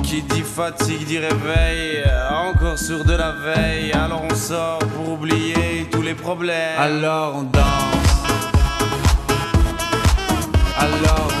qui 0.11 0.21
dit 0.23 0.41
fatigue 0.41 1.07
dit 1.07 1.19
réveil, 1.19 2.03
encore 2.29 2.77
sourd 2.77 3.05
de 3.05 3.13
la 3.13 3.31
veille, 3.31 3.93
alors 3.93 4.23
on 4.29 4.35
sort 4.35 4.79
pour 4.79 5.13
oublier 5.13 5.87
tous 5.89 6.01
les 6.01 6.15
problèmes. 6.15 6.77
Alors 6.77 7.37
on 7.37 7.43
danse. 7.43 8.11
Alors 10.77 11.40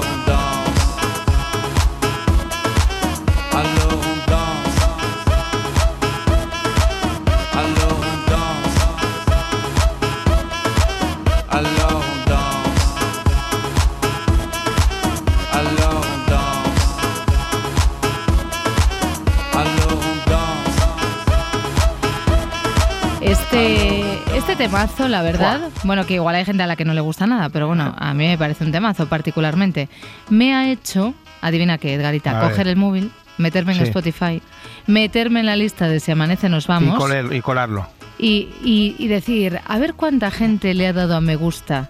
temazo, 24.65 25.07
la 25.07 25.21
verdad, 25.21 25.69
bueno, 25.83 26.05
que 26.05 26.15
igual 26.15 26.35
hay 26.35 26.45
gente 26.45 26.63
a 26.63 26.67
la 26.67 26.75
que 26.75 26.85
no 26.85 26.93
le 26.93 27.01
gusta 27.01 27.27
nada, 27.27 27.49
pero 27.49 27.67
bueno, 27.67 27.93
a 27.97 28.13
mí 28.13 28.27
me 28.27 28.37
parece 28.37 28.63
un 28.63 28.71
temazo 28.71 29.07
particularmente. 29.07 29.89
Me 30.29 30.53
ha 30.55 30.69
hecho, 30.71 31.13
adivina 31.41 31.77
qué, 31.77 31.93
Edgarita, 31.95 32.37
A 32.37 32.41
coger 32.41 32.57
ver. 32.59 32.67
el 32.69 32.75
móvil, 32.75 33.11
meterme 33.37 33.73
en 33.73 33.79
Sí. 33.79 33.83
Spotify, 33.85 34.41
meterme 34.87 35.39
en 35.39 35.45
la 35.47 35.55
lista 35.55 35.87
de 35.87 35.99
Si 35.99 36.11
Amanece 36.11 36.49
Nos 36.49 36.65
Y, 36.65 36.67
Vamos 36.67 36.99
coler- 36.99 37.33
y 37.33 37.41
colarlo. 37.41 37.87
y, 38.19 38.49
y- 38.63 38.95
y 38.99 39.07
decir, 39.07 39.59
a 39.65 39.79
ver 39.79 39.93
cuánta 39.95 40.29
gente 40.31 40.73
le 40.73 40.87
ha 40.87 40.93
dado 40.93 41.15
a 41.15 41.21
me 41.21 41.35
gusta. 41.35 41.89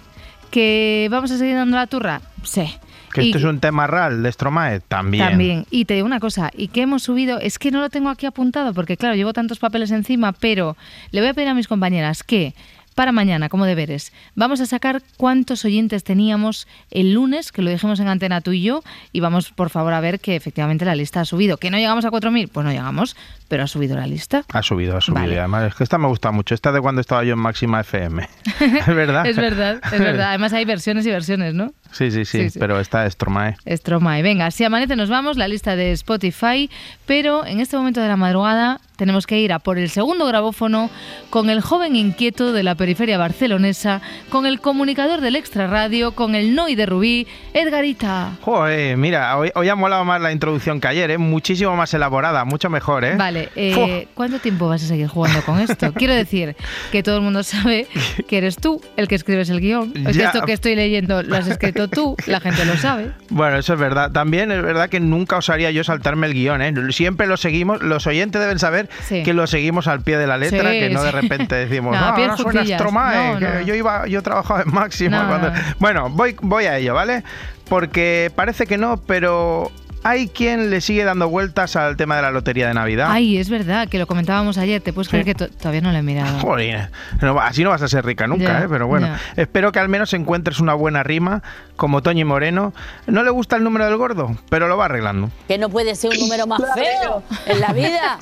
Que 0.51 1.09
vamos 1.11 1.31
a 1.31 1.39
seguir 1.39 1.55
dando 1.57 1.77
la 1.77 1.87
turra, 1.87 2.21
sí. 2.43 2.65
Que 3.13 3.23
Y- 3.23 3.27
esto 3.27 3.39
es 3.39 3.45
un 3.45 3.61
tema 3.61 3.87
real 3.87 4.23
de 4.23 4.33
Stromae, 4.33 4.81
también. 4.81 5.29
También. 5.29 5.67
Y 5.71 5.85
te 5.85 5.95
digo 5.95 6.07
una 6.07 6.19
cosa, 6.21 6.51
y 6.57 6.69
que 6.69 6.83
hemos 6.83 7.03
subido, 7.05 7.39
es 7.39 7.59
que 7.59 7.71
no 7.71 7.81
lo 7.81 7.89
tengo 7.91 8.09
aquí 8.09 8.27
apuntado 8.27 8.75
porque 8.75 8.97
claro, 8.97 9.15
llevo 9.15 9.33
tantos 9.33 9.59
papeles 9.59 9.91
encima, 9.93 10.33
pero 10.33 10.77
le 11.13 11.21
voy 11.21 11.31
a 11.31 11.35
pedir 11.35 11.49
a 11.49 11.55
mis 11.55 11.69
compañeras 11.69 12.23
que 12.25 12.55
para 12.95 13.13
mañana, 13.13 13.49
como 13.49 13.65
deberes, 13.67 14.13
vamos 14.35 14.61
a 14.61 14.67
sacar 14.67 15.03
cuántos 15.17 15.65
oyentes 15.65 16.05
teníamos 16.05 16.67
el 16.91 17.13
lunes, 17.15 17.53
que 17.53 17.63
lo 17.63 17.71
dijimos 17.71 18.01
en 18.01 18.09
antena 18.09 18.41
tú 18.41 18.53
y 18.53 18.63
yo, 18.63 18.83
y 19.13 19.21
vamos 19.21 19.51
por 19.51 19.71
favor 19.71 19.93
a 19.93 20.01
ver 20.01 20.21
que 20.21 20.37
efectivamente 20.37 20.85
la 20.85 20.95
lista 20.95 21.21
ha 21.21 21.25
subido. 21.25 21.57
¿Que 21.57 21.71
no 21.71 21.79
llegamos 21.79 22.05
a 22.05 22.11
4.000? 22.11 22.49
Pues 22.51 22.65
no 22.65 22.71
llegamos, 22.73 23.17
pero 23.49 23.65
ha 23.65 23.67
subido 23.67 23.97
la 23.97 24.07
lista. 24.07 24.45
Ha 24.53 24.63
subido, 24.63 24.97
ha 24.97 25.01
subido. 25.01 25.21
Vale. 25.23 25.35
Y 25.35 25.39
Además, 25.39 25.69
es 25.69 25.75
que 25.75 25.85
esta 25.85 25.99
me 25.99 26.09
gusta 26.09 26.31
mucho. 26.31 26.55
Esta 26.55 26.73
de 26.73 26.81
cuando 26.81 27.01
estaba 27.01 27.25
yo 27.25 27.35
en 27.35 27.39
Máxima 27.39 27.81
FM. 27.81 28.29
¿Es 28.61 28.87
verdad? 28.87 29.27
es 29.27 29.37
verdad, 29.37 29.81
es 29.93 29.99
verdad. 29.99 30.29
Además 30.29 30.53
hay 30.53 30.65
versiones 30.65 31.07
y 31.07 31.11
versiones, 31.11 31.55
¿no? 31.55 31.73
Sí, 31.95 32.11
sí, 32.11 32.25
sí, 32.25 32.43
Sí, 32.43 32.51
sí. 32.51 32.59
pero 32.59 32.79
esta 32.81 33.07
es 33.07 33.15
Stromae. 33.15 33.57
Stromae. 33.71 34.23
Venga, 34.23 34.51
si 34.51 34.65
amanece 34.65 34.97
nos 34.97 35.09
vamos, 35.09 35.37
la 35.37 35.49
lista 35.49 35.77
de 35.77 35.93
Spotify, 35.93 36.69
pero 37.07 37.47
en 37.47 37.61
este 37.61 37.77
momento 37.77 38.01
de 38.01 38.09
la 38.09 38.17
madrugada 38.17 38.81
tenemos 38.97 39.27
que 39.27 39.41
ir 39.41 39.53
a 39.53 39.59
por 39.59 39.77
el 39.79 39.89
segundo 39.91 40.25
grabófono 40.27 40.89
con 41.31 41.51
el 41.51 41.61
joven 41.61 41.97
inquieto 41.97 42.53
de 42.53 42.63
la 42.63 42.77
periferia 42.77 43.19
barcelonesa, 43.19 44.01
con 44.31 44.47
el 44.47 44.61
comunicador 44.61 45.21
del 45.21 45.35
Extra 45.35 45.67
Radio, 45.67 46.13
con 46.13 46.35
el 46.37 46.55
Noi 46.55 46.75
de 46.77 46.87
Rubí, 46.87 47.27
Edgarita. 47.55 48.33
Joder, 48.43 48.97
mira, 48.97 49.37
hoy, 49.37 49.51
hoy 49.57 49.69
ha 49.69 49.75
molado 49.75 50.05
más 50.05 50.21
la 50.21 50.31
introducción 50.33 50.81
que 50.81 50.89
ayer, 50.89 51.11
¿eh? 51.11 51.19
Muchísimo 51.19 51.75
más 51.77 51.93
elaborada, 51.95 52.45
mucho 52.45 52.71
mejor, 52.71 53.05
¿eh? 53.05 53.17
Vale, 53.17 53.49
eh, 53.57 54.07
¿cuánto 54.15 54.39
tiempo 54.39 54.69
vas 54.69 54.85
a 54.85 54.87
seguir 54.87 55.09
jugando 55.09 55.43
con 55.43 55.59
esto? 55.61 55.93
Quiero 55.95 56.15
decir 56.15 56.55
que 56.93 57.03
todo 57.03 57.17
el 57.17 57.23
mundo 57.23 57.43
sabe 57.43 57.89
que 58.29 58.39
eres 58.39 58.57
tú 58.57 58.81
el 58.97 59.09
que 59.09 59.17
escribes 59.17 59.49
el 59.51 59.61
guion. 59.61 59.93
Es 60.07 60.17
que 60.17 60.25
esto 60.25 60.43
que 60.43 60.53
estoy 60.53 60.77
leyendo 60.77 61.23
lo 61.23 61.37
has 61.37 61.49
escrito 61.55 61.84
tú, 61.89 62.17
la 62.27 62.41
gente 62.41 62.65
lo 62.65 62.77
sabe. 62.77 63.11
Bueno, 63.31 63.57
eso 63.59 63.75
es 63.75 63.79
verdad. 63.81 64.11
También 64.13 64.51
es 64.53 64.63
verdad 64.63 64.89
que 64.89 65.01
nunca 65.01 65.37
osaría 65.37 65.71
yo 65.71 65.85
saltarme 65.85 66.27
el 66.27 66.35
guion, 66.35 66.63
¿eh? 66.63 66.73
Siempre 66.93 67.27
lo 67.27 67.37
seguimos, 67.37 67.83
los 67.83 68.07
oyentes 68.07 68.41
deben 68.41 68.59
saber 68.59 68.89
Sí. 69.09 69.23
que 69.23 69.35
lo 69.35 69.47
seguimos 69.47 69.87
al 69.89 70.01
pie 70.03 70.19
de 70.19 70.27
la 70.27 70.37
letra, 70.39 70.71
Sí, 70.71 70.79
que 70.81 70.91
no 70.91 71.03
de 71.03 71.11
repente 71.13 71.55
decimos, 71.55 71.95
No, 72.01 72.11
no, 72.11 72.15
pies 72.15 72.29
ahora 72.29 72.37
suena 72.43 72.61
juntillas". 72.61 72.81
Stromae, 72.81 73.33
No, 73.35 73.39
que 73.39 73.49
no. 73.49 73.61
yo 73.63 73.75
iba, 73.75 74.07
yo 74.07 74.23
trabajaba 74.23 74.63
en 74.63 74.73
máximo. 74.73 75.11
No, 75.17 75.27
cuando- 75.29 75.51
no. 75.51 75.57
Bueno, 75.79 76.11
voy, 76.11 76.37
voy 76.41 76.65
a 76.67 76.79
ello, 76.79 76.95
¿vale? 76.95 77.23
Porque 77.69 78.31
parece 78.35 78.67
que 78.67 78.77
no, 78.77 78.99
pero 79.07 79.71
hay 80.05 80.29
quien 80.29 80.71
le 80.71 80.81
sigue 80.81 81.03
dando 81.05 81.29
vueltas 81.29 81.75
al 81.77 81.97
tema 81.97 82.17
de 82.17 82.23
la 82.23 82.31
lotería 82.31 82.69
de 82.69 82.75
Navidad. 82.75 83.09
Ay, 83.11 83.39
es 83.39 83.49
verdad, 83.51 83.89
que 83.89 83.99
lo 83.99 84.07
comentábamos 84.07 84.59
ayer. 84.59 84.81
¿Te 84.83 84.93
puedes 84.93 85.09
creer 85.09 85.25
que 85.25 85.35
to- 85.35 85.49
todavía 85.49 85.81
no 85.81 85.91
lo 85.91 85.99
he 85.99 86.03
mirado? 86.03 86.39
Joder, 86.41 86.91
no, 87.21 87.41
así 87.41 87.65
no 87.65 87.71
vas 87.71 87.83
a 87.83 87.89
ser 87.89 88.05
rica 88.05 88.27
nunca, 88.27 88.45
Ya, 88.45 88.63
¿eh? 88.65 88.67
pero 88.69 88.87
bueno, 88.87 89.07
ya. 89.09 89.19
espero 89.43 89.73
que 89.73 89.81
al 89.81 89.89
menos 89.89 90.13
encuentres 90.13 90.61
una 90.61 90.75
buena 90.75 91.03
rima, 91.03 91.43
como 91.77 92.03
Toñi 92.03 92.25
Moreno. 92.25 92.73
No 93.07 93.23
le 93.25 93.31
gusta 93.31 93.57
el 93.57 93.65
número 93.65 93.87
del 93.87 93.97
gordo, 93.97 94.37
pero 94.51 94.69
lo 94.69 94.77
va 94.77 94.85
arreglando. 94.85 95.31
Que 95.49 95.59
no 95.59 95.69
puede 95.71 95.95
ser 95.97 96.11
un 96.11 96.19
número 96.21 96.47
más 96.47 96.61
feo 96.75 97.23
en 97.47 97.61
la 97.61 97.73
vida. 97.73 98.19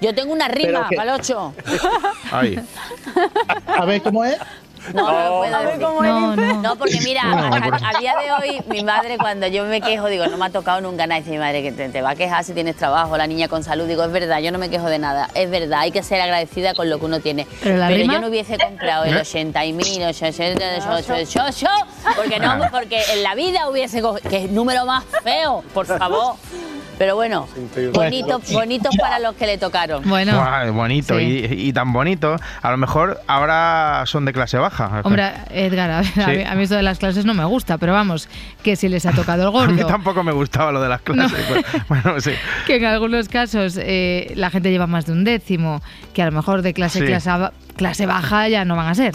Yo 0.00 0.14
tengo 0.14 0.32
una 0.32 0.48
rima 0.48 0.88
que- 0.88 0.96
para 0.96 1.14
el 1.14 1.20
8. 1.20 1.54
Ay. 2.32 2.58
A 3.66 3.84
ver 3.84 4.02
cómo 4.02 4.24
es. 4.24 4.36
No, 4.94 5.10
no, 5.10 5.22
lo 5.22 5.38
puedo 5.38 5.58
decir. 5.58 6.44
es, 6.44 6.56
no, 6.58 6.76
porque 6.76 7.00
mira, 7.02 7.22
a, 7.22 7.98
día 7.98 8.14
de 8.16 8.32
hoy, 8.32 8.62
mi 8.68 8.82
madre, 8.82 9.18
cuando 9.18 9.46
yo 9.46 9.64
me 9.64 9.80
quejo, 9.80 10.06
digo, 10.06 10.26
no 10.26 10.36
me 10.36 10.46
ha 10.46 10.50
tocado 10.50 10.80
nunca 10.80 11.06
nada. 11.06 11.20
Dice 11.20 11.30
mi 11.30 11.38
madre 11.38 11.62
que 11.62 11.72
te, 11.72 11.88
te 11.88 12.02
va 12.02 12.10
a 12.10 12.14
quejar 12.14 12.44
si 12.44 12.52
tienes 12.52 12.76
trabajo, 12.76 13.16
la 13.16 13.26
niña 13.26 13.48
con 13.48 13.62
salud. 13.64 13.86
Digo, 13.86 14.04
es 14.04 14.12
verdad, 14.12 14.40
yo 14.40 14.52
no 14.52 14.58
me 14.58 14.68
quejo 14.70 14.86
de 14.86 14.98
nada. 14.98 15.28
Es 15.34 15.50
verdad, 15.50 15.80
hay 15.80 15.90
que 15.90 16.02
ser 16.02 16.20
agradecida 16.20 16.74
con 16.74 16.88
lo 16.90 16.98
que 16.98 17.04
uno 17.06 17.20
tiene. 17.20 17.46
¿Pero 17.62 17.76
la 17.76 17.88
rima? 17.88 18.14
yo 18.14 18.20
no 18.20 18.28
hubiese 18.28 18.58
comprado 18.58 19.04
el 19.04 19.16
¿Eh? 19.16 19.20
80 19.20 19.64
y 19.64 19.72
mil, 19.72 20.02
80, 20.02 20.64
porque 22.16 22.38
no, 22.38 22.58
porque 22.70 23.02
en 23.12 23.22
la 23.22 23.34
vida 23.34 23.68
hubiese 23.68 24.02
cogido. 24.02 24.28
Que 24.30 24.48
número 24.48 24.84
más 24.84 25.04
feo, 25.22 25.62
por 25.74 25.86
favor. 25.98 26.36
Pero 26.98 27.14
bueno, 27.14 27.46
bonitos, 27.92 28.50
bonitos 28.52 28.96
para 28.96 29.18
los 29.18 29.34
que 29.34 29.46
le 29.46 29.58
tocaron. 29.58 30.02
Guau, 30.08 30.72
bonito, 30.72 31.20
y, 31.20 31.44
y 31.50 31.72
tan 31.72 31.92
bonito. 31.92 32.36
A 32.62 32.70
lo 32.70 32.76
mejor 32.78 33.20
ahora 33.26 34.02
son 34.06 34.24
de 34.24 34.32
clase 34.32 34.56
baja. 34.56 35.02
Hombre, 35.04 35.30
Edgar, 35.50 35.90
a, 35.90 36.00
ver, 36.00 36.08
a 36.20 36.24
Sí. 36.24 36.30
mí, 36.38 36.42
a 36.44 36.54
mí 36.54 36.62
esto 36.62 36.74
de 36.76 36.82
las 36.82 36.98
clases 36.98 37.26
no 37.26 37.34
me 37.34 37.44
gusta, 37.44 37.76
pero 37.76 37.92
vamos, 37.92 38.28
que 38.62 38.76
si 38.76 38.88
les 38.88 39.04
ha 39.04 39.12
tocado 39.12 39.42
el 39.42 39.48
A 39.56 39.66
mí 39.66 39.74
gordo, 39.76 39.86
tampoco 39.86 40.22
me 40.22 40.32
gustaba 40.32 40.72
lo 40.72 40.80
de 40.80 40.88
las 40.88 41.02
clases. 41.02 41.38
pero 41.48 41.62
bueno, 41.88 42.20
sí. 42.20 42.30
que 42.66 42.76
en 42.76 42.84
algunos 42.86 43.28
casos 43.28 43.78
eh, 43.78 44.32
la 44.34 44.48
gente 44.50 44.70
lleva 44.70 44.86
más 44.86 45.04
de 45.06 45.12
un 45.12 45.24
décimo, 45.24 45.82
que 46.14 46.22
a 46.22 46.26
lo 46.26 46.32
mejor 46.32 46.62
de 46.62 46.72
clase, 46.72 47.00
Sí. 47.00 47.04
clase, 47.06 47.30
clase 47.76 48.06
baja 48.06 48.48
ya 48.48 48.64
no 48.64 48.74
van 48.74 48.86
a 48.88 48.94
ser. 48.94 49.14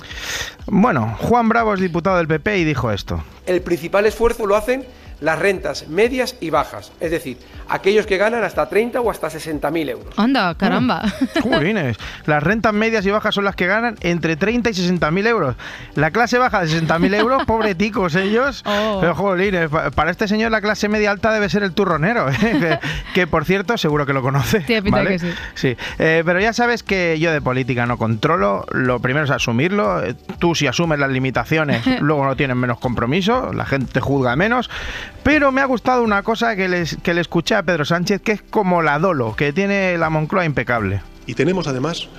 Bueno, 0.68 1.16
Juan 1.20 1.50
Bravo 1.50 1.74
es 1.74 1.80
diputado 1.80 2.18
del 2.18 2.28
PP 2.28 2.60
y 2.60 2.64
dijo 2.64 2.92
esto. 2.92 3.24
El 3.48 3.62
principal 3.62 4.06
esfuerzo 4.06 4.46
lo 4.46 4.56
hacen 4.56 4.86
las 5.22 5.40
rentas 5.40 5.88
medias 5.88 6.36
y 6.42 6.50
bajas, 6.50 6.92
es 7.00 7.12
decir, 7.12 7.38
aquellos 7.70 8.06
que 8.06 8.18
ganan 8.18 8.44
hasta 8.44 8.68
30 8.68 9.00
o 9.02 9.10
hasta 9.10 9.30
60 9.30 9.72
mil 9.72 9.88
euros. 9.88 10.14
Anda, 10.18 10.54
caramba. 10.56 11.04
Jolines, 11.42 11.96
las 12.26 12.44
rentas 12.44 12.74
medias 12.74 13.06
y 13.06 13.12
bajas 13.12 13.34
son 13.36 13.46
las 13.46 13.56
que 13.56 13.68
ganan 13.68 13.96
entre 14.02 14.36
30 14.36 14.72
y 14.72 14.74
60 14.74 15.10
mil 15.12 15.26
euros. 15.28 15.56
La 15.96 16.12
clase 16.12 16.38
baja 16.38 16.62
de 16.62 16.68
60 16.68 17.00
mil 17.00 17.14
euros, 17.14 17.46
pobreticos 17.46 18.16
ellos. 18.16 18.64
Oh. 18.74 18.98
Pero 19.02 19.16
jolines, 19.16 19.70
pa- 19.70 19.92
para 19.92 20.12
este 20.12 20.28
señor 20.28 20.50
la 20.52 20.62
clase 20.62 20.88
media 20.88 21.12
alta 21.12 21.32
debe 21.34 21.50
ser 21.50 21.62
el 21.64 21.74
turronero, 21.74 22.30
¿eh? 22.32 22.36
que, 22.40 22.80
que, 23.14 23.28
por 23.28 23.44
cierto 23.46 23.78
seguro 23.78 24.06
que 24.06 24.14
lo 24.14 24.22
conoce. 24.22 24.62
Tiene 24.62 24.82
pinta 24.82 24.98
¿vale? 25.00 25.10
que 25.12 25.20
sí. 25.20 25.28
Sí, 25.56 25.78
eh, 26.00 26.24
pero 26.26 26.40
ya 26.40 26.54
sabes 26.54 26.84
que 26.84 27.20
yo 27.20 27.32
de 27.32 27.42
política 27.42 27.86
no 27.86 27.98
controlo. 27.98 28.66
Lo 28.72 29.00
primero 29.00 29.26
es 29.26 29.32
asumirlo. 29.32 30.04
Eh, 30.04 30.16
Tú 30.40 30.56
si 30.56 30.68
asumes 30.68 30.98
las 31.00 31.10
limitaciones, 31.12 31.86
luego 32.02 32.26
no 32.26 32.36
tienes 32.36 32.56
menos 32.56 32.80
compromiso, 32.80 33.52
la 33.54 33.66
gente 33.66 34.00
juzga 34.00 34.36
menos. 34.36 34.70
Pero 35.24 35.52
me 35.52 35.62
ha 35.62 35.66
gustado 35.66 36.04
una 36.04 36.24
cosa 36.24 36.56
que, 36.56 36.68
les, 36.68 36.98
que 36.98 37.14
le 37.14 37.22
escuché 37.22 37.56
a 37.56 37.64
Pedro 37.64 37.86
Sánchez, 37.86 38.22
que 38.22 38.32
es 38.32 38.42
como 38.42 38.82
la 38.82 38.98
dolo, 39.00 39.36
que 39.36 39.54
tiene 39.54 39.98
la 39.98 40.10
Moncloa 40.10 40.46
impecable. 40.46 41.02
Y 41.28 41.36
tenemos 41.36 41.68
además, 41.68 42.10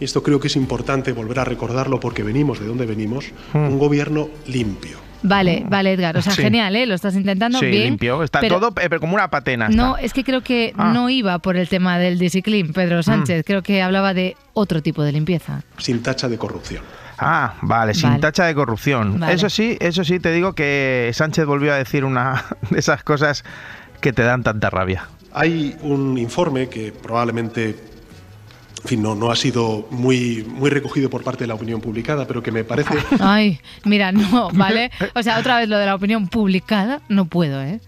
y 0.00 0.04
esto 0.04 0.22
creo 0.24 0.40
que 0.40 0.48
es 0.48 0.56
importante 0.56 1.12
volver 1.12 1.38
a 1.38 1.44
recordarlo 1.44 2.00
porque 2.00 2.22
venimos 2.24 2.58
de 2.60 2.66
donde 2.66 2.84
venimos, 2.86 3.26
Mm. 3.52 3.58
un 3.58 3.78
gobierno 3.78 4.28
limpio. 4.46 4.98
Vale, 5.22 5.64
vale, 5.68 5.92
Edgar. 5.94 6.16
O 6.16 6.22
sea, 6.22 6.32
Sí. 6.32 6.42
genial, 6.42 6.76
¿eh? 6.76 6.86
Lo 6.86 6.94
estás 6.94 7.14
intentando 7.16 7.58
sí, 7.58 7.66
bien. 7.66 7.84
limpio. 7.84 8.22
Está 8.22 8.38
pero- 8.38 8.60
todo 8.60 8.68
eh, 8.80 8.88
pero 8.88 9.00
como 9.00 9.14
una 9.14 9.28
patena. 9.30 9.66
está. 9.66 9.76
No, 9.76 9.96
es 9.96 10.12
que 10.12 10.22
creo 10.22 10.42
que 10.42 10.72
Ah. 10.76 10.92
no 10.92 11.10
iba 11.10 11.38
por 11.40 11.56
el 11.56 11.68
tema 11.68 11.98
del 11.98 12.18
disciclín, 12.20 12.72
Pedro 12.72 13.02
Sánchez. 13.02 13.42
Creo 13.44 13.62
que 13.62 13.82
hablaba 13.82 14.14
de 14.14 14.36
otro 14.52 14.80
tipo 14.82 15.02
de 15.02 15.10
limpieza. 15.12 15.62
sin 15.78 16.02
tacha 16.04 16.28
de 16.28 16.38
corrupción. 16.38 16.82
Ah, 17.18 17.54
vale, 17.62 17.94
sin 17.94 18.10
Vale. 18.10 18.20
tacha 18.20 18.44
de 18.44 18.54
corrupción. 18.54 19.18
Vale. 19.20 19.34
Eso 19.34 19.50
sí, 19.50 19.76
eso 19.80 20.04
sí 20.04 20.20
te 20.20 20.32
digo 20.32 20.54
que 20.54 21.10
Sánchez 21.14 21.46
volvió 21.46 21.72
a 21.72 21.76
decir 21.76 22.04
una 22.04 22.44
de 22.70 22.78
esas 22.78 23.02
cosas 23.02 23.44
que 24.00 24.12
te 24.12 24.22
dan 24.22 24.42
tanta 24.42 24.70
rabia. 24.70 25.08
Hay 25.32 25.76
un 25.82 26.16
informe 26.16 26.68
que 26.68 26.92
probablemente 26.92 27.76
en 28.82 28.88
fin, 28.88 29.02
no, 29.02 29.16
no 29.16 29.32
ha 29.32 29.36
sido 29.36 29.88
muy, 29.90 30.46
muy 30.48 30.70
recogido 30.70 31.10
por 31.10 31.24
parte 31.24 31.44
de 31.44 31.48
la 31.48 31.54
opinión 31.54 31.80
publicada, 31.80 32.26
pero 32.28 32.44
que 32.44 32.52
me 32.52 32.62
parece 32.62 32.94
Ay, 33.20 33.60
mira, 33.84 34.12
no, 34.12 34.50
¿vale? 34.52 34.92
O 35.16 35.22
sea, 35.22 35.40
otra 35.40 35.58
vez 35.58 35.68
lo 35.68 35.78
de 35.78 35.86
la 35.86 35.96
opinión 35.96 36.28
publicada, 36.28 37.00
no 37.08 37.24
puedo, 37.24 37.60
¿eh? 37.60 37.80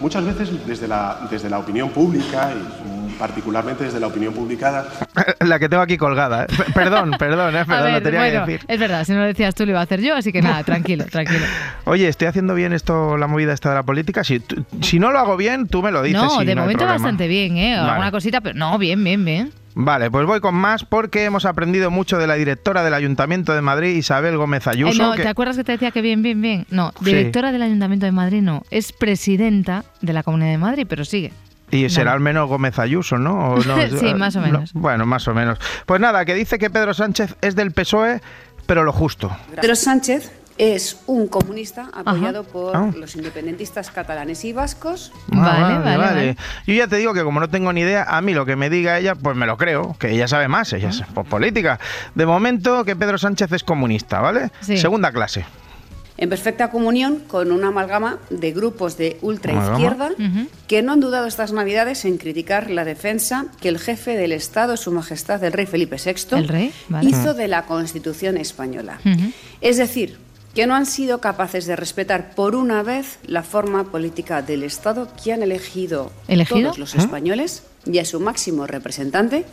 muchas 0.00 0.24
veces 0.24 0.66
desde 0.66 0.88
la, 0.88 1.26
desde 1.30 1.48
la 1.48 1.58
opinión 1.58 1.90
pública 1.90 2.52
y 2.52 2.93
particularmente 3.18 3.84
desde 3.84 4.00
la 4.00 4.06
opinión 4.08 4.34
publicada 4.34 4.86
La 5.40 5.58
que 5.58 5.68
tengo 5.68 5.82
aquí 5.82 5.96
colgada. 5.96 6.44
¿eh? 6.44 6.46
P- 6.48 6.72
Perdón, 6.72 7.12
perdón, 7.18 7.54
eh, 7.56 7.64
perdón, 7.66 7.86
lo 7.86 7.92
ver, 7.94 8.02
tenía 8.02 8.20
bueno, 8.20 8.44
que 8.46 8.52
decir. 8.52 8.66
es 8.68 8.80
verdad, 8.80 9.04
si 9.04 9.12
no 9.12 9.18
lo 9.20 9.26
decías 9.26 9.54
tú 9.54 9.64
lo 9.64 9.70
iba 9.72 9.80
a 9.80 9.84
hacer 9.84 10.00
yo, 10.00 10.14
así 10.16 10.32
que 10.32 10.42
nada, 10.42 10.62
tranquilo, 10.64 11.04
tranquilo. 11.06 11.44
Oye, 11.84 12.08
¿estoy 12.08 12.28
haciendo 12.28 12.54
bien 12.54 12.72
esto, 12.72 13.16
la 13.16 13.26
movida 13.26 13.52
esta 13.52 13.70
de 13.70 13.74
la 13.76 13.82
política? 13.82 14.24
Si, 14.24 14.42
si 14.80 14.98
no 14.98 15.10
lo 15.12 15.18
hago 15.18 15.36
bien, 15.36 15.68
tú 15.68 15.82
me 15.82 15.90
lo 15.90 16.02
dices. 16.02 16.22
no, 16.22 16.44
de 16.44 16.54
momento 16.56 16.86
bastante 16.86 17.28
bien, 17.28 17.56
¿eh? 17.56 17.76
Vale. 17.76 17.90
Alguna 17.90 18.10
cosita, 18.10 18.40
pero 18.40 18.54
no, 18.58 18.78
bien, 18.78 19.02
bien, 19.04 19.24
bien. 19.24 19.52
Vale, 19.76 20.08
pues 20.08 20.24
voy 20.24 20.38
con 20.38 20.54
más 20.54 20.84
porque 20.84 21.24
hemos 21.24 21.44
aprendido 21.44 21.90
mucho 21.90 22.16
de 22.18 22.28
la 22.28 22.34
directora 22.34 22.84
del 22.84 22.94
Ayuntamiento 22.94 23.54
de 23.56 23.60
Madrid, 23.60 23.96
Isabel 23.96 24.36
Gómez 24.36 24.68
Eh, 24.68 24.70
Ayuso. 24.70 25.02
no, 25.02 25.12
que- 25.14 25.22
¿te 25.22 25.28
acuerdas 25.28 25.56
que 25.56 25.64
te 25.64 25.72
decía 25.72 25.90
que 25.90 26.00
bien, 26.00 26.22
bien, 26.22 26.40
bien? 26.40 26.64
No, 26.70 26.92
Sí. 27.00 27.06
directora 27.06 27.50
del 27.50 27.60
Ayuntamiento 27.62 28.06
de 28.06 28.12
Madrid 28.12 28.40
no, 28.40 28.62
es 28.70 28.92
presidenta 28.92 29.84
de 30.00 30.12
la 30.12 30.22
Comunidad 30.22 30.50
de 30.52 30.58
Madrid, 30.58 30.86
pero 30.88 31.04
sigue. 31.04 31.32
Y 31.76 31.88
será 31.90 32.06
Vale. 32.12 32.14
al 32.14 32.20
menos 32.20 32.48
Gómez 32.48 32.78
Ayuso, 32.78 33.18
¿no? 33.18 33.50
¿O 33.54 33.64
no? 33.64 33.76
Sí, 33.98 34.14
más 34.14 34.36
o 34.36 34.40
No, 34.40 34.46
menos. 34.46 34.72
bueno, 34.74 35.06
más 35.06 35.26
o 35.28 35.34
menos. 35.34 35.58
Pues 35.86 36.00
nada, 36.00 36.24
que 36.24 36.34
dice 36.34 36.58
que 36.58 36.70
Pedro 36.70 36.94
Sánchez 36.94 37.36
es 37.40 37.56
del 37.56 37.72
PSOE, 37.72 38.20
pero 38.66 38.84
lo 38.84 38.92
justo. 38.92 39.30
Pedro 39.56 39.74
Sánchez 39.74 40.30
es 40.56 41.00
un 41.06 41.26
comunista 41.26 41.88
apoyado 41.92 42.44
por 42.44 42.76
Ah. 42.76 42.90
los 42.96 43.16
independentistas 43.16 43.90
catalanes 43.90 44.44
y 44.44 44.52
vascos. 44.52 45.12
Ah, 45.32 45.82
Yo 46.64 46.74
ya 46.74 46.86
te 46.86 46.94
digo 46.96 47.12
que 47.12 47.24
como 47.24 47.40
no 47.40 47.48
tengo 47.50 47.72
ni 47.72 47.80
idea, 47.80 48.04
a 48.08 48.20
mí 48.20 48.32
lo 48.34 48.46
que 48.46 48.54
me 48.54 48.70
diga 48.70 48.98
ella, 48.98 49.16
pues 49.16 49.36
me 49.36 49.46
lo 49.46 49.56
creo, 49.56 49.96
que 49.98 50.10
ella 50.12 50.28
sabe 50.28 50.46
más, 50.46 50.72
ella 50.72 50.90
es 50.90 51.02
pues, 51.12 51.26
política. 51.26 51.80
De 52.14 52.24
momento 52.24 52.84
que 52.84 52.94
Pedro 52.94 53.18
Sánchez 53.18 53.50
es 53.50 53.64
comunista, 53.64 54.20
¿vale? 54.20 54.50
Sí. 54.60 54.76
Segunda 54.78 55.10
clase. 55.10 55.44
En 56.16 56.28
perfecta 56.28 56.70
comunión 56.70 57.20
con 57.26 57.50
una 57.50 57.68
amalgama 57.68 58.18
de 58.30 58.52
grupos 58.52 58.96
de 58.96 59.18
ultraizquierda 59.20 60.10
que 60.68 60.82
no 60.82 60.92
han 60.92 61.00
dudado 61.00 61.26
estas 61.26 61.52
navidades 61.52 62.04
en 62.04 62.18
criticar 62.18 62.70
la 62.70 62.84
defensa 62.84 63.46
que 63.60 63.68
el 63.68 63.78
jefe 63.78 64.16
del 64.16 64.30
Estado, 64.32 64.76
Su 64.76 64.92
Majestad 64.92 65.42
el 65.42 65.52
Rey 65.52 65.66
Felipe 65.66 65.96
VI, 65.96 66.36
El 66.38 66.48
rey, 66.48 66.72
vale. 66.88 67.10
hizo 67.10 67.34
de 67.34 67.48
la 67.48 67.66
Constitución 67.66 68.36
española. 68.36 69.00
Es 69.60 69.76
decir, 69.76 70.18
que 70.54 70.68
no 70.68 70.76
han 70.76 70.86
sido 70.86 71.20
capaces 71.20 71.66
de 71.66 71.74
respetar 71.74 72.34
por 72.36 72.54
una 72.54 72.84
vez 72.84 73.18
la 73.26 73.42
forma 73.42 73.84
política 73.90 74.40
del 74.40 74.62
Estado 74.62 75.08
que 75.22 75.32
han 75.32 75.42
elegido, 75.42 76.12
¿Elegido? 76.28 76.60
todos 76.70 76.78
los 76.78 76.94
españoles 76.94 77.64
y 77.86 77.98
a 77.98 78.04
su 78.04 78.20
máximo 78.20 78.66
representante, 78.68 79.44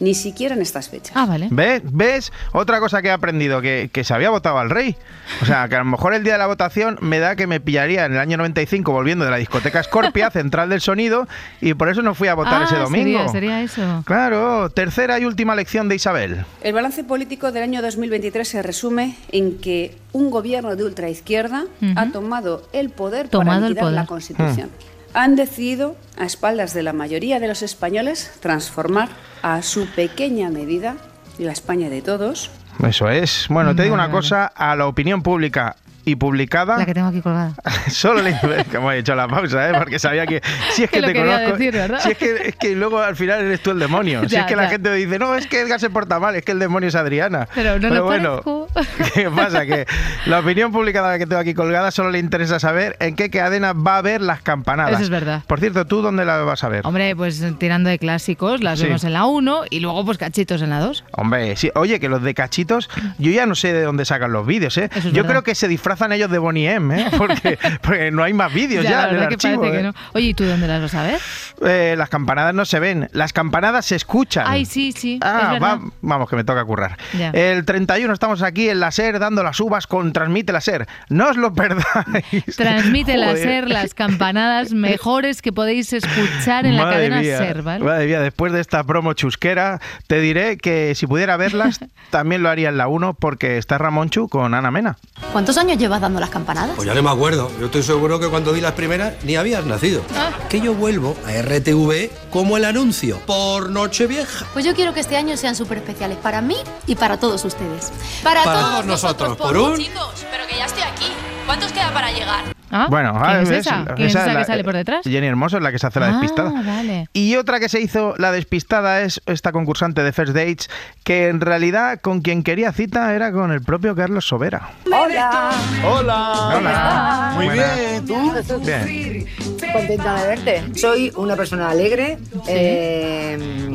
ni 0.00 0.14
siquiera 0.14 0.54
en 0.54 0.62
estas 0.62 0.88
fechas. 0.88 1.12
Ah, 1.14 1.26
vale. 1.26 1.48
¿Ves? 1.50 1.82
¿Ves? 1.84 2.32
Otra 2.52 2.80
cosa 2.80 3.02
que 3.02 3.08
he 3.08 3.12
aprendido, 3.12 3.60
que, 3.60 3.90
que 3.92 4.02
se 4.02 4.12
había 4.14 4.30
votado 4.30 4.58
al 4.58 4.70
rey. 4.70 4.96
O 5.42 5.44
sea, 5.44 5.68
que 5.68 5.76
a 5.76 5.78
lo 5.80 5.84
mejor 5.84 6.14
el 6.14 6.24
día 6.24 6.32
de 6.32 6.38
la 6.38 6.46
votación 6.46 6.98
me 7.00 7.18
da 7.18 7.36
que 7.36 7.46
me 7.46 7.60
pillaría 7.60 8.06
en 8.06 8.12
el 8.14 8.18
año 8.18 8.36
95 8.38 8.90
volviendo 8.92 9.24
de 9.24 9.30
la 9.30 9.36
discoteca 9.36 9.82
Scorpia, 9.82 10.30
central 10.32 10.68
del 10.70 10.80
sonido, 10.80 11.28
y 11.60 11.74
por 11.74 11.88
eso 11.88 12.02
no 12.02 12.14
fui 12.14 12.28
a 12.28 12.34
votar 12.34 12.62
Ah, 12.62 12.64
ese 12.64 12.76
domingo. 12.76 13.28
sería- 13.28 13.28
sería 13.28 13.62
eso. 13.62 14.02
Claro, 14.06 14.70
tercera 14.70 15.18
y 15.20 15.24
última 15.24 15.54
lección 15.54 15.88
de 15.88 15.94
Isabel. 15.96 16.44
El 16.62 16.72
balance 16.74 17.04
político 17.04 17.52
del 17.52 17.62
año 17.62 17.82
2023 17.82 18.48
se 18.48 18.62
resume 18.62 19.16
en 19.32 19.58
que 19.58 19.96
un 20.12 20.30
gobierno 20.30 20.74
de 20.76 20.84
ultraizquierda 20.84 21.64
Ujú. 21.82 21.92
ha 21.96 22.06
tomado 22.06 22.62
el 22.72 22.90
poder 22.90 23.28
Tomado 23.28 23.72
para 23.74 23.88
el 23.88 23.94
la. 23.94 24.06
Constitución. 24.06 24.70
Han 25.12 25.36
decidido, 25.36 25.96
a 26.18 26.24
espaldas 26.24 26.72
de 26.74 26.82
la 26.82 26.92
mayoría 26.92 27.40
de 27.40 27.48
los 27.48 27.62
españoles, 27.62 28.32
transformar 28.40 29.08
a 29.42 29.62
su 29.62 29.86
pequeña 29.86 30.50
medida 30.50 30.96
la 31.38 31.52
España 31.52 31.88
de 31.88 32.02
todos 32.02 32.50
Eso 32.86 33.08
es. 33.08 33.46
Bueno, 33.48 33.74
te 33.74 33.82
digo 33.82 33.94
una 33.94 34.10
cosa, 34.10 34.46
a 34.46 34.76
la 34.76 34.86
opinión 34.86 35.22
pública 35.22 35.76
y 36.04 36.16
publicada, 36.16 36.78
La 36.78 36.86
que 36.86 36.94
tengo 36.94 37.08
aquí 37.08 37.20
colgada. 37.20 37.54
solo 37.90 38.22
le 38.22 38.34
como 38.72 38.90
he 38.90 38.98
hecho 38.98 39.14
la 39.14 39.28
pausa, 39.28 39.68
¿eh? 39.68 39.74
porque 39.76 39.98
sabía 39.98 40.26
que 40.26 40.40
si 40.72 40.84
es 40.84 40.90
Que 40.90 41.00
que 41.00 41.06
te 41.06 41.14
conozco, 41.14 41.56
decir, 41.56 41.74
si 42.00 42.10
es 42.10 42.18
que, 42.18 42.48
es 42.48 42.56
que 42.56 42.74
luego 42.74 43.00
al 43.00 43.16
final 43.16 43.40
eres 43.42 43.62
tú 43.62 43.70
el 43.72 43.78
demonio, 43.78 44.22
si 44.28 44.28
Ya, 44.28 44.40
es 44.42 44.46
que 44.46 44.56
la 44.56 44.64
ya. 44.64 44.70
gente 44.70 44.92
dice, 44.94 45.18
no, 45.18 45.34
es 45.34 45.46
que 45.46 45.60
Edgar 45.60 45.78
se 45.78 45.90
porta 45.90 46.18
mal, 46.18 46.34
es 46.36 46.42
que 46.42 46.52
el 46.52 46.58
demonio 46.58 46.88
es 46.88 46.94
Adriana. 46.94 47.48
Pero 47.54 47.78
no 47.78 47.90
lo 47.90 48.04
bueno, 48.04 48.30
parezco. 48.42 48.68
¿qué 49.14 49.28
pasa? 49.30 49.66
Que 49.66 49.86
la 50.26 50.40
opinión 50.40 50.72
publicada 50.72 51.18
que 51.18 51.26
tengo 51.26 51.40
aquí 51.40 51.54
colgada 51.54 51.90
solo 51.90 52.10
le 52.10 52.18
interesa 52.18 52.58
saber 52.60 52.96
en 53.00 53.16
qué 53.16 53.30
cadena 53.30 53.72
va 53.72 53.98
a 53.98 54.02
ver 54.02 54.20
las 54.20 54.42
campanadas. 54.42 54.92
Eso 54.94 55.02
es 55.02 55.10
verdad. 55.10 55.42
Por 55.46 55.60
cierto, 55.60 55.86
¿tú 55.86 56.02
dónde 56.02 56.24
la 56.24 56.38
vas 56.38 56.62
a 56.64 56.68
ver? 56.68 56.86
Hombre, 56.86 57.14
pues 57.16 57.42
tirando 57.58 57.90
de 57.90 57.98
clásicos, 57.98 58.62
las 58.62 58.78
Sí. 58.78 58.86
vemos 58.86 59.04
en 59.04 59.12
la 59.12 59.24
1 59.26 59.62
y 59.70 59.80
luego 59.80 60.04
pues 60.04 60.18
cachitos 60.18 60.62
en 60.62 60.70
la 60.70 60.80
2. 60.80 61.04
Hombre, 61.12 61.56
sí. 61.56 61.70
Oye, 61.74 62.00
que 62.00 62.08
los 62.08 62.22
de 62.22 62.34
cachitos, 62.34 62.88
yo 63.18 63.30
ya 63.30 63.46
no 63.46 63.54
sé 63.54 63.72
de 63.72 63.82
dónde 63.82 64.04
sacan 64.04 64.32
los 64.32 64.46
vídeos, 64.46 64.76
¿eh? 64.78 64.88
Es 64.94 65.04
yo 65.04 65.10
verdad. 65.12 65.28
creo 65.30 65.42
que 65.42 65.54
se 65.54 65.68
disfrazan 65.68 66.12
ellos 66.12 66.30
de 66.30 66.38
Bonnie 66.38 66.70
M, 66.70 67.00
¿eh? 67.00 67.06
Porque, 67.18 67.58
porque 67.82 68.10
no 68.10 68.22
hay 68.22 68.32
más 68.32 68.52
vídeos 68.52 68.84
ya, 68.84 69.08
en 69.10 69.16
el 69.16 69.22
archivo. 69.24 69.64
¿eh? 69.66 69.82
no. 69.82 69.94
Oye, 70.14 70.26
¿y 70.28 70.34
tú 70.34 70.44
dónde 70.44 70.66
las 70.66 70.80
vas 70.80 70.94
a 70.94 71.02
ver? 71.02 71.20
Eh, 71.66 71.94
las 71.98 72.08
campanadas 72.08 72.54
no 72.54 72.64
se 72.64 72.78
ven, 72.80 73.08
las 73.12 73.32
campanadas 73.32 73.84
se 73.86 73.96
escuchan. 73.96 74.44
Ay, 74.46 74.64
sí, 74.64 74.92
sí, 74.92 75.18
Ah, 75.22 75.40
es 75.54 75.60
verdad. 75.60 75.78
va- 75.78 75.90
vamos, 76.00 76.28
que 76.30 76.36
me 76.36 76.44
toca 76.44 76.64
currar. 76.64 76.96
Ya. 77.18 77.30
El 77.30 77.64
31 77.64 78.12
estamos 78.12 78.42
aquí 78.42 78.59
en 78.68 78.80
la 78.80 78.90
SER 78.90 79.18
dando 79.18 79.42
las 79.42 79.58
uvas 79.60 79.86
con 79.86 80.12
Transmite 80.12 80.52
la 80.52 80.60
SER. 80.60 80.86
No 81.08 81.28
os 81.28 81.36
lo 81.36 81.52
perdáis. 81.52 82.56
Transmite 82.56 83.16
la. 83.16 83.36
SER 83.36 83.68
las 83.68 83.94
campanadas 83.94 84.72
mejores 84.72 85.40
que 85.42 85.52
podéis 85.52 85.92
escuchar 85.92 86.66
en 86.66 86.76
la 86.76 86.90
cadena 86.90 87.20
mía, 87.20 87.38
SER, 87.38 87.62
¿vale? 87.62 87.84
Madre 87.84 88.06
mía, 88.06 88.20
después 88.20 88.52
de 88.52 88.60
esta 88.60 88.84
promo 88.84 89.12
chusquera, 89.14 89.80
te 90.06 90.20
diré 90.20 90.58
que 90.58 90.94
si 90.94 91.06
pudiera 91.06 91.36
verlas, 91.36 91.80
también 92.10 92.42
lo 92.42 92.48
haría 92.48 92.68
en 92.68 92.76
la 92.76 92.88
1 92.88 93.14
porque 93.14 93.58
está 93.58 93.78
Ramonchu 93.78 94.28
con 94.28 94.54
Ana 94.54 94.70
Mena. 94.70 94.96
¿Cuántos 95.32 95.56
años 95.58 95.78
llevas 95.78 96.00
dando 96.00 96.20
las 96.20 96.30
campanadas? 96.30 96.72
Pues 96.76 96.86
ya 96.86 96.94
no 96.94 97.02
me 97.02 97.10
acuerdo. 97.10 97.50
Yo 97.58 97.66
estoy 97.66 97.82
seguro 97.82 98.18
que 98.18 98.28
cuando 98.28 98.52
di 98.52 98.60
las 98.60 98.72
primeras 98.72 99.14
ni 99.24 99.36
habías 99.36 99.64
nacido. 99.64 100.02
Que 100.48 100.60
yo 100.60 100.74
vuelvo 100.74 101.16
a 101.26 101.42
RTV 101.42 102.10
como 102.30 102.56
el 102.56 102.64
anuncio. 102.64 103.20
Por 103.26 103.70
Nochevieja. 103.70 104.46
Pues 104.52 104.64
yo 104.64 104.74
quiero 104.74 104.94
que 104.94 105.00
este 105.00 105.16
año 105.16 105.36
sean 105.36 105.54
súper 105.56 105.78
especiales 105.78 106.18
para 106.18 106.40
mí 106.40 106.56
y 106.86 106.94
para 106.94 107.18
todos 107.18 107.44
ustedes. 107.44 107.92
Para, 108.22 108.44
Para 108.44 108.60
todos, 108.60 108.70
todos 108.72 108.86
nosotros, 108.86 109.36
por 109.36 109.56
un- 109.56 109.72
un- 109.72 109.76
Chicos, 109.78 110.14
pero 110.30 110.46
que 110.46 110.56
ya 110.56 110.66
estoy 110.66 110.82
aquí. 110.82 111.06
¿Cuántos 111.50 111.72
queda 111.72 111.90
para 111.92 112.12
llegar? 112.12 112.44
Ah, 112.70 112.86
Bueno, 112.88 113.10
¿quién 113.14 113.24
ah, 113.24 113.40
es 113.42 113.48
¿ves? 113.48 113.66
esa? 113.66 113.84
¿Quién 113.96 114.06
es 114.06 114.14
esa 114.14 114.32
la- 114.32 114.38
que 114.38 114.44
sale 114.44 114.62
por 114.62 114.72
detrás? 114.74 115.00
Jenny 115.02 115.26
Hermoso 115.26 115.56
es 115.56 115.62
la 115.64 115.72
que 115.72 115.80
se 115.80 115.86
hace 115.88 115.98
la 115.98 116.06
despistada. 116.12 116.52
Ah, 116.56 116.62
vale. 116.64 117.08
Y 117.12 117.34
otra 117.34 117.58
que 117.58 117.68
se 117.68 117.80
hizo 117.80 118.14
la 118.18 118.30
despistada 118.30 119.00
es 119.00 119.20
esta 119.26 119.50
concursante 119.50 120.04
de 120.04 120.12
First 120.12 120.32
Dates, 120.32 120.70
que 121.02 121.26
en 121.26 121.40
realidad 121.40 121.98
con 122.00 122.20
quien 122.20 122.44
quería 122.44 122.70
cita 122.70 123.12
era 123.16 123.32
con 123.32 123.50
el 123.50 123.62
propio 123.62 123.96
Carlos 123.96 124.28
Sobera. 124.28 124.68
Hola. 124.86 125.50
Hola. 125.84 126.52
Hola. 126.56 127.32
Muy 127.34 127.46
Buenas. 127.46 127.76
bien, 127.76 128.06
¿tú? 128.06 128.60
Bien. 128.60 129.26
Contenta 129.72 130.14
de 130.22 130.28
verte. 130.28 130.64
Soy 130.78 131.12
una 131.16 131.34
persona 131.34 131.68
alegre, 131.70 132.16
eh, 132.46 133.68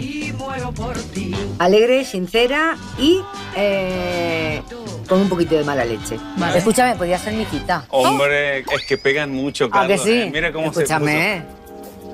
alegre, 1.59 2.05
sincera 2.05 2.78
y 2.97 3.19
eh, 3.57 4.61
con 5.08 5.22
un 5.22 5.30
poquito 5.30 5.56
de 5.56 5.64
mala 5.64 5.86
leche. 5.86 6.18
Vale. 6.38 6.58
Escúchame, 6.58 6.95
podría 6.95 7.18
ser 7.18 7.34
mi 7.34 7.45
cita. 7.45 7.86
Hombre, 7.89 8.60
es 8.60 8.86
que 8.88 8.97
pegan 8.97 9.32
mucho, 9.32 9.66
¿A 9.66 9.68
que 9.68 9.72
Carlos. 9.72 10.01
sí? 10.03 10.12
¿eh? 10.22 10.30
Mira 10.32 10.51
cómo 10.51 10.68
Escúchame. 10.72 11.43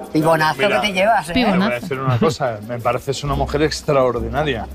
se 0.06 0.12
Pibonazo 0.12 0.58
Mira, 0.62 0.82
que 0.82 0.88
te 0.88 0.94
llevas, 0.94 1.30
¿eh? 1.30 1.34
Te 1.34 1.46
voy 1.46 1.62
a 1.64 1.70
decir 1.70 2.00
una 2.00 2.18
cosa, 2.18 2.60
me 2.68 2.80
pareces 2.80 3.24
una 3.24 3.36
mujer 3.36 3.62
extraordinaria. 3.62 4.68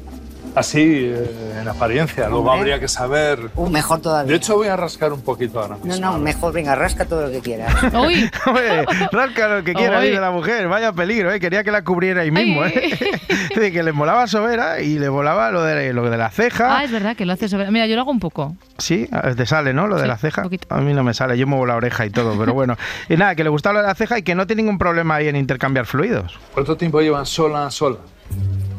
Así, 0.57 0.81
eh, 1.05 1.59
en 1.61 1.69
apariencia. 1.69 2.29
Luego 2.29 2.39
Hombre. 2.51 2.59
habría 2.59 2.81
que 2.81 2.89
saber. 2.89 3.51
Uh, 3.55 3.69
mejor 3.69 4.01
todavía. 4.01 4.31
De 4.31 4.37
hecho, 4.39 4.57
voy 4.57 4.69
a 4.69 4.77
rascar 4.77 5.13
un 5.13 5.21
poquito 5.21 5.61
ahora. 5.61 5.77
No, 5.85 5.97
no, 5.99 6.19
mejor, 6.19 6.53
venga, 6.55 6.75
rasca 6.75 7.05
todo 7.05 7.27
lo 7.27 7.31
que 7.31 7.41
quieras. 7.41 7.75
Uy. 7.95 8.29
Hombre, 8.47 8.87
rasca 9.13 9.49
lo 9.49 9.63
que 9.63 9.75
quiera, 9.75 9.99
Ay. 9.99 10.09
dice 10.09 10.21
la 10.21 10.31
mujer. 10.31 10.67
Vaya 10.67 10.93
peligro, 10.93 11.31
¿eh? 11.31 11.39
Quería 11.39 11.63
que 11.63 11.71
la 11.71 11.85
cubriera 11.85 12.23
ahí 12.23 12.31
mismo, 12.31 12.65
¿eh? 12.65 12.91
De 13.55 13.71
que 13.71 13.83
le 13.83 13.93
molaba 13.93 14.27
sobera 14.27 14.81
y 14.81 14.99
le 14.99 15.09
volaba 15.11 15.51
lo 15.51 15.63
de, 15.63 15.93
lo 15.93 16.09
de 16.09 16.17
la 16.17 16.31
ceja. 16.31 16.79
Ah, 16.79 16.85
es 16.85 16.91
verdad 16.91 17.17
que 17.17 17.27
lo 17.27 17.35
hace 17.35 17.49
sobre. 17.49 17.71
Mira, 17.71 17.87
yo 17.87 17.95
lo 17.95 18.01
hago 18.03 18.11
un 18.11 18.21
poco. 18.21 18.57
Sí, 18.79 19.09
te 19.37 19.45
sale, 19.47 19.75
¿no? 19.75 19.87
Lo 19.87 19.97
de 19.97 20.03
Sí, 20.03 20.09
la 20.09 20.17
ceja. 20.17 20.43
A 20.71 20.81
mí 20.81 20.95
no 20.95 21.03
me 21.03 21.13
sale, 21.15 21.37
yo 21.37 21.47
muevo 21.47 21.67
la 21.67 21.77
oreja 21.77 22.07
y 22.07 22.11
todo, 22.11 22.39
pero 22.39 22.55
bueno. 22.55 22.77
Y 23.09 23.17
nada, 23.17 23.35
que 23.35 23.45
le 23.45 23.51
gustaba 23.51 23.75
lo 23.75 23.81
de 23.83 23.89
la 23.89 23.95
ceja 23.95 24.19
y 24.19 24.23
que 24.23 24.35
no 24.35 24.47
tiene 24.47 24.63
ningún 24.63 24.79
problema 24.79 25.17
ahí 25.17 25.29
en 25.29 25.37
intercambiar 25.37 25.85
fluidos. 25.87 26.39
¿Cuánto 26.55 26.77
tiempo 26.77 27.01
llevan 27.01 27.27
sola, 27.27 27.71
sola? 27.71 27.99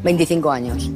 25 0.04 0.52
años. 0.52 0.90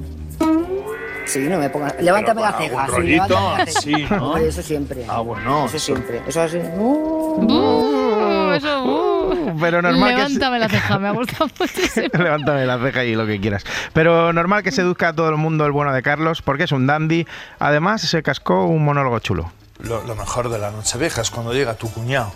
Sí, 1.26 1.40
no 1.48 1.58
me 1.60 1.70
pongas. 1.70 1.96
Levántame 2.02 2.42
la 2.42 2.52
ceja. 2.54 2.62
sí, 2.64 2.70
levántame 2.72 2.98
rollito, 2.98 3.58
la 3.58 3.66
ceja. 3.66 3.82
sí, 3.82 3.92
¿no? 4.10 4.28
Hombre, 4.32 4.48
eso 4.48 4.62
siempre. 4.62 5.06
Ah, 5.08 5.20
bueno. 5.22 5.66
Eso 5.66 5.80
siempre. 5.80 6.22
Eso 6.28 6.42
así. 6.42 6.58
Uh, 6.58 8.52
eso, 8.56 8.84
uh. 8.86 9.58
Pero 9.60 9.82
normal 9.82 10.10
que 10.16 10.22
se- 10.24 10.28
Levántame 10.30 10.60
la 10.60 10.70
ceja, 10.70 11.00
me 11.00 11.08
ha 11.08 11.12
gustado 11.12 11.50
muchísimo. 11.60 12.08
Levántame 12.14 12.66
la 12.66 12.78
ceja 12.80 13.04
y 13.06 13.16
lo 13.16 13.26
que 13.26 13.40
quieras. 13.40 13.64
Pero 13.94 14.34
normal 14.34 14.64
que 14.64 14.72
seduzca 14.72 15.10
a 15.10 15.14
todo 15.14 15.30
el 15.30 15.38
mundo 15.38 15.66
el 15.66 15.72
bueno 15.72 15.94
de 15.94 16.02
Carlos, 16.02 16.42
porque 16.42 16.64
es 16.66 16.72
un 16.72 16.88
dandy. 16.88 17.26
Además, 17.60 18.02
se 18.02 18.22
cascó 18.24 18.66
un 18.66 18.84
monólogo 18.84 19.20
chulo. 19.20 19.52
Lo, 19.80 20.04
lo 20.04 20.16
mejor 20.16 20.50
de 20.50 20.60
la 20.60 20.70
noche 20.72 20.98
vieja 20.98 21.22
es 21.22 21.32
cuando 21.32 21.54
llega 21.54 21.74
tu 21.76 21.90
cuñado. 21.92 22.32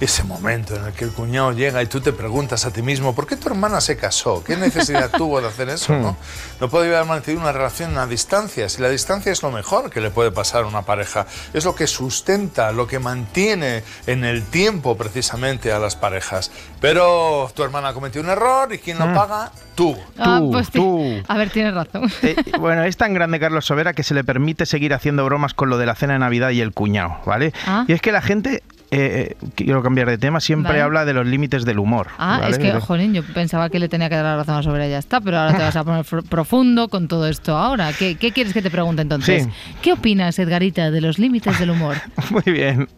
Ese 0.00 0.22
momento 0.22 0.76
en 0.76 0.84
el 0.84 0.92
que 0.92 1.04
el 1.04 1.10
cuñado 1.12 1.50
llega 1.52 1.82
y 1.82 1.86
tú 1.86 2.00
te 2.00 2.12
preguntas 2.12 2.64
a 2.64 2.70
ti 2.70 2.82
mismo, 2.82 3.16
¿por 3.16 3.26
qué 3.26 3.34
tu 3.36 3.48
hermana 3.48 3.80
se 3.80 3.96
casó? 3.96 4.44
¿Qué 4.44 4.56
necesidad 4.56 5.10
tuvo 5.16 5.40
de 5.40 5.48
hacer 5.48 5.68
eso? 5.70 5.92
¿no? 5.92 6.16
no 6.60 6.68
puede 6.68 6.94
haber 6.94 7.08
mantenido 7.08 7.42
una 7.42 7.50
relación 7.50 7.98
a 7.98 8.06
distancia. 8.06 8.68
Si 8.68 8.80
la 8.80 8.90
distancia 8.90 9.32
es 9.32 9.42
lo 9.42 9.50
mejor 9.50 9.90
que 9.90 10.00
le 10.00 10.10
puede 10.10 10.30
pasar 10.30 10.62
a 10.62 10.66
una 10.68 10.82
pareja, 10.82 11.26
es 11.52 11.64
lo 11.64 11.74
que 11.74 11.88
sustenta, 11.88 12.70
lo 12.70 12.86
que 12.86 13.00
mantiene 13.00 13.82
en 14.06 14.24
el 14.24 14.44
tiempo 14.44 14.96
precisamente 14.96 15.72
a 15.72 15.80
las 15.80 15.96
parejas. 15.96 16.52
Pero 16.80 17.50
tu 17.54 17.64
hermana 17.64 17.92
cometió 17.92 18.20
un 18.20 18.28
error 18.28 18.72
y 18.72 18.78
¿quién 18.78 18.98
lo 19.00 19.06
Mm. 19.08 19.14
paga? 19.14 19.50
Tú. 19.74 19.96
Ah, 20.16 20.40
pues 20.50 20.66
sí. 20.66 20.72
tú. 20.74 21.22
A 21.26 21.36
ver, 21.38 21.50
tienes 21.50 21.74
razón. 21.74 22.10
Eh, 22.22 22.36
bueno, 22.58 22.84
es 22.84 22.96
tan 22.96 23.14
grande 23.14 23.40
Carlos 23.40 23.64
Sobera 23.66 23.92
que 23.94 24.02
se 24.02 24.14
le 24.14 24.22
permite 24.24 24.64
seguir 24.66 24.94
haciendo 24.94 25.24
bromas 25.24 25.54
con 25.54 25.70
lo 25.70 25.78
de 25.78 25.86
la 25.86 25.94
cena 25.94 26.12
de 26.14 26.18
Navidad 26.20 26.50
y 26.50 26.60
el 26.60 26.72
cuñado, 26.72 27.18
¿vale? 27.26 27.52
Ah. 27.66 27.84
Y 27.88 27.92
es 27.92 28.00
que 28.00 28.12
la 28.12 28.20
gente, 28.22 28.62
eh, 28.90 29.36
eh, 29.40 29.46
quiero 29.54 29.82
cambiar 29.82 30.08
de 30.08 30.16
tema, 30.16 30.40
siempre 30.40 30.72
Vale. 30.72 30.82
habla 30.82 31.04
de 31.04 31.12
los 31.12 31.26
límites 31.26 31.66
del 31.66 31.78
humor. 31.78 32.08
Ah, 32.16 32.38
¿vale? 32.40 32.52
es 32.52 32.58
que, 32.58 32.72
jolín, 32.80 33.12
yo 33.12 33.22
pensaba 33.22 33.68
que 33.68 33.78
le 33.78 33.88
tenía 33.88 34.08
que 34.08 34.14
dar 34.14 34.24
la 34.24 34.36
razón 34.36 34.56
a 34.56 34.62
sobre 34.62 34.88
ya 34.88 34.98
está, 34.98 35.20
pero 35.20 35.38
ahora 35.38 35.56
te 35.56 35.62
vas 35.62 35.76
a 35.76 35.84
poner 35.84 36.06
profundo 36.28 36.88
con 36.88 37.06
todo 37.06 37.28
esto 37.28 37.56
ahora. 37.56 37.92
¿Qué, 37.92 38.14
qué 38.14 38.32
quieres 38.32 38.54
que 38.54 38.62
te 38.62 38.70
pregunte 38.70 39.02
entonces? 39.02 39.44
Sí. 39.44 39.50
¿Qué 39.82 39.92
opinas, 39.92 40.38
Edgarita, 40.38 40.90
de 40.90 41.02
los 41.02 41.18
límites 41.18 41.58
del 41.58 41.70
humor? 41.70 41.96
Muy 42.30 42.50
bien. 42.50 42.88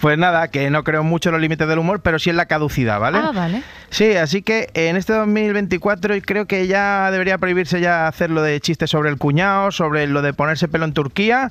Pues 0.00 0.18
nada, 0.18 0.48
que 0.48 0.68
no 0.68 0.84
creo 0.84 1.02
mucho 1.02 1.30
en 1.30 1.34
los 1.34 1.40
límites 1.40 1.66
del 1.66 1.78
humor, 1.78 2.00
pero 2.00 2.18
sí 2.18 2.28
en 2.28 2.36
la 2.36 2.44
caducidad, 2.44 3.00
¿vale? 3.00 3.18
Ah, 3.18 3.32
vale. 3.34 3.62
Sí, 3.88 4.16
así 4.16 4.42
que 4.42 4.68
en 4.74 4.96
este 4.96 5.14
2024 5.14 6.16
creo 6.26 6.46
que 6.46 6.66
ya 6.66 7.10
debería 7.10 7.38
prohibirse 7.38 7.80
ya 7.80 8.06
hacer 8.06 8.28
lo 8.30 8.42
de 8.42 8.60
chistes 8.60 8.90
sobre 8.90 9.08
el 9.08 9.16
cuñado, 9.16 9.72
sobre 9.72 10.06
lo 10.06 10.20
de 10.20 10.34
ponerse 10.34 10.68
pelo 10.68 10.84
en 10.84 10.92
Turquía 10.92 11.50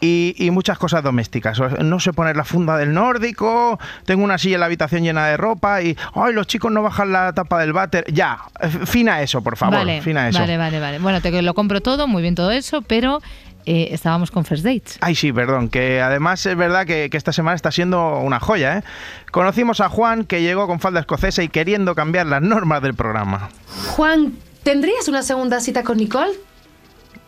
y, 0.00 0.34
y 0.38 0.50
muchas 0.50 0.78
cosas 0.78 1.02
domésticas. 1.02 1.58
No 1.80 2.00
sé 2.00 2.12
poner 2.12 2.36
la 2.36 2.44
funda 2.44 2.76
del 2.76 2.92
nórdico, 2.92 3.78
tengo 4.04 4.24
una 4.24 4.38
silla 4.38 4.54
en 4.54 4.60
la 4.60 4.66
habitación 4.66 5.02
llena 5.02 5.26
de 5.26 5.36
ropa 5.36 5.82
y, 5.82 5.96
ay, 6.14 6.32
los 6.32 6.46
chicos 6.46 6.70
no 6.72 6.82
bajan 6.82 7.12
la 7.12 7.32
tapa 7.32 7.60
del 7.60 7.72
váter. 7.72 8.04
Ya, 8.12 8.38
eh, 8.60 8.68
fina 8.68 9.22
eso, 9.22 9.42
por 9.42 9.56
favor, 9.56 9.78
vale, 9.78 10.02
fina 10.02 10.28
eso. 10.28 10.38
vale, 10.38 10.56
vale, 10.56 10.80
vale. 10.80 10.98
Bueno, 10.98 11.20
te 11.20 11.42
lo 11.42 11.54
compro 11.54 11.80
todo, 11.80 12.06
muy 12.06 12.22
bien 12.22 12.34
todo 12.34 12.50
eso, 12.50 12.82
pero 12.82 13.20
eh, 13.64 13.88
estábamos 13.90 14.30
con 14.30 14.44
First 14.44 14.64
Dates. 14.64 14.98
Ay, 15.00 15.14
sí, 15.14 15.32
perdón, 15.32 15.68
que 15.68 16.00
además 16.00 16.44
es 16.46 16.56
verdad 16.56 16.86
que, 16.86 17.10
que 17.10 17.16
esta 17.16 17.32
semana 17.32 17.56
está 17.56 17.72
siendo 17.72 18.20
una 18.20 18.38
joya, 18.38 18.78
¿eh? 18.78 18.82
Conocimos 19.30 19.80
a 19.80 19.88
Juan, 19.88 20.24
que 20.24 20.42
llegó 20.42 20.66
con 20.66 20.78
falda 20.78 21.00
escocesa 21.00 21.42
y 21.42 21.48
queriendo 21.48 21.94
cambiar 21.94 22.26
las 22.26 22.42
normas 22.42 22.82
del 22.82 22.94
programa. 22.94 23.48
Juan, 23.88 24.34
¿tendrías 24.62 25.08
una 25.08 25.22
segunda 25.22 25.60
cita 25.60 25.82
con 25.82 25.96
Nicole? 25.96 26.32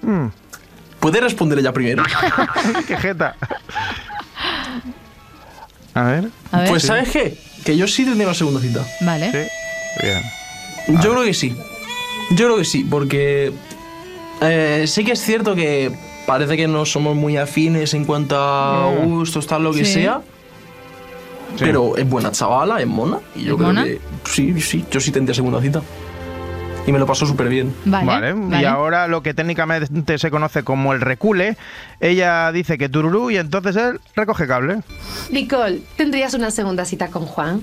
Mm, 0.02 0.26
¿Puede 1.00 1.20
responder 1.20 1.58
ella 1.58 1.72
primero? 1.72 2.02
¡Qué 2.86 2.96
jeta! 2.96 3.36
A 5.94 6.02
ver. 6.04 6.28
A 6.52 6.60
ver. 6.60 6.68
Pues 6.68 6.82
¿sabes 6.84 7.10
qué? 7.10 7.36
Que 7.64 7.76
yo 7.76 7.86
sí 7.88 8.04
tendría 8.04 8.26
una 8.26 8.34
segunda 8.34 8.60
cita. 8.60 8.84
Vale. 9.00 9.30
Bien. 10.02 10.22
Yo 11.00 11.10
creo 11.12 11.24
que 11.24 11.34
sí. 11.34 11.56
Yo 12.30 12.46
creo 12.46 12.56
que 12.56 12.64
sí, 12.64 12.84
porque 12.84 13.52
eh, 14.40 14.84
sí 14.86 15.04
que 15.04 15.12
es 15.12 15.20
cierto 15.20 15.54
que 15.54 15.92
parece 16.26 16.56
que 16.56 16.68
no 16.68 16.84
somos 16.84 17.16
muy 17.16 17.36
afines 17.36 17.94
en 17.94 18.04
cuanto 18.04 18.36
a 18.38 18.90
gustos, 19.02 19.46
tal, 19.46 19.62
lo 19.64 19.72
que 19.72 19.84
Sí. 19.84 19.94
sea. 19.94 20.20
Sí. 21.56 21.64
Pero 21.64 21.96
es 21.96 22.08
buena 22.08 22.30
chavala, 22.30 22.80
es 22.80 22.86
mona. 22.86 23.18
Y 23.34 23.44
yo 23.44 23.52
¿Es 23.52 23.56
creo 23.56 23.66
mona? 23.68 23.84
que 23.84 23.98
sí, 24.30 24.60
sí, 24.60 24.84
yo 24.90 25.00
sí 25.00 25.10
tendría 25.10 25.34
segunda 25.34 25.60
cita. 25.60 25.80
Y 26.88 26.92
me 26.92 26.98
lo 26.98 27.04
paso 27.06 27.26
súper 27.26 27.50
bien. 27.50 27.74
Vale, 27.84 28.30
Y 28.30 28.32
vale. 28.32 28.66
ahora 28.66 29.08
lo 29.08 29.22
que 29.22 29.34
técnicamente 29.34 30.16
se 30.16 30.30
conoce 30.30 30.62
como 30.62 30.94
el 30.94 31.02
recule, 31.02 31.58
ella 32.00 32.50
dice 32.50 32.78
que 32.78 32.88
tururú 32.88 33.30
y 33.30 33.36
entonces 33.36 33.76
él 33.76 34.00
recoge 34.16 34.46
cable. 34.46 34.80
Nicole, 35.30 35.82
¿tendrías 35.98 36.32
una 36.32 36.50
segunda 36.50 36.86
cita 36.86 37.08
con 37.08 37.26
Juan? 37.26 37.60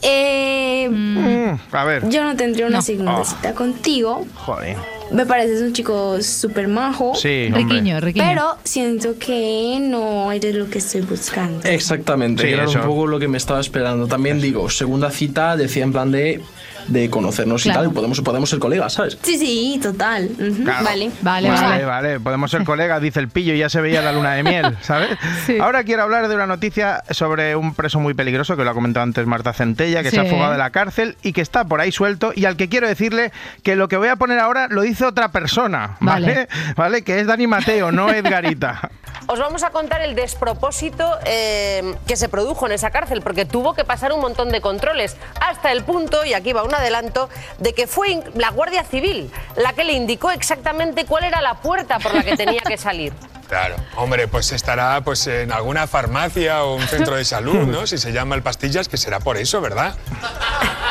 Eh, 0.00 0.88
Mm, 0.90 1.74
a 1.76 1.84
ver. 1.84 2.08
yo 2.08 2.24
no 2.24 2.36
tendría 2.36 2.66
una 2.66 2.80
segunda 2.80 3.18
Ah. 3.20 3.24
cita 3.24 3.54
contigo. 3.54 4.24
Joder. 4.34 4.76
Me 5.10 5.24
pareces 5.24 5.62
un 5.62 5.72
chico 5.72 6.20
súper 6.20 6.68
majo. 6.68 7.14
Sí. 7.14 7.48
Riquiño, 7.52 8.00
riquiño. 8.00 8.24
Pero 8.26 8.56
siento 8.64 9.18
que 9.18 9.78
no 9.80 10.32
eres 10.32 10.54
lo 10.54 10.68
que 10.68 10.78
estoy 10.78 11.02
buscando. 11.02 11.66
Exactamente, 11.68 12.42
Sí, 12.42 12.48
era 12.52 12.64
eso. 12.64 12.80
un 12.80 12.86
poco 12.86 13.06
lo 13.06 13.18
que 13.18 13.28
me 13.28 13.38
estaba 13.38 13.60
esperando. 13.60 14.06
También 14.08 14.40
digo, 14.40 14.68
segunda 14.68 15.10
cita 15.10 15.56
decía 15.56 15.84
en 15.84 15.92
plan 15.92 16.10
de, 16.10 16.40
de 16.88 17.08
conocernos 17.08 17.62
Claro. 17.62 17.80
y 17.80 17.82
tal, 17.84 17.92
y 17.92 17.94
podemos, 17.94 18.20
podemos 18.20 18.50
ser 18.50 18.58
colegas, 18.58 18.94
¿sabes? 18.94 19.16
Sí, 19.22 19.38
sí, 19.38 19.78
total. 19.82 20.28
Claro. 20.64 20.84
Vale. 20.84 21.10
Vale, 21.22 21.48
Vale, 21.50 21.50
vale. 21.50 21.84
vale, 21.84 22.20
podemos 22.20 22.50
ser 22.50 22.64
colegas, 22.64 23.00
dice 23.00 23.20
el 23.20 23.28
pillo, 23.28 23.54
y 23.54 23.58
ya 23.58 23.68
se 23.68 23.80
veía 23.80 24.02
la 24.02 24.12
luna 24.12 24.34
de 24.34 24.42
miel, 24.42 24.76
¿sabes? 24.82 25.10
Sí. 25.46 25.58
Ahora 25.60 25.84
quiero 25.84 26.02
hablar 26.02 26.28
de 26.28 26.34
una 26.34 26.46
noticia 26.46 27.02
sobre 27.10 27.54
un 27.56 27.74
preso 27.74 28.00
muy 28.00 28.14
peligroso, 28.14 28.56
que 28.56 28.64
lo 28.64 28.70
ha 28.70 28.74
comentado 28.74 29.04
antes 29.04 29.24
Marta 29.26 29.52
Centella, 29.52 30.02
que 30.02 30.10
se 30.10 30.18
ha 30.20 30.24
fugado 30.24 30.52
de 30.52 30.58
la 30.58 30.70
cárcel 30.70 31.16
y 31.22 31.32
que 31.32 31.40
está 31.42 31.64
por 31.64 31.80
ahí 31.80 31.92
suelto, 31.92 32.32
y 32.34 32.44
al 32.46 32.56
que 32.56 32.68
quiero 32.68 32.88
decirle 32.88 33.30
que 33.62 33.76
lo 33.76 33.88
que 33.88 33.96
voy 33.96 34.08
a 34.08 34.16
poner 34.16 34.38
ahora 34.40 34.66
lo 34.68 34.82
dice 34.82 34.95
otra 35.02 35.28
persona, 35.28 35.96
¿vale? 36.00 36.26
Vale. 36.26 36.48
¿Vale? 36.76 37.02
Que 37.02 37.20
es 37.20 37.26
Dani 37.26 37.46
Mateo, 37.46 37.92
no 37.92 38.10
Edgarita. 38.10 38.90
Os 39.28 39.40
vamos 39.40 39.64
a 39.64 39.70
contar 39.70 40.02
el 40.02 40.14
despropósito 40.14 41.18
eh, 41.24 41.96
que 42.06 42.16
se 42.16 42.28
produjo 42.28 42.66
en 42.66 42.72
esa 42.72 42.90
cárcel, 42.90 43.22
porque 43.22 43.44
tuvo 43.44 43.74
que 43.74 43.84
pasar 43.84 44.12
un 44.12 44.20
montón 44.20 44.50
de 44.50 44.60
controles, 44.60 45.16
hasta 45.40 45.72
el 45.72 45.82
punto, 45.82 46.24
y 46.24 46.34
aquí 46.34 46.52
va 46.52 46.62
un 46.62 46.74
adelanto, 46.74 47.28
de 47.58 47.72
que 47.72 47.86
fue 47.86 48.22
la 48.34 48.50
Guardia 48.50 48.84
Civil 48.84 49.30
la 49.56 49.72
que 49.72 49.84
le 49.84 49.92
indicó 49.94 50.30
exactamente 50.30 51.06
cuál 51.06 51.24
era 51.24 51.40
la 51.40 51.54
puerta 51.54 51.98
por 51.98 52.14
la 52.14 52.22
que 52.22 52.36
tenía 52.36 52.60
que 52.60 52.76
salir. 52.76 53.12
Claro, 53.48 53.76
hombre, 53.96 54.26
pues 54.26 54.50
estará 54.52 55.00
pues 55.02 55.26
en 55.28 55.52
alguna 55.52 55.86
farmacia 55.86 56.64
o 56.64 56.74
un 56.76 56.82
centro 56.82 57.14
de 57.14 57.24
salud, 57.24 57.66
¿no? 57.66 57.86
Si 57.86 57.96
se 57.96 58.12
llama 58.12 58.34
el 58.34 58.42
pastillas, 58.42 58.88
que 58.88 58.96
será 58.96 59.20
por 59.20 59.36
eso, 59.36 59.60
¿verdad? 59.60 59.94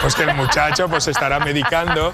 Pues 0.01 0.15
que 0.15 0.23
el 0.23 0.33
muchacho 0.35 0.87
pues 0.87 1.07
estará 1.09 1.39
medicando 1.39 2.13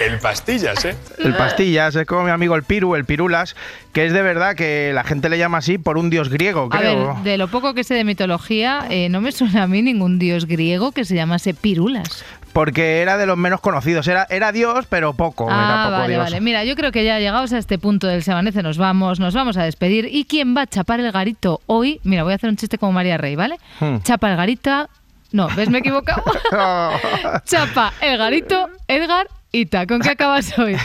el 0.00 0.18
pastillas, 0.20 0.84
¿eh? 0.84 0.96
El 1.18 1.34
pastillas, 1.36 1.96
es 1.96 2.06
como 2.06 2.22
mi 2.22 2.30
amigo 2.30 2.54
el 2.54 2.62
Piru, 2.62 2.94
el 2.94 3.04
Pirulas, 3.04 3.56
que 3.92 4.06
es 4.06 4.12
de 4.12 4.22
verdad 4.22 4.54
que 4.54 4.92
la 4.94 5.02
gente 5.02 5.28
le 5.28 5.38
llama 5.38 5.58
así 5.58 5.78
por 5.78 5.98
un 5.98 6.08
dios 6.08 6.28
griego, 6.28 6.68
A 6.70 6.78
creo. 6.78 7.14
ver, 7.14 7.24
de 7.24 7.36
lo 7.38 7.48
poco 7.48 7.74
que 7.74 7.82
sé 7.82 7.94
de 7.94 8.04
mitología, 8.04 8.86
eh, 8.90 9.08
no 9.08 9.20
me 9.20 9.32
suena 9.32 9.64
a 9.64 9.66
mí 9.66 9.82
ningún 9.82 10.18
dios 10.20 10.46
griego 10.46 10.92
que 10.92 11.04
se 11.04 11.14
llamase 11.16 11.52
Pirulas. 11.54 12.24
Porque 12.54 13.02
era 13.02 13.18
de 13.18 13.26
los 13.26 13.36
menos 13.36 13.60
conocidos. 13.60 14.08
Era, 14.08 14.26
era 14.30 14.50
dios, 14.52 14.86
pero 14.88 15.12
poco. 15.12 15.44
era 15.48 15.82
Ah, 15.82 15.84
poco 15.88 15.98
vale, 15.98 16.14
dios. 16.14 16.24
vale. 16.24 16.40
Mira, 16.40 16.64
yo 16.64 16.74
creo 16.76 16.90
que 16.92 17.04
ya 17.04 17.18
llegados 17.18 17.52
a 17.52 17.58
este 17.58 17.78
punto 17.78 18.06
del 18.06 18.22
Semanece 18.22 18.62
nos 18.62 18.78
vamos, 18.78 19.20
nos 19.20 19.34
vamos 19.34 19.56
a 19.58 19.64
despedir. 19.64 20.08
¿Y 20.10 20.24
quién 20.24 20.56
va 20.56 20.62
a 20.62 20.66
chapar 20.66 21.00
el 21.00 21.12
garito 21.12 21.60
hoy? 21.66 22.00
Mira, 22.04 22.22
voy 22.22 22.32
a 22.32 22.36
hacer 22.36 22.48
un 22.48 22.56
chiste 22.56 22.78
como 22.78 22.92
María 22.92 23.18
Rey, 23.18 23.36
¿vale? 23.36 23.58
Hmm. 23.80 23.98
Chapa 24.02 24.30
el 24.30 24.36
garita... 24.38 24.88
No, 25.32 25.48
¿ves? 25.56 25.68
Me 25.68 25.78
he 25.78 25.80
equivocado. 25.80 26.22
Chapa 27.44 27.92
el 28.00 28.16
garito, 28.16 28.68
Edgar 28.88 29.26
Ita. 29.54 29.86
¿Con 29.86 30.00
qué 30.00 30.10
acabas 30.10 30.58
hoy? 30.58 30.76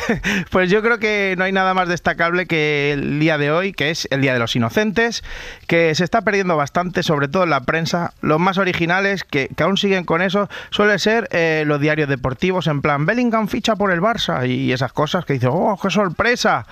Pues 0.52 0.70
yo 0.70 0.82
creo 0.84 1.00
que 1.00 1.34
no 1.38 1.44
hay 1.44 1.52
nada 1.52 1.74
más 1.74 1.88
destacable 1.88 2.46
que 2.46 2.92
el 2.94 3.20
día 3.20 3.38
de 3.38 3.52
hoy, 3.52 3.74
que 3.74 3.90
es 3.90 4.08
el 4.12 4.22
Día 4.22 4.34
de 4.34 4.40
los 4.40 4.56
Inocentes, 4.56 5.24
que 5.68 5.96
se 5.96 6.04
está 6.04 6.22
perdiendo 6.22 6.56
bastante, 6.56 7.02
sobre 7.02 7.28
todo 7.28 7.44
en 7.44 7.50
la 7.50 7.62
prensa. 7.62 8.14
Los 8.22 8.40
más 8.40 8.60
originales, 8.60 9.24
que, 9.24 9.50
que 9.56 9.64
aún 9.64 9.78
siguen 9.78 10.06
con 10.06 10.22
eso, 10.22 10.50
suelen 10.70 11.00
ser 11.00 11.28
eh, 11.32 11.64
los 11.66 11.82
diarios 11.82 12.08
deportivos, 12.08 12.68
en 12.68 12.82
plan, 12.82 13.06
Bellingham 13.06 13.48
ficha 13.48 13.76
por 13.76 13.92
el 13.92 14.02
Barça 14.02 14.48
y 14.48 14.72
esas 14.72 14.94
cosas 14.94 15.26
que 15.26 15.34
dicen, 15.34 15.50
¡oh, 15.52 15.80
qué 15.82 15.90
sorpresa! 15.90 16.68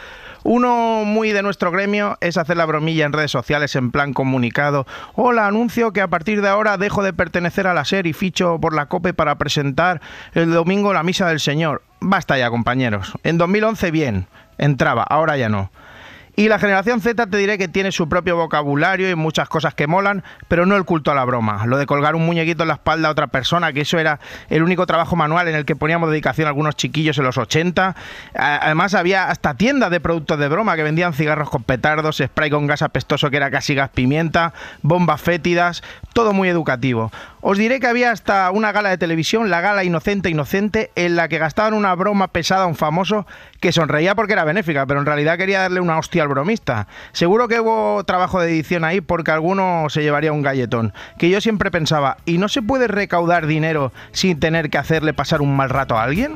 Uno 0.50 1.04
muy 1.04 1.34
de 1.34 1.44
nuestro 1.44 1.72
gremio 1.72 2.18
es 2.22 2.38
hacer 2.38 2.56
la 2.56 2.66
bromilla 2.66 3.06
en 3.06 3.12
redes 3.12 3.32
sociales 3.32 3.76
en 3.76 3.92
plan 3.92 4.14
comunicado. 4.14 4.88
Hola, 5.14 5.46
anuncio 5.46 5.92
que 5.92 6.00
a 6.00 6.08
partir 6.08 6.42
de 6.42 6.48
ahora 6.48 6.78
dejo 6.78 7.04
de 7.04 7.12
pertenecer 7.12 7.68
a 7.68 7.74
la 7.74 7.84
SER 7.84 8.08
y 8.08 8.14
ficho 8.14 8.58
por 8.58 8.74
la 8.74 8.86
COPE 8.86 9.14
para 9.14 9.38
presentar 9.38 10.00
el 10.36 10.52
domingo 10.52 10.94
la 10.94 11.04
Misa 11.04 11.28
del 11.28 11.42
Señor. 11.42 11.84
Basta 12.00 12.38
ya, 12.38 12.50
compañeros. 12.50 13.12
En 13.24 13.38
2011 13.38 13.92
bien, 13.92 14.28
entraba, 14.58 15.04
ahora 15.04 15.36
ya 15.36 15.50
no. 15.50 15.70
Y 16.40 16.50
la 16.50 16.60
generación 16.60 17.02
Z 17.02 17.26
te 17.26 17.38
diré 17.38 17.58
que 17.58 17.68
tiene 17.68 17.92
su 17.92 18.08
propio 18.08 18.38
vocabulario 18.38 19.10
y 19.10 19.16
muchas 19.16 19.50
cosas 19.50 19.74
que 19.74 19.88
molan, 19.88 20.24
pero 20.48 20.68
no 20.68 20.76
el 20.76 20.84
culto 20.86 21.10
a 21.10 21.16
la 21.16 21.26
broma. 21.26 21.66
Lo 21.66 21.80
de 21.80 21.88
colgar 21.88 22.14
un 22.16 22.28
muñequito 22.28 22.62
en 22.62 22.68
la 22.68 22.76
espalda 22.76 23.08
a 23.08 23.12
otra 23.12 23.26
persona, 23.26 23.74
que 23.74 23.82
eso 23.82 23.98
era 23.98 24.20
el 24.50 24.62
único 24.62 24.86
trabajo 24.86 25.16
manual 25.16 25.48
en 25.48 25.56
el 25.56 25.66
que 25.66 25.76
poníamos 25.76 26.12
dedicación 26.12 26.46
a 26.46 26.50
algunos 26.50 26.76
chiquillos 26.76 27.18
en 27.18 27.24
los 27.24 27.40
80. 27.40 27.96
A- 28.36 28.58
Además 28.58 28.94
había 28.94 29.30
hasta 29.32 29.56
tiendas 29.56 29.90
de 29.90 30.00
productos 30.00 30.38
de 30.38 30.48
broma 30.48 30.76
que 30.76 30.84
vendían 30.84 31.14
cigarros 31.14 31.50
con 31.50 31.64
petardos, 31.64 32.22
spray 32.24 32.52
con 32.52 32.68
gas 32.68 32.84
apestoso 32.84 33.32
que 33.32 33.38
era 33.38 33.50
casi 33.50 33.74
gas 33.74 33.90
pimienta, 33.90 34.54
bombas 34.84 35.20
fétidas, 35.20 35.82
todo 36.14 36.34
muy 36.34 36.50
educativo. 36.50 37.12
Os 37.50 37.58
diré 37.58 37.80
que 37.80 37.88
había 37.88 38.12
hasta 38.12 38.52
una 38.52 38.74
gala 38.74 38.90
de 38.90 38.98
televisión, 38.98 39.50
la 39.50 39.62
gala 39.62 39.86
Inocente 39.86 40.30
Inocente, 40.30 40.92
en 40.96 41.16
la 41.16 41.30
que 41.30 41.38
gastaban 41.38 41.74
una 41.74 41.96
broma 41.96 42.28
pesada 42.28 42.64
a 42.64 42.68
un 42.68 42.76
famoso 42.76 43.26
que 43.62 43.72
sonreía 43.72 44.16
porque 44.16 44.34
era 44.34 44.44
benéfica, 44.44 44.86
pero 44.86 45.00
en 45.00 45.06
realidad 45.06 45.38
quería 45.38 45.62
darle 45.62 45.80
una 45.80 45.98
hostia 45.98 46.24
al 46.24 46.28
bromista. 46.28 46.90
Seguro 47.14 47.48
que 47.48 47.62
hubo 47.62 48.04
trabajo 48.04 48.42
de 48.42 48.50
edición 48.50 48.84
ahí 48.84 49.00
porque 49.00 49.32
alguno 49.32 49.86
se 49.88 50.02
llevaría 50.02 50.34
un 50.34 50.42
galletón. 50.42 50.92
Que 51.18 51.30
yo 51.30 51.40
siempre 51.40 51.72
pensaba, 51.72 52.18
¿y 52.26 52.38
no 52.38 52.50
se 52.50 52.62
puede 52.62 52.90
recaudar 52.90 53.48
dinero 53.48 53.94
sin 54.12 54.42
tener 54.42 54.70
que 54.70 54.80
hacerle 54.80 55.14
pasar 55.14 55.42
un 55.42 55.56
mal 55.56 55.70
rato 55.70 55.98
a 55.98 56.04
alguien? 56.04 56.34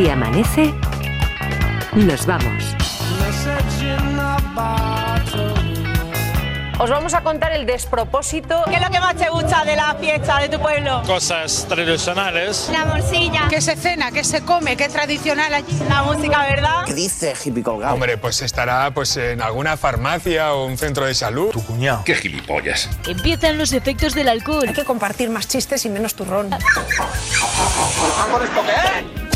Si 0.00 0.08
amanece, 0.08 0.72
nos 1.92 2.24
vamos. 2.24 2.74
Os 6.78 6.88
vamos 6.88 7.12
a 7.12 7.20
contar 7.20 7.52
el 7.52 7.66
despropósito. 7.66 8.64
¿Qué 8.70 8.76
es 8.76 8.80
lo 8.80 8.88
que 8.88 8.98
más 8.98 9.14
te 9.16 9.28
gusta 9.28 9.62
de 9.66 9.76
la 9.76 9.94
fiesta 9.96 10.38
de 10.38 10.48
tu 10.48 10.58
pueblo? 10.58 11.02
Cosas 11.06 11.66
tradicionales. 11.68 12.70
La 12.72 12.86
morcilla. 12.86 13.48
¿Qué 13.50 13.60
se 13.60 13.76
cena? 13.76 14.10
¿Qué 14.10 14.24
se 14.24 14.40
come? 14.40 14.74
¿Qué 14.74 14.84
es 14.84 14.92
tradicional 14.94 15.52
allí? 15.52 15.78
La 15.86 16.02
música, 16.02 16.44
¿verdad? 16.44 16.86
¿Qué 16.86 16.94
dice 16.94 17.34
hippie 17.44 17.62
colgado? 17.62 17.92
Hombre, 17.92 18.16
pues 18.16 18.40
estará 18.40 18.90
pues 18.92 19.18
en 19.18 19.42
alguna 19.42 19.76
farmacia 19.76 20.54
o 20.54 20.64
un 20.64 20.78
centro 20.78 21.04
de 21.04 21.12
salud. 21.12 21.50
Tu 21.50 21.62
cuñado. 21.62 22.04
Qué 22.06 22.14
gilipollas. 22.14 22.88
Empiezan 23.06 23.58
los 23.58 23.74
efectos 23.74 24.14
del 24.14 24.30
alcohol. 24.30 24.64
Hay 24.66 24.72
que 24.72 24.84
compartir 24.86 25.28
más 25.28 25.46
chistes 25.46 25.84
y 25.84 25.90
menos 25.90 26.14
turrón. 26.14 26.48
Sending 28.90 29.29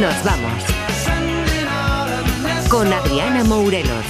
nos 0.00 0.24
vamos 0.24 0.64
con 2.68 2.92
Adriana 2.92 3.44
Mourelos. 3.44 4.04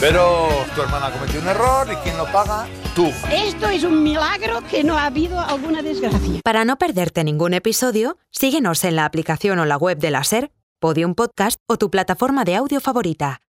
Pero 0.00 0.48
tu 0.74 0.82
hermana 0.82 1.12
cometió 1.12 1.40
un 1.40 1.46
error 1.46 1.86
y 1.92 1.96
quien 1.96 2.16
lo 2.18 2.26
paga, 2.26 2.66
tú. 2.96 3.12
Esto 3.30 3.68
es 3.68 3.84
un 3.84 4.02
milagro 4.02 4.62
que 4.68 4.82
no 4.82 4.98
ha 4.98 5.06
habido 5.06 5.38
alguna 5.38 5.80
desgracia. 5.80 6.40
Para 6.42 6.64
no 6.64 6.76
perderte 6.76 7.22
ningún 7.22 7.54
episodio, 7.54 8.18
síguenos 8.30 8.82
en 8.82 8.96
la 8.96 9.04
aplicación 9.04 9.60
o 9.60 9.64
la 9.64 9.76
web 9.76 9.98
de 9.98 10.10
la 10.10 10.24
SER, 10.24 10.50
Podium 10.80 11.14
Podcast 11.14 11.60
o 11.68 11.78
tu 11.78 11.88
plataforma 11.88 12.44
de 12.44 12.56
audio 12.56 12.80
favorita. 12.80 13.38